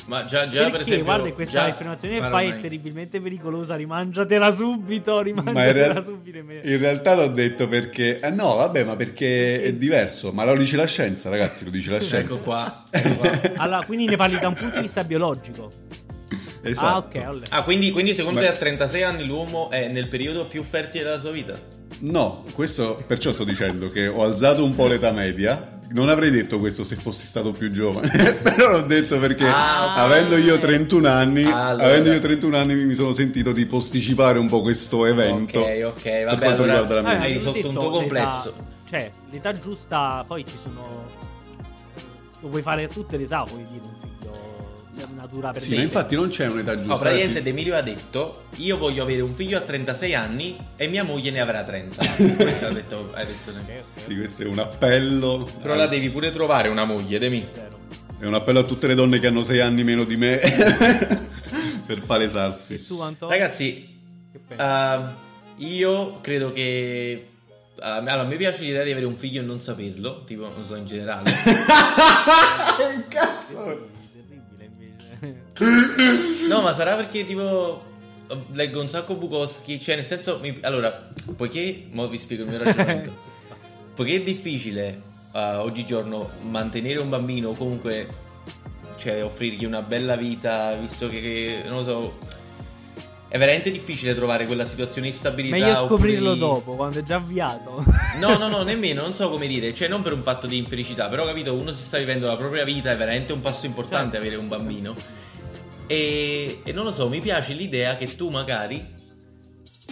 Ma 0.07 0.25
già, 0.25 0.49
già 0.49 0.63
Perché, 0.63 0.71
per 0.71 0.81
esempio... 0.81 1.05
guarda, 1.05 1.33
questa 1.33 1.65
affermazione 1.65 2.15
che 2.15 2.29
fai 2.29 2.49
è 2.49 2.51
mai. 2.53 2.61
terribilmente 2.61 3.21
pericolosa. 3.21 3.77
Rimangiatela 3.77 4.51
subito, 4.51 5.13
Ma 5.15 5.19
in, 5.19 5.25
rimangiatela 5.25 5.93
real- 5.93 6.05
subito. 6.05 6.39
in 6.39 6.79
realtà 6.79 7.15
l'ho 7.15 7.29
detto 7.29 7.69
perché... 7.69 8.19
Eh 8.21 8.31
no, 8.31 8.57
vabbè, 8.57 8.85
ma 8.85 8.97
perché 8.97 9.63
è 9.63 9.73
diverso. 9.75 10.33
Ma 10.33 10.45
lo 10.45 10.57
dice 10.57 10.77
la 10.77 10.87
scienza, 10.87 11.29
ragazzi, 11.29 11.65
lo 11.65 11.71
dice 11.71 11.91
la 11.91 12.01
scienza. 12.01 12.35
Ecco 12.35 12.41
qua. 12.41 12.83
ecco 12.91 13.15
qua. 13.17 13.29
Allora, 13.57 13.85
quindi 13.85 14.07
ne 14.07 14.17
parli 14.17 14.39
da 14.39 14.49
un 14.49 14.55
punto 14.55 14.77
di 14.77 14.83
vista 14.83 15.05
biologico. 15.05 15.71
Esatto. 16.63 16.87
Ah, 16.87 16.97
ok. 16.99 17.17
allora. 17.25 17.47
Ah, 17.51 17.63
quindi, 17.63 17.91
quindi 17.91 18.15
secondo 18.15 18.41
Beh. 18.41 18.47
te 18.47 18.53
a 18.53 18.57
36 18.57 19.03
anni 19.03 19.25
l'uomo 19.27 19.71
è 19.71 19.89
nel 19.89 20.09
periodo 20.09 20.47
più 20.47 20.63
fertile 20.63 21.05
della 21.05 21.21
sua 21.21 21.31
vita? 21.31 21.55
No, 22.01 22.45
questo 22.55 23.03
perciò 23.07 23.33
sto 23.33 23.45
dicendo 23.45 23.89
che 23.89 24.07
ho 24.07 24.23
alzato 24.25 24.65
un 24.65 24.75
po' 24.75 24.87
l'età 24.87 25.11
media. 25.11 25.79
Non 25.93 26.09
avrei 26.09 26.31
detto 26.31 26.61
questo 26.61 26.85
se 26.85 26.95
fossi 26.95 27.27
stato 27.27 27.51
più 27.53 27.71
giovane, 27.73 28.09
però 28.43 28.71
l'ho 28.71 28.83
detto 28.83 29.19
perché 29.19 29.45
Ah, 29.47 29.95
avendo 29.95 30.37
io 30.37 30.57
31 30.57 31.09
anni, 31.09 31.43
Allora. 31.45 31.85
avendo 31.85 32.13
io 32.13 32.21
31 32.21 32.57
anni 32.57 32.75
mi 32.85 32.95
sono 32.95 33.13
sentito 33.13 33.51
di 33.53 33.67
posticipare 33.67 34.39
un 34.39 34.49
po' 34.49 34.61
questo 34.61 35.05
evento. 35.05 35.61
Ok, 35.63 35.83
ok, 35.87 36.03
per 36.03 36.25
vabbè, 36.27 36.39
quanto 36.45 36.63
allora 36.63 36.81
riguarda 36.81 36.95
la 36.95 37.03
mia 37.03 37.13
Eh, 37.21 37.27
hai 37.27 37.33
risolto 37.33 37.69
un 37.69 37.75
tuo 37.75 37.83
l'età- 37.83 37.91
complesso. 37.99 38.55
Cioè, 38.89 39.11
l'età 39.31 39.59
giusta, 39.59 40.25
poi 40.27 40.47
ci 40.47 40.57
sono. 40.57 41.09
Lo 42.41 42.49
puoi 42.49 42.63
fare 42.63 42.85
a 42.85 42.89
tutte 42.89 43.17
le 43.17 43.25
età, 43.25 43.43
vuoi 43.43 43.67
dire 43.71 43.83
un 43.83 44.00
figlio. 44.93 45.07
Se 45.09 45.15
natura 45.15 45.51
per 45.53 45.61
Sì, 45.63 45.71
me. 45.71 45.77
ma 45.77 45.83
infatti 45.83 46.15
non 46.15 46.29
c'è 46.29 46.47
un'età 46.49 46.75
giusta. 46.77 46.89
No, 46.93 46.99
praticamente 46.99 47.39
ragazzi. 47.39 47.43
D'Emilio 47.57 47.77
ha 47.77 47.83
detto 47.83 48.43
io 48.57 48.77
voglio 48.79 49.03
avere 49.03 49.21
un 49.23 49.35
figlio 49.35 49.57
a 49.59 49.61
36 49.61 50.15
anni 50.15 50.57
e 50.77 50.87
mia 50.89 51.05
moglie 51.05 51.31
ne 51.31 51.41
avrà 51.41 51.63
30. 51.63 52.05
Questo 52.37 52.67
ha 52.67 52.71
detto, 52.71 53.11
hai 53.15 53.27
detto. 53.27 53.53
Sì, 53.95 54.17
questo 54.17 54.43
è 54.43 54.47
un 54.47 54.59
appello. 54.59 55.49
Però 55.61 55.75
la 55.75 55.87
devi 55.87 56.11
pure 56.11 56.31
trovare 56.31 56.69
una 56.69 56.85
moglie, 56.85 57.19
Demi. 57.19 57.47
È 58.19 58.25
un 58.27 58.35
appello 58.35 58.59
a 58.61 58.65
tutte 58.65 58.87
le 58.87 58.95
donne 58.95 59.19
che 59.19 59.27
hanno 59.29 59.43
6 59.43 59.61
anni 59.61 59.83
meno 59.85 60.05
di 60.05 60.17
me 60.17 60.39
per 61.87 62.03
palesarsi. 62.03 62.85
Tu, 62.87 63.01
Anto? 63.01 63.29
Ragazzi, 63.29 63.89
Che 64.33 64.55
ah, 64.57 65.15
io 65.57 66.21
credo 66.21 66.53
che... 66.53 67.29
ah, 67.81 67.97
allora, 67.97 68.25
me 68.25 68.37
piace 68.37 68.63
l'idea 68.65 68.85
di 68.85 68.91
avere 68.91 69.07
un 69.07 69.17
figlio 69.17 69.41
e 69.41 69.45
non 69.45 69.59
saperlo, 69.61 70.25
tipo, 70.25 70.43
non 70.43 70.65
so, 70.67 70.75
in 70.75 70.87
generale. 70.87 71.31
Cazzo! 73.09 73.89
No, 76.49 76.63
ma 76.63 76.75
sarà 76.75 76.97
perché 76.97 77.25
tipo 77.25 77.89
leggo 78.53 78.81
un 78.81 78.89
sacco 78.89 79.15
Bukowski, 79.15 79.81
cioè 79.81 79.97
nel 79.97 80.05
senso, 80.05 80.39
mi- 80.41 80.59
allora, 80.63 81.11
poiché, 81.37 81.87
mo 81.91 82.09
vi 82.09 82.19
spiego 82.19 82.45
il 82.45 82.51
mio 82.51 82.59
ragionamento, 82.63 83.13
poiché 83.95 84.17
è 84.17 84.23
difficile 84.23 85.03
uh, 85.33 85.59
oggigiorno 85.59 86.31
mantenere 86.43 87.01
un 87.01 87.09
bambino 87.09 87.51
o 87.51 87.55
comunque, 87.55 88.07
cioè 88.97 89.25
offrirgli 89.25 89.65
una 89.65 89.83
bella 89.83 90.17
vita, 90.17 90.75
visto 90.75 91.09
che, 91.09 91.21
che, 91.21 91.63
non 91.67 91.79
lo 91.79 91.85
so, 91.85 92.19
è 93.33 93.39
veramente 93.39 93.71
difficile 93.71 94.13
trovare 94.15 94.45
quella 94.45 94.67
situazione 94.67 95.09
di 95.09 95.15
stabilità. 95.17 95.57
Meglio 95.57 95.71
oppure 95.71 95.87
scoprirlo 95.89 96.33
di- 96.35 96.39
dopo, 96.41 96.75
quando 96.75 96.99
è 96.99 97.03
già 97.03 97.15
avviato. 97.17 97.85
No, 98.19 98.37
no, 98.37 98.49
no, 98.49 98.63
nemmeno, 98.65 99.03
non 99.03 99.15
so 99.15 99.31
come 99.31 99.47
dire, 99.47 99.73
cioè 99.73 99.87
non 99.89 100.03
per 100.03 100.13
un 100.13 100.23
fatto 100.25 100.47
di 100.49 100.57
infelicità, 100.59 101.09
però 101.09 101.25
capito, 101.25 101.55
uno 101.55 101.71
si 101.71 101.85
sta 101.85 101.97
vivendo 101.99 102.27
la 102.27 102.37
propria 102.37 102.65
vita, 102.65 102.91
è 102.91 102.97
veramente 102.97 103.33
un 103.33 103.41
passo 103.41 103.67
importante 103.67 104.17
Certo. 104.17 104.27
avere 104.27 104.37
un 104.37 104.49
bambino. 104.49 104.95
E, 105.87 106.61
e 106.65 106.73
non 106.73 106.85
lo 106.85 106.93
so, 106.93 107.09
mi 107.09 107.21
piace 107.21 107.53
l'idea 107.53 107.97
che 107.97 108.15
tu 108.17 108.29
magari 108.31 108.95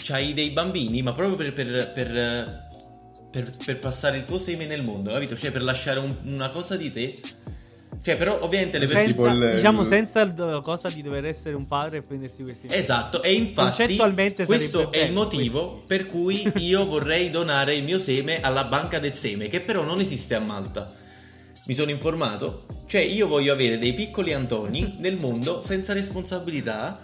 c'hai 0.03 0.34
dei 0.34 0.51
bambini, 0.51 1.03
ma 1.03 1.12
proprio 1.12 1.36
per, 1.36 1.53
per- 1.53 1.93
per- 1.93 2.66
per- 3.30 3.53
per 3.64 3.78
passare 3.78 4.16
il 4.16 4.24
tuo 4.24 4.39
seme 4.39 4.64
nel 4.66 4.82
mondo, 4.82 5.12
capito? 5.12 5.36
Cioè 5.36 5.51
per 5.51 5.62
lasciare 5.62 5.99
un- 6.01 6.16
una 6.24 6.49
cosa 6.51 6.76
di 6.76 6.91
te. 6.93 7.18
Cioè, 8.01 8.17
però 8.17 8.39
ovviamente 8.43 8.79
le 8.79 8.87
persone... 8.87 9.39
Senza, 9.41 9.55
diciamo 9.57 9.85
senza 9.85 10.21
il- 10.23 10.61
cosa 10.63 10.89
di 10.89 11.03
dover 11.03 11.25
essere 11.25 11.55
un 11.55 11.67
padre 11.67 11.99
e 11.99 12.03
prendersi 12.03 12.43
questi. 12.43 12.69
Esatto, 12.71 13.23
e 13.23 13.33
infatti 13.35 13.77
Concettualmente 13.79 14.47
questo 14.47 14.93
è 14.93 15.01
il 15.03 15.13
motivo 15.13 15.69
questo. 15.71 15.87
per 15.87 16.07
cui 16.07 16.51
io 16.65 16.87
vorrei 16.87 17.31
donare 17.31 17.75
il 17.75 17.85
mio 17.85 17.99
seme 17.99 18.41
alla 18.41 18.65
banca 18.65 18.99
del 18.99 19.15
seme, 19.15 19.49
che 19.49 19.61
però 19.61 19.83
non 19.83 19.99
esiste 20.01 20.35
a 20.35 20.41
Malta. 20.41 20.87
Mi 21.67 21.75
sono 21.75 21.91
informato, 21.91 22.65
cioè 22.87 23.03
io 23.03 23.27
voglio 23.27 23.53
avere 23.53 23.77
dei 23.79 23.93
piccoli 23.93 24.33
Antoni 24.33 24.95
nel 24.99 25.19
mondo 25.19 25.61
senza 25.61 25.93
responsabilità, 25.93 26.99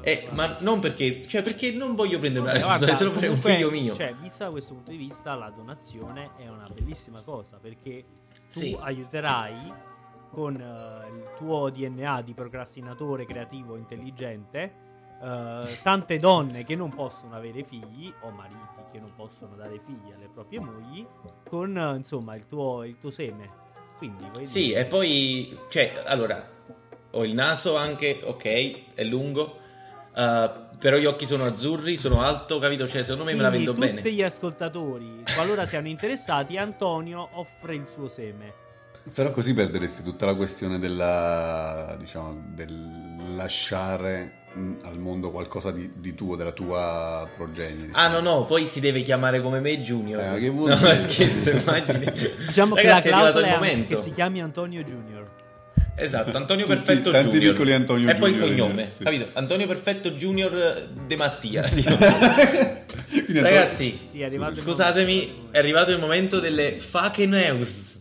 eh, 0.00 0.28
ma 0.30 0.56
non 0.60 0.78
perché, 0.80 1.26
cioè 1.26 1.42
perché 1.42 1.72
non 1.72 1.94
voglio 1.94 2.18
prendere 2.18 2.42
una 2.44 2.52
responsabilità 2.54 2.96
guarda, 3.04 3.20
solo 3.20 3.20
per 3.20 3.30
un 3.30 3.54
figlio 3.56 3.70
mio. 3.70 3.94
Cioè, 3.94 4.14
vista 4.18 4.44
da 4.46 4.50
questo 4.50 4.72
punto 4.72 4.90
di 4.92 4.96
vista, 4.96 5.34
la 5.34 5.52
donazione 5.54 6.30
è 6.38 6.48
una 6.48 6.66
bellissima 6.72 7.20
cosa 7.20 7.58
perché 7.60 8.04
tu 8.50 8.60
Sì. 8.60 8.76
aiuterai 8.80 9.72
con 10.30 10.54
eh, 10.60 11.08
il 11.16 11.30
tuo 11.36 11.70
DNA 11.70 12.22
di 12.22 12.34
procrastinatore 12.34 13.24
creativo 13.26 13.76
intelligente 13.76 14.86
eh, 15.22 15.78
tante 15.82 16.18
donne 16.18 16.64
che 16.64 16.76
non 16.76 16.90
possono 16.94 17.34
avere 17.34 17.64
figli 17.64 18.12
o 18.20 18.30
mariti 18.30 18.56
che 18.92 19.00
non 19.00 19.12
possono 19.16 19.56
dare 19.56 19.78
figli 19.80 20.12
alle 20.14 20.28
proprie 20.32 20.60
mogli 20.60 21.04
con 21.48 21.76
eh, 21.76 21.96
insomma 21.96 22.36
il 22.36 22.46
tuo, 22.46 22.84
il 22.84 22.98
tuo 22.98 23.10
seme. 23.10 23.66
Quindi, 23.96 24.46
Sì, 24.46 24.66
dire- 24.66 24.80
e 24.80 24.84
poi, 24.86 25.58
cioè, 25.68 25.92
allora, 26.04 26.48
ho 27.10 27.24
il 27.24 27.34
naso 27.34 27.74
anche, 27.76 28.20
ok, 28.22 28.94
è 28.94 29.02
lungo, 29.02 29.56
eh, 30.14 30.50
però 30.78 30.96
gli 30.98 31.04
occhi 31.04 31.26
sono 31.26 31.44
azzurri, 31.46 31.96
sono 31.96 32.22
alto, 32.22 32.60
capito? 32.60 32.86
Cioè, 32.86 33.02
secondo 33.02 33.24
me 33.24 33.34
me 33.34 33.42
la 33.42 33.48
Quindi 33.48 33.66
vendo 33.66 33.80
tutti 33.80 34.00
bene. 34.02 34.12
gli 34.14 34.22
ascoltatori, 34.22 35.24
qualora 35.34 35.66
siano 35.66 35.88
interessati, 35.88 36.56
Antonio 36.56 37.28
offre 37.32 37.74
il 37.74 37.88
suo 37.88 38.06
seme. 38.06 38.66
Però 39.14 39.30
così 39.30 39.54
perderesti 39.54 40.02
tutta 40.02 40.26
la 40.26 40.34
questione 40.34 40.78
della, 40.78 41.96
diciamo, 41.98 42.52
del 42.54 43.06
lasciare 43.34 44.32
mh, 44.54 44.72
al 44.84 44.98
mondo 44.98 45.30
qualcosa 45.30 45.70
di, 45.70 45.90
di 45.96 46.14
tuo, 46.14 46.36
della 46.36 46.52
tua 46.52 47.28
progenie. 47.36 47.90
Ah 47.92 48.08
diciamo. 48.08 48.20
no 48.20 48.30
no, 48.38 48.44
poi 48.44 48.66
si 48.66 48.80
deve 48.80 49.02
chiamare 49.02 49.40
come 49.40 49.60
me 49.60 49.80
Junior. 49.80 50.22
Eh, 50.22 50.28
ma 50.28 50.36
che 50.38 50.48
vuol 50.50 50.70
no, 50.70 50.76
scherzo, 50.76 51.50
immagini. 51.50 52.06
Diciamo 52.46 52.74
Ragazzi, 52.74 53.02
che 53.02 53.08
è 53.08 53.10
la 53.10 53.16
arrivato 53.18 53.38
clausola 53.40 53.46
il 53.46 53.52
è 53.52 53.56
momento. 53.56 53.96
che 53.96 54.02
si 54.02 54.10
chiami 54.12 54.40
Antonio 54.42 54.82
Junior. 54.82 55.30
Esatto, 56.00 56.36
Antonio 56.36 56.64
Tutti- 56.64 56.76
Perfetto 56.78 57.10
tanti 57.10 57.30
Junior. 57.32 57.52
piccoli 57.52 57.72
Antonio 57.72 58.08
E 58.08 58.14
poi 58.14 58.30
il 58.30 58.36
Junior, 58.38 58.56
cognome, 58.68 58.90
sì. 58.90 59.02
capito? 59.02 59.28
Antonio 59.32 59.66
Perfetto 59.66 60.10
Junior 60.10 60.88
De 61.06 61.16
Mattia. 61.16 61.68
Ragazzi, 63.32 64.00
Sì, 64.10 64.20
è 64.20 64.26
il 64.26 64.50
scusatemi, 64.54 65.48
è 65.50 65.58
arrivato 65.58 65.90
il 65.90 65.98
momento 65.98 66.38
delle 66.38 66.78
fake 66.78 67.26
news. 67.26 67.97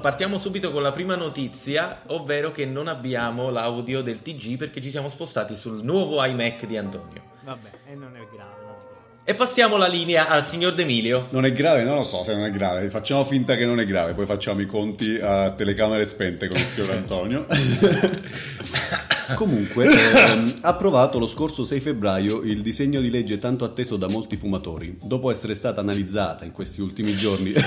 Partiamo 0.00 0.38
subito 0.38 0.70
con 0.72 0.82
la 0.82 0.90
prima 0.90 1.14
notizia, 1.16 2.02
ovvero 2.08 2.50
che 2.52 2.66
non 2.66 2.88
abbiamo 2.88 3.50
l'audio 3.50 4.02
del 4.02 4.22
TG 4.22 4.56
perché 4.56 4.80
ci 4.80 4.90
siamo 4.90 5.08
spostati 5.08 5.54
sul 5.54 5.82
nuovo 5.84 6.24
iMac 6.24 6.66
di 6.66 6.76
Antonio. 6.76 7.22
Vabbè, 7.44 7.68
e 7.86 7.94
non 7.94 8.16
è 8.16 8.26
grave. 8.32 8.50
non 8.62 8.70
è 8.70 8.76
grave. 8.84 9.08
E 9.24 9.34
passiamo 9.34 9.76
la 9.76 9.86
linea 9.86 10.28
al 10.28 10.44
signor 10.44 10.74
D'Emilio. 10.74 11.28
Non 11.30 11.44
è 11.44 11.52
grave? 11.52 11.84
Non 11.84 11.96
lo 11.96 12.02
so 12.02 12.24
se 12.24 12.34
non 12.34 12.44
è 12.44 12.50
grave. 12.50 12.88
Facciamo 12.90 13.24
finta 13.24 13.54
che 13.54 13.64
non 13.64 13.78
è 13.78 13.84
grave, 13.84 14.14
poi 14.14 14.26
facciamo 14.26 14.60
i 14.60 14.66
conti 14.66 15.18
a 15.20 15.52
telecamere 15.52 16.06
spente 16.06 16.48
con 16.48 16.58
il 16.58 16.66
signor 16.66 16.90
Antonio. 16.96 17.46
Comunque, 19.34 19.86
ehm, 19.86 20.52
approvato 20.62 21.18
lo 21.18 21.26
scorso 21.26 21.64
6 21.64 21.80
febbraio 21.80 22.42
il 22.42 22.62
disegno 22.62 23.00
di 23.00 23.10
legge 23.10 23.38
tanto 23.38 23.64
atteso 23.64 23.96
da 23.96 24.08
molti 24.08 24.36
fumatori. 24.36 24.96
Dopo 25.02 25.30
essere 25.30 25.54
stata 25.54 25.80
analizzata 25.80 26.44
in 26.44 26.52
questi 26.52 26.80
ultimi 26.80 27.14
giorni. 27.14 27.52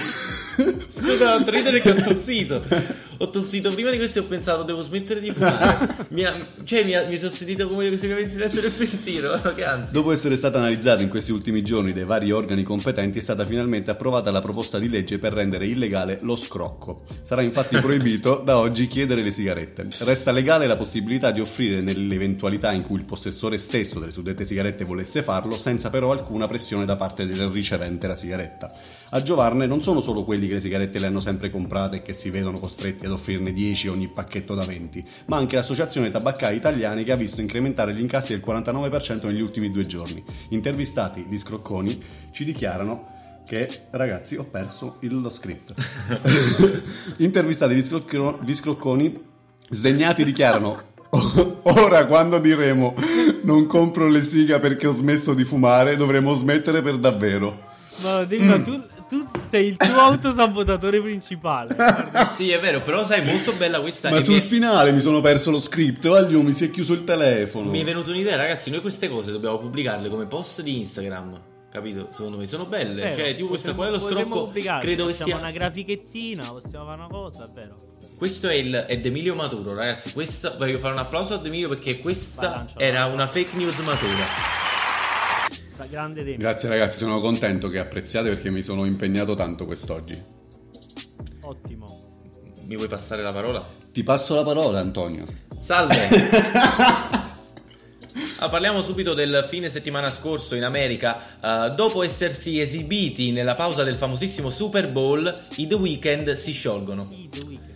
Scusa, 0.89 1.37
non 1.37 1.49
ridere 1.49 1.81
che 1.81 1.91
ho 1.91 1.95
tossito. 1.95 2.63
Ho 3.17 3.29
tossito 3.29 3.73
prima 3.73 3.89
di 3.89 3.97
questo 3.97 4.19
e 4.19 4.21
ho 4.21 4.25
pensato 4.25 4.63
devo 4.63 4.81
smettere 4.81 5.19
di 5.19 5.31
fumare. 5.31 6.07
Mi 6.09 6.23
ha- 6.23 6.37
cioè, 6.63 6.83
mi, 6.83 6.93
ha- 6.93 7.07
mi 7.07 7.17
sono 7.17 7.31
sentito 7.31 7.67
come 7.67 7.95
se 7.97 8.07
mi 8.07 8.13
avessi 8.13 8.37
letto 8.37 8.61
nel 8.61 8.71
pensiero. 8.71 9.39
Dopo 9.91 10.11
essere 10.11 10.35
stata 10.35 10.57
analizzata 10.57 11.01
in 11.01 11.09
questi 11.09 11.31
ultimi 11.31 11.63
giorni 11.63 11.93
dai 11.93 12.05
vari 12.05 12.31
organi 12.31 12.63
competenti, 12.63 13.19
è 13.19 13.21
stata 13.21 13.45
finalmente 13.45 13.91
approvata 13.91 14.31
la 14.31 14.41
proposta 14.41 14.79
di 14.79 14.89
legge 14.89 15.17
per 15.17 15.33
rendere 15.33 15.65
illegale 15.65 16.19
lo 16.21 16.35
scrocco. 16.35 17.03
Sarà 17.23 17.41
infatti 17.41 17.79
proibito 17.79 18.41
da 18.43 18.57
oggi 18.59 18.87
chiedere 18.87 19.21
le 19.21 19.31
sigarette. 19.31 19.87
Resta 19.99 20.31
legale 20.31 20.67
la 20.67 20.75
possibilità 20.75 21.31
di 21.31 21.39
offrire 21.39 21.52
nell'eventualità 21.57 22.71
in 22.71 22.81
cui 22.83 22.97
il 22.97 23.05
possessore 23.05 23.57
stesso 23.57 23.99
delle 23.99 24.11
suddette 24.11 24.45
sigarette 24.45 24.83
volesse 24.83 25.21
farlo, 25.23 25.57
senza 25.57 25.89
però 25.89 26.11
alcuna 26.11 26.47
pressione 26.47 26.85
da 26.85 26.95
parte 26.95 27.25
del 27.25 27.49
ricevente 27.49 28.07
la 28.07 28.15
sigaretta. 28.15 28.71
A 29.09 29.21
giovarne 29.21 29.65
non 29.65 29.83
sono 29.83 30.01
solo 30.01 30.23
quelli 30.23 30.47
che 30.47 30.55
le 30.55 30.61
sigarette 30.61 30.99
le 30.99 31.07
hanno 31.07 31.19
sempre 31.19 31.49
comprate 31.49 31.97
e 31.97 32.01
che 32.01 32.13
si 32.13 32.29
vedono 32.29 32.59
costretti 32.59 33.05
ad 33.05 33.11
offrirne 33.11 33.51
10 33.51 33.87
ogni 33.89 34.07
pacchetto 34.07 34.55
da 34.55 34.65
20, 34.65 35.03
ma 35.27 35.37
anche 35.37 35.55
l'associazione 35.55 36.09
tabaccai 36.09 36.55
italiani 36.55 37.03
che 37.03 37.11
ha 37.11 37.15
visto 37.15 37.41
incrementare 37.41 37.93
gli 37.93 38.01
incassi 38.01 38.33
del 38.33 38.43
49% 38.45 39.27
negli 39.27 39.41
ultimi 39.41 39.69
due 39.71 39.85
giorni. 39.85 40.23
Intervistati 40.49 41.25
gli 41.29 41.37
scrocconi 41.37 42.01
ci 42.31 42.43
dichiarano 42.45 43.11
che 43.45 43.87
ragazzi 43.91 44.35
ho 44.37 44.45
perso 44.45 44.97
il- 45.01 45.19
lo 45.19 45.29
script. 45.29 45.73
Intervistati 47.17 47.75
gli, 47.75 47.83
scrocco- 47.83 48.39
gli 48.43 48.53
scrocconi 48.55 49.21
sdegnati 49.69 50.23
dichiarano 50.23 50.91
Ora 51.63 52.05
quando 52.07 52.39
diremo 52.39 52.95
non 53.43 53.67
compro 53.67 54.07
le 54.07 54.21
siga 54.23 54.59
perché 54.59 54.87
ho 54.87 54.91
smesso 54.91 55.33
di 55.33 55.43
fumare 55.43 55.95
dovremo 55.95 56.33
smettere 56.33 56.81
per 56.81 56.97
davvero. 56.97 57.71
Ma 57.97 58.23
Dilma, 58.23 58.59
tu, 58.59 58.81
tu 59.07 59.23
sei 59.49 59.67
il 59.67 59.77
tuo 59.77 59.93
autosabotatore 59.93 61.01
principale. 61.01 61.75
Guarda. 61.75 62.31
Sì, 62.33 62.49
è 62.49 62.59
vero, 62.59 62.81
però 62.81 63.05
sai, 63.05 63.23
molto 63.23 63.53
bella 63.53 63.79
questa. 63.79 64.09
Ma 64.09 64.21
sul 64.21 64.35
mi, 64.35 64.41
finale 64.41 64.91
mi 64.91 64.99
sono 64.99 65.21
perso 65.21 65.51
lo 65.51 65.61
script, 65.61 66.05
Aglio 66.05 66.41
mi 66.41 66.51
si 66.51 66.65
è 66.65 66.71
chiuso 66.71 66.93
il 66.93 67.03
telefono. 67.03 67.69
mi 67.69 67.81
è 67.81 67.83
venuta 67.83 68.09
un'idea, 68.09 68.35
ragazzi. 68.35 68.71
Noi 68.71 68.81
queste 68.81 69.07
cose 69.07 69.31
dobbiamo 69.31 69.59
pubblicarle 69.59 70.09
come 70.09 70.25
post 70.25 70.61
di 70.61 70.79
Instagram. 70.79 71.41
Capito? 71.71 72.09
Secondo 72.11 72.37
me 72.37 72.47
sono 72.47 72.65
belle. 72.65 73.01
Vero, 73.01 73.15
cioè, 73.15 73.35
tipo 73.35 73.49
questa 73.49 73.73
qua 73.73 73.87
è 73.87 73.89
lo 73.89 73.99
scrocco. 73.99 74.51
Credo 74.79 75.05
che 75.05 75.13
sia. 75.13 75.37
una 75.37 75.51
grafichettina, 75.51 76.47
possiamo 76.51 76.85
fare 76.85 76.99
una 76.99 77.09
cosa, 77.09 77.45
è 77.45 77.49
vero. 77.53 77.75
Questo 78.23 78.47
è, 78.47 78.53
il, 78.53 78.73
è 78.73 78.97
D'Emilio 78.99 79.35
Maturo, 79.35 79.75
ragazzi. 79.75 80.13
Questa, 80.13 80.55
voglio 80.55 80.79
fare 80.79 80.93
un 80.93 80.99
applauso 80.99 81.33
a 81.33 81.37
D'Emilio 81.39 81.67
perché 81.67 81.99
questa 81.99 82.39
Vai, 82.39 82.49
lancia, 82.51 82.79
era 82.79 83.05
una 83.07 83.27
fake 83.27 83.57
news 83.57 83.77
matura. 83.79 84.23
Grande 85.89 86.23
demo. 86.23 86.37
Grazie 86.37 86.69
ragazzi, 86.69 86.99
sono 86.99 87.19
contento 87.19 87.67
che 87.67 87.79
apprezziate 87.79 88.29
perché 88.29 88.49
mi 88.49 88.61
sono 88.61 88.85
impegnato 88.85 89.35
tanto 89.35 89.65
quest'oggi. 89.65 90.23
Ottimo. 91.41 92.21
Mi 92.63 92.77
vuoi 92.77 92.87
passare 92.87 93.21
la 93.23 93.33
parola? 93.33 93.65
Ti 93.91 94.03
passo 94.03 94.35
la 94.35 94.43
parola 94.43 94.79
Antonio. 94.79 95.25
Salve! 95.59 97.11
Ah, 98.39 98.49
parliamo 98.49 98.81
subito 98.81 99.13
del 99.13 99.45
fine 99.49 99.69
settimana 99.69 100.11
scorso 100.11 100.55
in 100.55 100.65
America. 100.65 101.37
Ah, 101.39 101.69
dopo 101.69 102.03
essersi 102.03 102.59
esibiti 102.59 103.31
nella 103.31 103.55
pausa 103.55 103.83
del 103.83 103.95
famosissimo 103.95 104.49
Super 104.49 104.91
Bowl, 104.91 105.41
i 105.55 105.65
The 105.65 105.75
Weeknd 105.75 106.33
si 106.33 106.51
sciolgono. 106.51 107.07
I 107.09 107.29
The 107.29 107.39
Weeknd. 107.39 107.72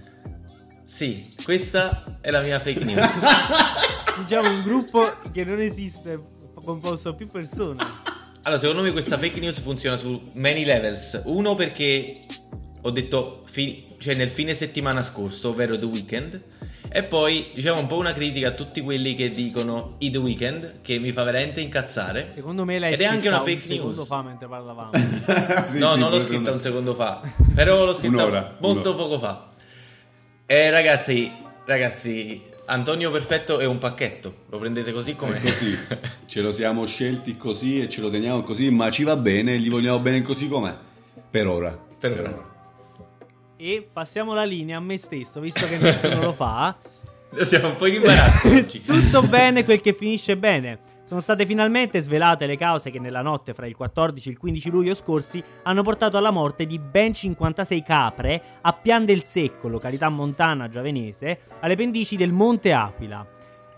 Sì, 0.98 1.32
questa 1.44 2.18
è 2.22 2.32
la 2.32 2.42
mia 2.42 2.60
fake 2.60 2.84
news. 2.84 3.06
Diciamo 4.26 4.50
un 4.50 4.64
gruppo 4.64 5.08
che 5.32 5.44
non 5.46 5.60
esiste, 5.60 6.18
composto 6.56 7.12
da 7.12 7.16
più 7.16 7.28
persone. 7.28 7.78
Allora, 8.42 8.60
secondo 8.60 8.82
me 8.82 8.92
questa 8.92 9.16
fake 9.16 9.40
news 9.40 9.60
funziona 9.60 9.96
su 9.96 10.20
many 10.34 10.66
levels. 10.66 11.22
Uno 11.26 11.54
perché 11.54 12.22
ho 12.82 12.90
detto 12.90 13.44
fi- 13.48 13.86
cioè 14.00 14.16
nel 14.16 14.32
fine 14.32 14.56
settimana 14.56 15.04
scorso, 15.04 15.50
ovvero 15.50 15.78
The 15.78 15.86
Weeknd. 15.86 16.46
E 16.90 17.04
poi 17.04 17.50
diciamo 17.54 17.80
un 17.82 17.86
po' 17.86 17.98
una 17.98 18.14
critica 18.14 18.48
a 18.48 18.52
tutti 18.52 18.82
quelli 18.82 19.14
che 19.14 19.30
dicono 19.30 19.98
i 20.00 20.10
The 20.10 20.18
Weeknd, 20.18 20.82
che 20.82 20.98
mi 20.98 21.12
fa 21.12 21.22
veramente 21.22 21.62
incazzare. 21.62 22.32
Secondo 22.34 22.66
me 22.66 22.80
lei 22.80 22.94
Ed 22.94 23.02
è 23.02 23.06
anche 23.06 23.28
una 23.28 23.42
fake 23.44 23.54
un 23.54 23.62
secondo 23.62 23.96
news. 23.98 24.08
fa 24.08 24.24
mentre 24.24 24.48
parlavamo. 24.48 24.90
Sì, 25.70 25.78
no, 25.78 25.94
sì, 25.94 26.00
non 26.00 26.10
l'ho 26.10 26.20
scritta 26.20 26.24
secondo- 26.24 26.52
un 26.54 26.60
secondo 26.60 26.96
fa, 26.96 27.22
però 27.54 27.86
l'ho 27.86 27.94
scritta 27.94 28.16
Un'ora, 28.24 28.56
molto 28.62 28.90
un'ora. 28.90 29.04
poco 29.04 29.20
fa. 29.20 29.50
Eh, 30.50 30.70
ragazzi, 30.70 31.30
ragazzi, 31.66 32.42
Antonio 32.68 33.12
Perfetto 33.12 33.60
è 33.60 33.66
un 33.66 33.80
pacchetto, 33.80 34.44
lo 34.48 34.58
prendete 34.60 34.94
così 34.94 35.14
come 35.14 35.36
È 35.36 35.42
così, 35.42 35.78
ce 36.26 36.40
lo 36.40 36.54
siamo 36.54 36.86
scelti 36.86 37.36
così 37.36 37.82
e 37.82 37.90
ce 37.90 38.00
lo 38.00 38.10
teniamo 38.10 38.44
così, 38.44 38.72
ma 38.72 38.90
ci 38.90 39.04
va 39.04 39.18
bene, 39.18 39.58
gli 39.58 39.70
vogliamo 39.70 40.00
bene 40.00 40.22
così 40.22 40.48
com'è. 40.48 40.74
Per 41.30 41.48
ora. 41.48 41.78
Per 42.00 42.12
ora. 42.18 42.56
e 43.58 43.90
passiamo 43.92 44.34
la 44.34 44.46
linea 44.46 44.78
a 44.78 44.80
me 44.80 44.96
stesso, 44.96 45.42
visto 45.42 45.68
che 45.68 45.78
nessuno 45.80 46.22
lo 46.22 46.32
fa. 46.32 46.78
Siamo 47.44 47.68
un 47.68 47.76
po' 47.76 47.88
in 47.88 47.96
imbarazzo. 47.96 48.48
Tutto 48.88 49.24
bene 49.24 49.66
quel 49.66 49.82
che 49.82 49.92
finisce 49.92 50.38
bene. 50.38 50.80
Sono 51.08 51.22
state 51.22 51.46
finalmente 51.46 52.02
svelate 52.02 52.46
le 52.46 52.58
cause 52.58 52.92
che 52.92 53.00
nella 53.00 53.22
notte 53.22 53.54
fra 53.54 53.66
il 53.66 53.78
14 53.78 54.28
e 54.28 54.32
il 54.34 54.38
15 54.38 54.70
luglio 54.70 54.94
scorsi 54.94 55.42
hanno 55.64 55.82
portato 55.82 56.18
alla 56.18 56.32
morte 56.32 56.66
di 56.66 56.80
ben 56.80 57.14
56 57.14 57.82
capre 57.82 58.44
a 58.60 58.74
Pian 58.74 59.06
del 59.06 59.24
Secco, 59.24 59.70
località 59.70 60.10
montana 60.10 60.68
giavenese, 60.68 61.38
alle 61.62 61.78
pendici 61.78 62.18
del 62.18 62.34
Monte 62.34 62.74
Aquila. 62.74 63.26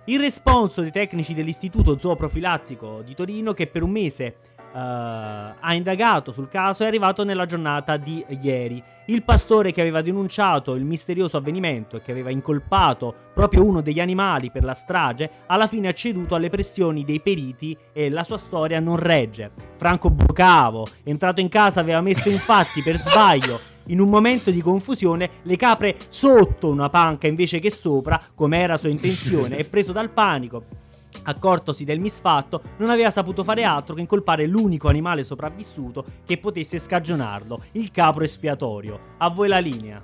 Il 0.06 0.20
responso 0.20 0.82
dei 0.82 0.90
tecnici 0.90 1.36
dell'Istituto 1.36 2.00
Zooprofilattico 2.00 3.04
di 3.04 3.14
Torino, 3.14 3.54
che 3.54 3.68
per 3.68 3.84
un 3.84 3.92
mese 3.92 4.38
eh, 4.74 4.78
ha 4.78 5.74
indagato 5.74 6.32
sul 6.32 6.50
caso, 6.50 6.84
è 6.84 6.88
arrivato 6.88 7.24
nella 7.24 7.46
giornata 7.46 7.98
di 7.98 8.24
ieri. 8.42 8.82
Il 9.06 9.24
pastore 9.24 9.72
che 9.72 9.82
aveva 9.82 10.02
denunciato 10.02 10.76
il 10.76 10.84
misterioso 10.84 11.38
avvenimento 11.38 11.98
e 11.98 12.02
che 12.02 12.12
aveva 12.12 12.30
incolpato 12.30 13.14
proprio 13.34 13.66
uno 13.66 13.82
degli 13.82 14.00
animali 14.00 14.52
per 14.52 14.64
la 14.64 14.74
strage, 14.74 15.30
alla 15.48 15.68
fine 15.68 15.88
ha 15.88 15.94
ceduto 15.94 16.36
alle 16.36 16.50
pressioni 16.50 17.04
dei 17.04 17.20
periti 17.20 17.76
e 17.92 18.10
la 18.10 18.24
sua 18.24 18.38
storia 18.38 18.80
non 18.80 18.98
regge. 18.98 19.52
Franco 19.78 20.12
Bocavo, 20.12 20.88
entrato 21.04 21.42
in 21.42 21.50
casa, 21.50 21.80
aveva 21.80 22.02
messo 22.02 22.30
infatti 22.30 22.84
per 22.84 22.98
sbaglio 23.00 23.78
in 23.90 24.00
un 24.00 24.10
momento 24.10 24.52
di 24.52 24.62
confusione 24.62 25.30
le 25.44 25.56
capre 25.56 25.96
sotto 26.10 26.70
una 26.70 26.90
panca 26.90 27.28
invece 27.28 27.60
che 27.60 27.72
sopra, 27.72 28.22
come 28.36 28.60
era 28.60 28.78
sua 28.78 28.90
intenzione, 28.90 29.58
e 29.58 29.66
preso 29.66 29.92
dal 29.92 30.12
panico. 30.12 30.88
Accortosi 31.24 31.84
del 31.84 32.00
misfatto, 32.00 32.62
non 32.78 32.90
aveva 32.90 33.10
saputo 33.10 33.44
fare 33.44 33.64
altro 33.64 33.96
che 33.96 34.02
incolpare 34.02 34.46
l'unico 34.48 34.88
animale 34.88 35.24
sopravvissuto 35.24 36.06
che 36.26 36.38
potesse 36.38 36.80
scagionarlo, 36.80 37.64
il 37.74 37.92
capro 37.92 38.24
espiatorio. 38.24 39.00
A 39.18 39.30
voi 39.30 39.48
la 39.48 39.60
linea. 39.60 40.02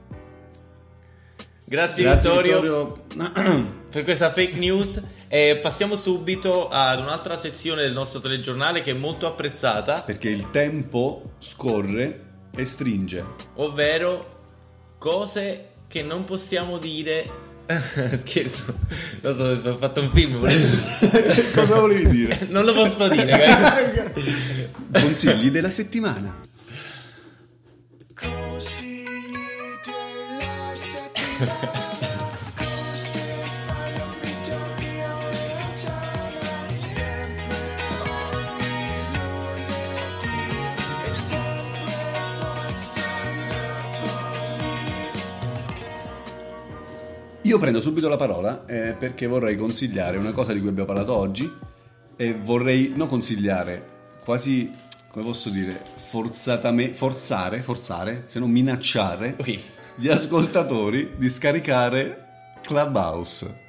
Grazie, 1.67 2.03
Grazie 2.03 2.29
Vittorio, 2.29 3.01
Vittorio. 3.09 3.73
per 3.89 4.03
questa 4.03 4.31
fake 4.31 4.57
news. 4.57 5.01
E 5.27 5.57
passiamo 5.61 5.95
subito 5.95 6.67
ad 6.69 6.99
un'altra 6.99 7.37
sezione 7.37 7.81
del 7.81 7.93
nostro 7.93 8.19
telegiornale 8.19 8.81
che 8.81 8.91
è 8.91 8.93
molto 8.93 9.25
apprezzata, 9.25 10.01
Perché 10.03 10.29
il 10.29 10.51
tempo 10.51 11.31
scorre 11.39 12.23
e 12.55 12.65
stringe. 12.65 13.25
ovvero 13.55 14.33
cose 14.99 15.69
che 15.87 16.03
non 16.03 16.23
possiamo 16.23 16.77
dire. 16.77 17.53
Scherzo, 18.25 18.77
lo 19.21 19.33
so, 19.33 19.69
ho 19.71 19.77
fatto 19.77 20.01
un 20.01 20.11
film. 20.11 20.37
volevo- 20.37 20.77
Cosa 21.55 21.79
volevi 21.79 22.07
dire? 22.09 22.45
non 22.49 22.63
lo 22.65 22.73
posso 22.73 23.07
dire. 23.07 23.47
Consigli 24.91 25.49
della 25.49 25.71
settimana. 25.71 26.35
Consigli 28.13 29.35
della 29.83 30.75
settimana 30.75 31.84
Io 47.55 47.61
prendo 47.61 47.79
subito 47.79 48.09
la 48.09 48.17
parola 48.17 48.65
eh, 48.65 48.97
perché 48.99 49.27
vorrei 49.27 49.55
consigliare 49.55 50.17
una 50.17 50.31
cosa 50.31 50.51
di 50.51 50.59
cui 50.59 50.67
abbiamo 50.67 50.87
parlato 50.91 51.15
oggi 51.15 51.49
e 52.17 52.33
vorrei 52.33 52.91
non 52.93 53.07
consigliare, 53.07 54.17
quasi, 54.25 54.69
come 55.09 55.23
posso 55.23 55.49
dire, 55.49 55.79
forzatamente, 55.95 56.95
forzare, 56.95 57.61
forzare, 57.61 58.23
se 58.25 58.39
non 58.39 58.51
minacciare 58.51 59.37
Ui. 59.39 59.57
gli 59.95 60.09
ascoltatori 60.09 61.13
di 61.15 61.29
scaricare 61.29 62.57
Clubhouse. 62.61 63.63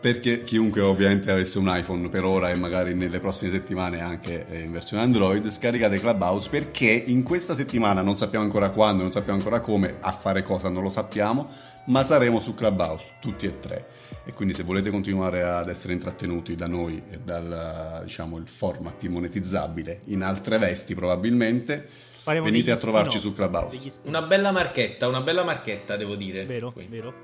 Perché 0.00 0.42
chiunque 0.44 0.82
ovviamente 0.82 1.28
avesse 1.28 1.58
un 1.58 1.66
iPhone 1.68 2.08
per 2.08 2.22
ora 2.22 2.50
e 2.50 2.54
magari 2.54 2.94
nelle 2.94 3.18
prossime 3.18 3.50
settimane 3.50 4.00
anche 4.00 4.46
eh, 4.48 4.60
in 4.60 4.70
versione 4.70 5.02
Android, 5.02 5.50
scaricate 5.50 5.98
Clubhouse 5.98 6.48
perché 6.48 6.90
in 7.06 7.24
questa 7.24 7.54
settimana 7.54 8.02
non 8.02 8.16
sappiamo 8.16 8.44
ancora 8.44 8.70
quando, 8.70 9.02
non 9.02 9.10
sappiamo 9.10 9.36
ancora 9.36 9.58
come, 9.58 9.96
a 9.98 10.12
fare 10.12 10.44
cosa 10.44 10.68
non 10.68 10.84
lo 10.84 10.90
sappiamo, 10.90 11.74
ma 11.86 12.04
saremo 12.04 12.38
su 12.38 12.54
Clubhouse 12.54 13.04
tutti 13.20 13.46
e 13.46 13.58
tre. 13.58 13.86
E 14.24 14.32
quindi 14.32 14.54
se 14.54 14.62
volete 14.62 14.90
continuare 14.90 15.42
ad 15.42 15.68
essere 15.68 15.92
intrattenuti 15.92 16.54
da 16.54 16.66
noi 16.66 17.02
e 17.10 17.18
dal 17.18 18.02
diciamo 18.04 18.36
il 18.38 18.48
format 18.48 19.04
monetizzabile 19.06 20.00
in 20.06 20.22
altre 20.22 20.58
vesti 20.58 20.94
probabilmente, 20.94 21.88
Faremo 22.22 22.44
venite 22.44 22.72
a 22.72 22.76
trovarci 22.76 23.18
spin-off, 23.18 23.36
su 23.36 23.40
Clubhouse. 23.40 24.00
Una 24.04 24.22
bella 24.22 24.50
marchetta, 24.50 25.06
una 25.06 25.20
bella 25.20 25.44
marchetta, 25.44 25.96
devo 25.96 26.16
dire. 26.16 26.44
Vero, 26.44 26.72
Qui. 26.72 26.86
vero. 26.86 27.14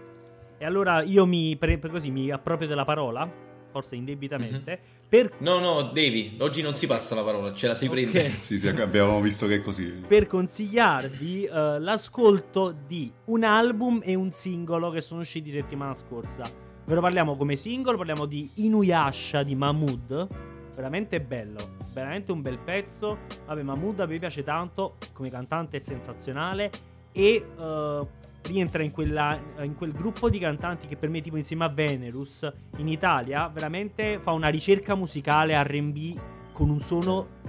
E 0.58 0.64
allora 0.64 1.02
io 1.02 1.26
mi, 1.26 1.56
pre- 1.56 1.78
per 1.78 1.90
così, 1.90 2.10
mi 2.12 2.30
approprio 2.30 2.68
della 2.68 2.84
parola, 2.84 3.28
forse 3.72 3.96
indebitamente, 3.96 4.70
Mhm. 4.70 5.08
per, 5.08 5.32
No, 5.38 5.58
no, 5.58 5.82
devi. 5.92 6.36
Oggi 6.40 6.62
non 6.62 6.74
si 6.76 6.86
passa 6.86 7.14
la 7.16 7.22
parola, 7.24 7.52
ce 7.54 7.66
la 7.66 7.74
si 7.74 7.86
Ok. 7.86 7.90
prende. 7.90 8.30
Sì, 8.40 8.58
sì, 8.58 8.68
abbiamo 8.68 9.20
visto 9.20 9.46
che 9.46 9.56
è 9.56 9.60
così. 9.60 9.86
per 10.06 10.26
consigliarvi 10.26 11.44
eh, 11.44 11.80
l'ascolto 11.80 12.74
di 12.86 13.10
un 13.26 13.42
album 13.44 14.00
e 14.04 14.14
un 14.14 14.30
singolo 14.32 14.90
che 14.90 15.00
sono 15.00 15.20
usciti 15.20 15.50
settimana 15.50 15.94
scorsa. 15.94 16.44
Ve 16.84 16.94
lo 16.94 17.00
parliamo 17.00 17.36
come 17.36 17.56
singolo, 17.56 17.96
parliamo 17.96 18.26
di 18.26 18.48
Inuyasha 18.56 19.42
di 19.42 19.54
Mahmood. 19.54 20.28
Veramente 20.74 21.20
bello, 21.20 21.76
veramente 21.92 22.32
un 22.32 22.40
bel 22.40 22.58
pezzo. 22.58 23.18
Vabbè, 23.46 23.62
Mahmood 23.62 24.00
a 24.00 24.06
me 24.06 24.18
piace 24.18 24.42
tanto, 24.42 24.96
come 25.12 25.30
cantante 25.30 25.76
è 25.76 25.80
sensazionale 25.80 26.70
e 27.12 27.44
eh, 27.58 28.06
rientra 28.43 28.82
in, 28.82 28.90
quella- 28.90 29.38
in 29.62 29.74
quel 29.74 29.93
gruppo 29.93 30.28
di 30.28 30.38
cantanti 30.38 30.86
che 30.86 30.97
per 30.97 31.09
me 31.09 31.20
tipo 31.20 31.36
insieme 31.36 31.64
a 31.64 31.68
Venerus 31.68 32.51
in 32.78 32.88
Italia 32.88 33.49
veramente 33.49 34.18
fa 34.20 34.32
una 34.32 34.49
ricerca 34.49 34.95
musicale 34.95 35.61
R&B 35.62 36.18
con 36.53 36.68
un 36.68 36.80
suono 36.80 37.40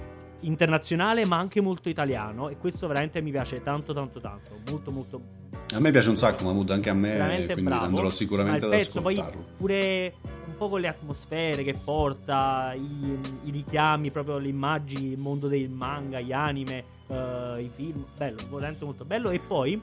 internazionale 0.42 1.26
ma 1.26 1.38
anche 1.38 1.62
molto 1.62 1.90
italiano 1.90 2.50
e 2.50 2.58
questo 2.58 2.88
veramente 2.88 3.22
mi 3.22 3.32
piace 3.32 3.62
tanto 3.62 3.94
tanto 3.94 4.20
tanto. 4.20 4.52
Molto 4.70 4.92
molto 4.92 5.22
A 5.74 5.80
me 5.80 5.92
piace 5.92 6.10
un 6.10 6.18
sacco 6.18 6.44
Mahmood, 6.46 6.70
anche 6.70 6.90
a 6.90 6.94
me, 6.94 7.12
veramente 7.12 7.54
quindi 7.54 7.72
bravo. 7.72 7.86
andrò 7.86 8.10
sicuramente 8.10 8.66
ad 8.66 8.72
pezzo 8.72 9.02
poi 9.02 9.18
ascoltarlo. 9.18 9.46
pure 9.58 10.14
un 10.46 10.56
po' 10.58 10.70
con 10.70 10.82
le 10.82 10.88
atmosfere 10.88 11.64
che 11.64 11.74
porta 11.74 12.74
i, 12.76 13.18
i 13.46 13.52
richiami 13.52 14.12
proprio 14.12 14.38
le 14.38 14.50
immagini 14.50 15.12
il 15.12 15.18
mondo 15.18 15.48
del 15.48 15.70
manga 15.70 16.20
gli 16.20 16.32
anime 16.34 16.84
eh, 17.08 17.62
i 17.62 17.70
film 17.74 18.06
bello 18.16 18.38
veramente 18.52 18.86
molto 18.86 19.06
bello. 19.06 19.30
E 19.30 19.40
poi 19.40 19.82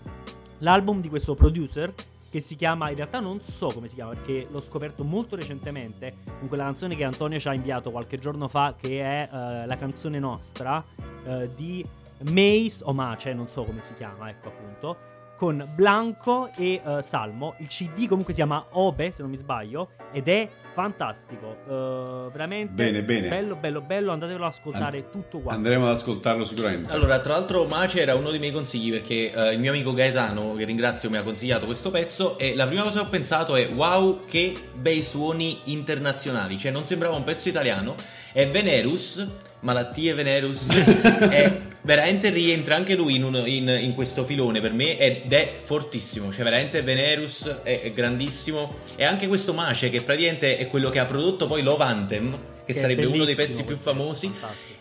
l'album 0.61 1.01
di 1.01 1.09
questo 1.09 1.35
producer 1.35 1.93
che 2.31 2.41
si 2.41 2.55
chiama, 2.55 2.91
in 2.91 2.97
realtà 2.97 3.19
non 3.19 3.41
so 3.41 3.69
come 3.69 3.89
si 3.89 3.97
chiama 3.97 4.13
perché 4.13 4.47
l'ho 4.49 4.61
scoperto 4.61 5.03
molto 5.03 5.35
recentemente 5.35 6.19
con 6.39 6.47
quella 6.47 6.65
canzone 6.65 6.95
che 6.95 7.03
Antonio 7.03 7.41
ci 7.41 7.49
ha 7.49 7.55
inviato 7.55 7.91
qualche 7.91 8.19
giorno 8.19 8.47
fa 8.47 8.75
che 8.81 9.01
è 9.01 9.29
eh, 9.31 9.67
la 9.67 9.77
canzone 9.77 10.21
nostra 10.21 10.83
eh, 11.25 11.51
di 11.57 11.85
Mace 12.31 12.85
o 12.85 12.93
Mace, 12.93 13.33
non 13.33 13.49
so 13.49 13.65
come 13.65 13.83
si 13.83 13.95
chiama, 13.95 14.29
ecco 14.29 14.49
appunto, 14.49 14.97
con 15.37 15.67
Blanco 15.75 16.51
e 16.57 16.83
eh, 16.85 17.03
Salmo. 17.03 17.55
Il 17.59 17.69
CD 17.69 18.07
comunque 18.07 18.33
si 18.33 18.41
chiama 18.41 18.65
Obe, 18.73 19.11
se 19.11 19.23
non 19.23 19.31
mi 19.31 19.39
sbaglio, 19.39 19.91
ed 20.13 20.29
è 20.29 20.49
fantastico, 20.73 21.57
eh, 21.68 22.31
veramente 22.33 22.73
Bene, 22.73 23.03
bene. 23.03 23.29
bello, 23.29 23.55
bello, 23.57 23.81
bello, 23.81 24.12
andatevelo 24.12 24.45
ad 24.45 24.53
ascoltare 24.53 25.11
tutto 25.11 25.39
quanto. 25.41 25.59
Andremo 25.61 25.87
ad 25.89 25.95
ascoltarlo 25.97 26.45
sicuramente. 26.45 26.93
Allora, 26.93 27.21
tra 27.21 27.35
l'altro, 27.35 27.64
Mace 27.64 28.01
era 28.01 28.14
uno 28.14 28.31
dei 28.31 28.39
miei 28.39 28.53
consigli 28.53 28.91
perché 28.91 29.33
eh, 29.33 29.53
il 29.53 29.59
mio 29.61 29.71
amico 29.71 29.93
Gaetano, 29.93 30.55
che 30.55 30.64
ringrazio, 30.64 31.11
mi 31.11 31.16
ha 31.16 31.23
consigliato 31.23 31.66
questo 31.66 31.91
pezzo. 31.91 32.39
E 32.39 32.55
la 32.55 32.66
prima 32.66 32.83
cosa 32.83 33.01
che 33.01 33.07
ho 33.07 33.11
pensato 33.11 33.57
è: 33.57 33.68
wow, 33.68 34.25
che 34.27 34.55
bei 34.75 35.03
suoni 35.03 35.61
internazionali! 35.64 36.59
Cioè, 36.59 36.71
non 36.71 36.85
sembrava 36.85 37.16
un 37.16 37.25
pezzo 37.25 37.49
italiano. 37.49 37.95
E 38.33 38.47
Venerus, 38.49 39.27
Malattie 39.61 40.14
Venerus, 40.14 40.68
è, 41.29 41.61
veramente 41.83 42.31
rientra 42.31 42.76
anche 42.76 42.95
lui 42.95 43.16
in, 43.16 43.24
uno- 43.24 43.47
in- 43.47 43.68
in 43.68 43.93
questo 43.93 44.24
filone 44.24 44.61
per 44.61 44.72
me 44.72 44.99
ed 44.99 45.33
è 45.33 45.55
fortissimo. 45.62 46.33
Cioè, 46.33 46.45
veramente 46.45 46.83
Venerus 46.83 47.47
è, 47.62 47.81
è 47.81 47.93
grandissimo. 47.93 48.74
E 48.97 49.05
anche 49.05 49.26
questo 49.26 49.53
Mace, 49.53 49.91
che 49.91 50.01
praticamente 50.03 50.59
è 50.59 50.66
quello 50.66 50.91
che 50.91 50.99
ha 50.99 51.05
prodotto 51.07 51.47
poi 51.47 51.62
Love 51.62 51.85
Anthem, 51.85 52.31
che 52.64 52.72
che, 52.72 52.81
sarebbe 52.81 53.05
uno 53.07 53.24
dei 53.24 53.35
pezzi 53.35 53.62
più 53.64 53.76
famosi. 53.76 54.33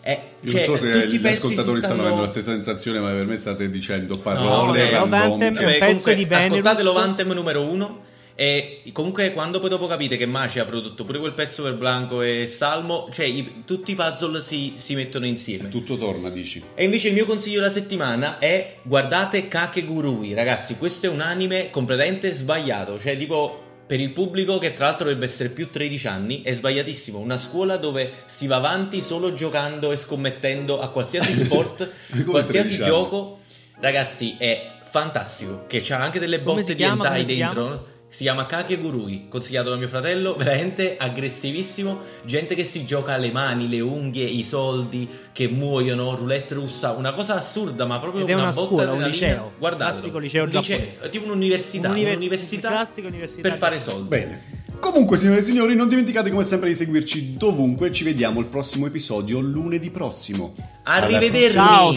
È, 0.02 0.18
Io 0.42 0.50
cioè, 0.50 0.66
non 0.68 0.78
so 0.78 0.86
se 0.86 0.92
tutti 1.02 1.16
i 1.16 1.20
gli 1.20 1.28
ascoltatori 1.28 1.80
stanno 1.80 2.02
avendo 2.02 2.22
la 2.22 2.28
stessa 2.28 2.52
sensazione, 2.52 3.00
ma 3.00 3.12
per 3.12 3.26
me 3.26 3.38
state 3.38 3.70
dicendo 3.70 4.18
parole 4.20 4.84
vabbè, 4.86 4.92
random. 4.92 5.10
Vabbè, 5.40 5.52
che- 5.52 5.66
è 5.78 5.86
un 5.86 5.94
pezzo 5.94 6.14
di 6.14 6.26
Benelux. 6.26 6.52
Ascoltate 6.52 6.84
l'Ovantem 6.84 7.32
numero 7.32 7.64
uno. 7.70 8.08
E 8.42 8.84
comunque, 8.94 9.34
quando 9.34 9.60
poi 9.60 9.68
dopo 9.68 9.86
capite 9.86 10.16
che 10.16 10.26
Maci 10.26 10.60
ha 10.60 10.66
prodotto 10.66 11.04
pure 11.04 11.20
quel 11.20 11.34
pezzo 11.34 11.62
per 11.62 11.74
Blanco 11.74 12.22
e 12.22 12.48
Salmo, 12.48 13.10
cioè 13.12 13.26
i- 13.26 13.64
tutti 13.66 13.92
i 13.92 13.96
puzzle 13.96 14.42
si, 14.42 14.76
si 14.78 14.96
mettono 14.96 15.26
insieme. 15.26 15.68
Tutto 15.68 15.98
torna, 15.98 16.30
dici. 16.30 16.64
E 16.74 16.86
invece 16.86 17.10
il 17.10 17.16
mio 17.16 17.26
consiglio 17.26 17.60
della 17.60 17.70
settimana 17.70 18.38
è 18.38 18.78
guardate 18.84 19.50
Kakegurui, 19.50 20.34
ragazzi, 20.34 20.78
questo 20.78 21.08
è 21.08 21.10
un 21.10 21.20
anime 21.20 21.70
completamente 21.70 22.34
sbagliato, 22.34 22.98
cioè 22.98 23.18
tipo 23.18 23.62
per 23.86 24.00
il 24.00 24.12
pubblico 24.12 24.58
che 24.58 24.72
tra 24.72 24.86
l'altro 24.86 25.04
dovrebbe 25.04 25.26
essere 25.26 25.50
più 25.50 25.70
13 25.70 26.08
anni, 26.08 26.42
è 26.42 26.54
sbagliatissimo, 26.54 27.20
una 27.20 27.38
scuola 27.38 27.76
dove 27.76 28.10
si 28.28 28.48
va 28.48 28.56
avanti 28.56 29.02
solo 29.02 29.34
giocando 29.34 29.92
e 29.92 29.98
scommettendo 29.98 30.80
a 30.80 30.88
qualsiasi 30.92 31.34
sport, 31.44 31.90
qualsiasi 32.26 32.78
13 32.78 32.82
anni. 32.84 32.90
gioco, 32.90 33.40
ragazzi, 33.82 34.36
è 34.40 34.78
fantastico, 34.90 35.66
che 35.68 35.82
c'ha 35.84 36.00
anche 36.00 36.20
delle 36.20 36.42
si 36.64 36.74
di 36.74 36.84
hentai 36.84 37.26
dentro. 37.26 37.98
Si 38.12 38.24
chiama 38.24 38.48
Kakegurui, 38.48 39.28
consigliato 39.30 39.70
da 39.70 39.76
mio 39.76 39.88
fratello, 39.88 40.34
veramente 40.36 40.98
aggressivissimo. 40.98 42.00
Gente 42.26 42.56
che 42.56 42.66
si 42.66 42.84
gioca 42.84 43.16
le 43.18 43.32
mani, 43.32 43.70
le 43.70 43.82
unghie, 43.82 44.26
i 44.26 44.42
soldi, 44.44 45.08
che 45.32 45.48
muoiono, 45.48 46.16
roulette 46.16 46.56
russa, 46.56 46.92
una 46.94 47.14
cosa 47.14 47.36
assurda, 47.36 47.86
ma 47.86 48.00
proprio 48.00 48.24
Ed 48.24 48.34
una, 48.34 48.42
una 48.44 48.52
botta 48.52 48.68
scuola, 48.68 48.84
un 48.84 48.90
adrenalina. 49.02 49.28
liceo. 49.28 49.52
Guardatelo. 49.60 49.92
Classico 50.00 50.18
liceo 50.18 50.44
Un 50.46 50.50
lice- 50.50 50.78
giapponese. 50.78 51.10
tipo 51.10 51.26
un'università, 51.26 51.88
Un'univer- 51.90 52.14
un'università 52.14 52.88
università 52.98 53.42
per 53.48 53.58
fare 53.58 53.80
soldi. 53.80 54.08
Bene. 54.08 54.42
Comunque, 54.80 55.18
signore 55.18 55.40
e 55.40 55.44
signori, 55.44 55.76
non 55.76 55.88
dimenticate 55.88 56.32
come 56.32 56.44
sempre 56.44 56.70
di 56.70 56.76
seguirci 56.76 57.38
dovunque. 57.38 57.92
Ci 57.92 58.04
vediamo 58.06 58.40
al 58.40 58.48
prossimo 58.48 58.88
episodio 58.88 59.40
lunedì 59.40 59.92
prossimo. 59.92 60.56
Arrivederci. 60.84 61.54
Ciao. 61.54 61.94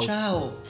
Ciao. 0.00 0.60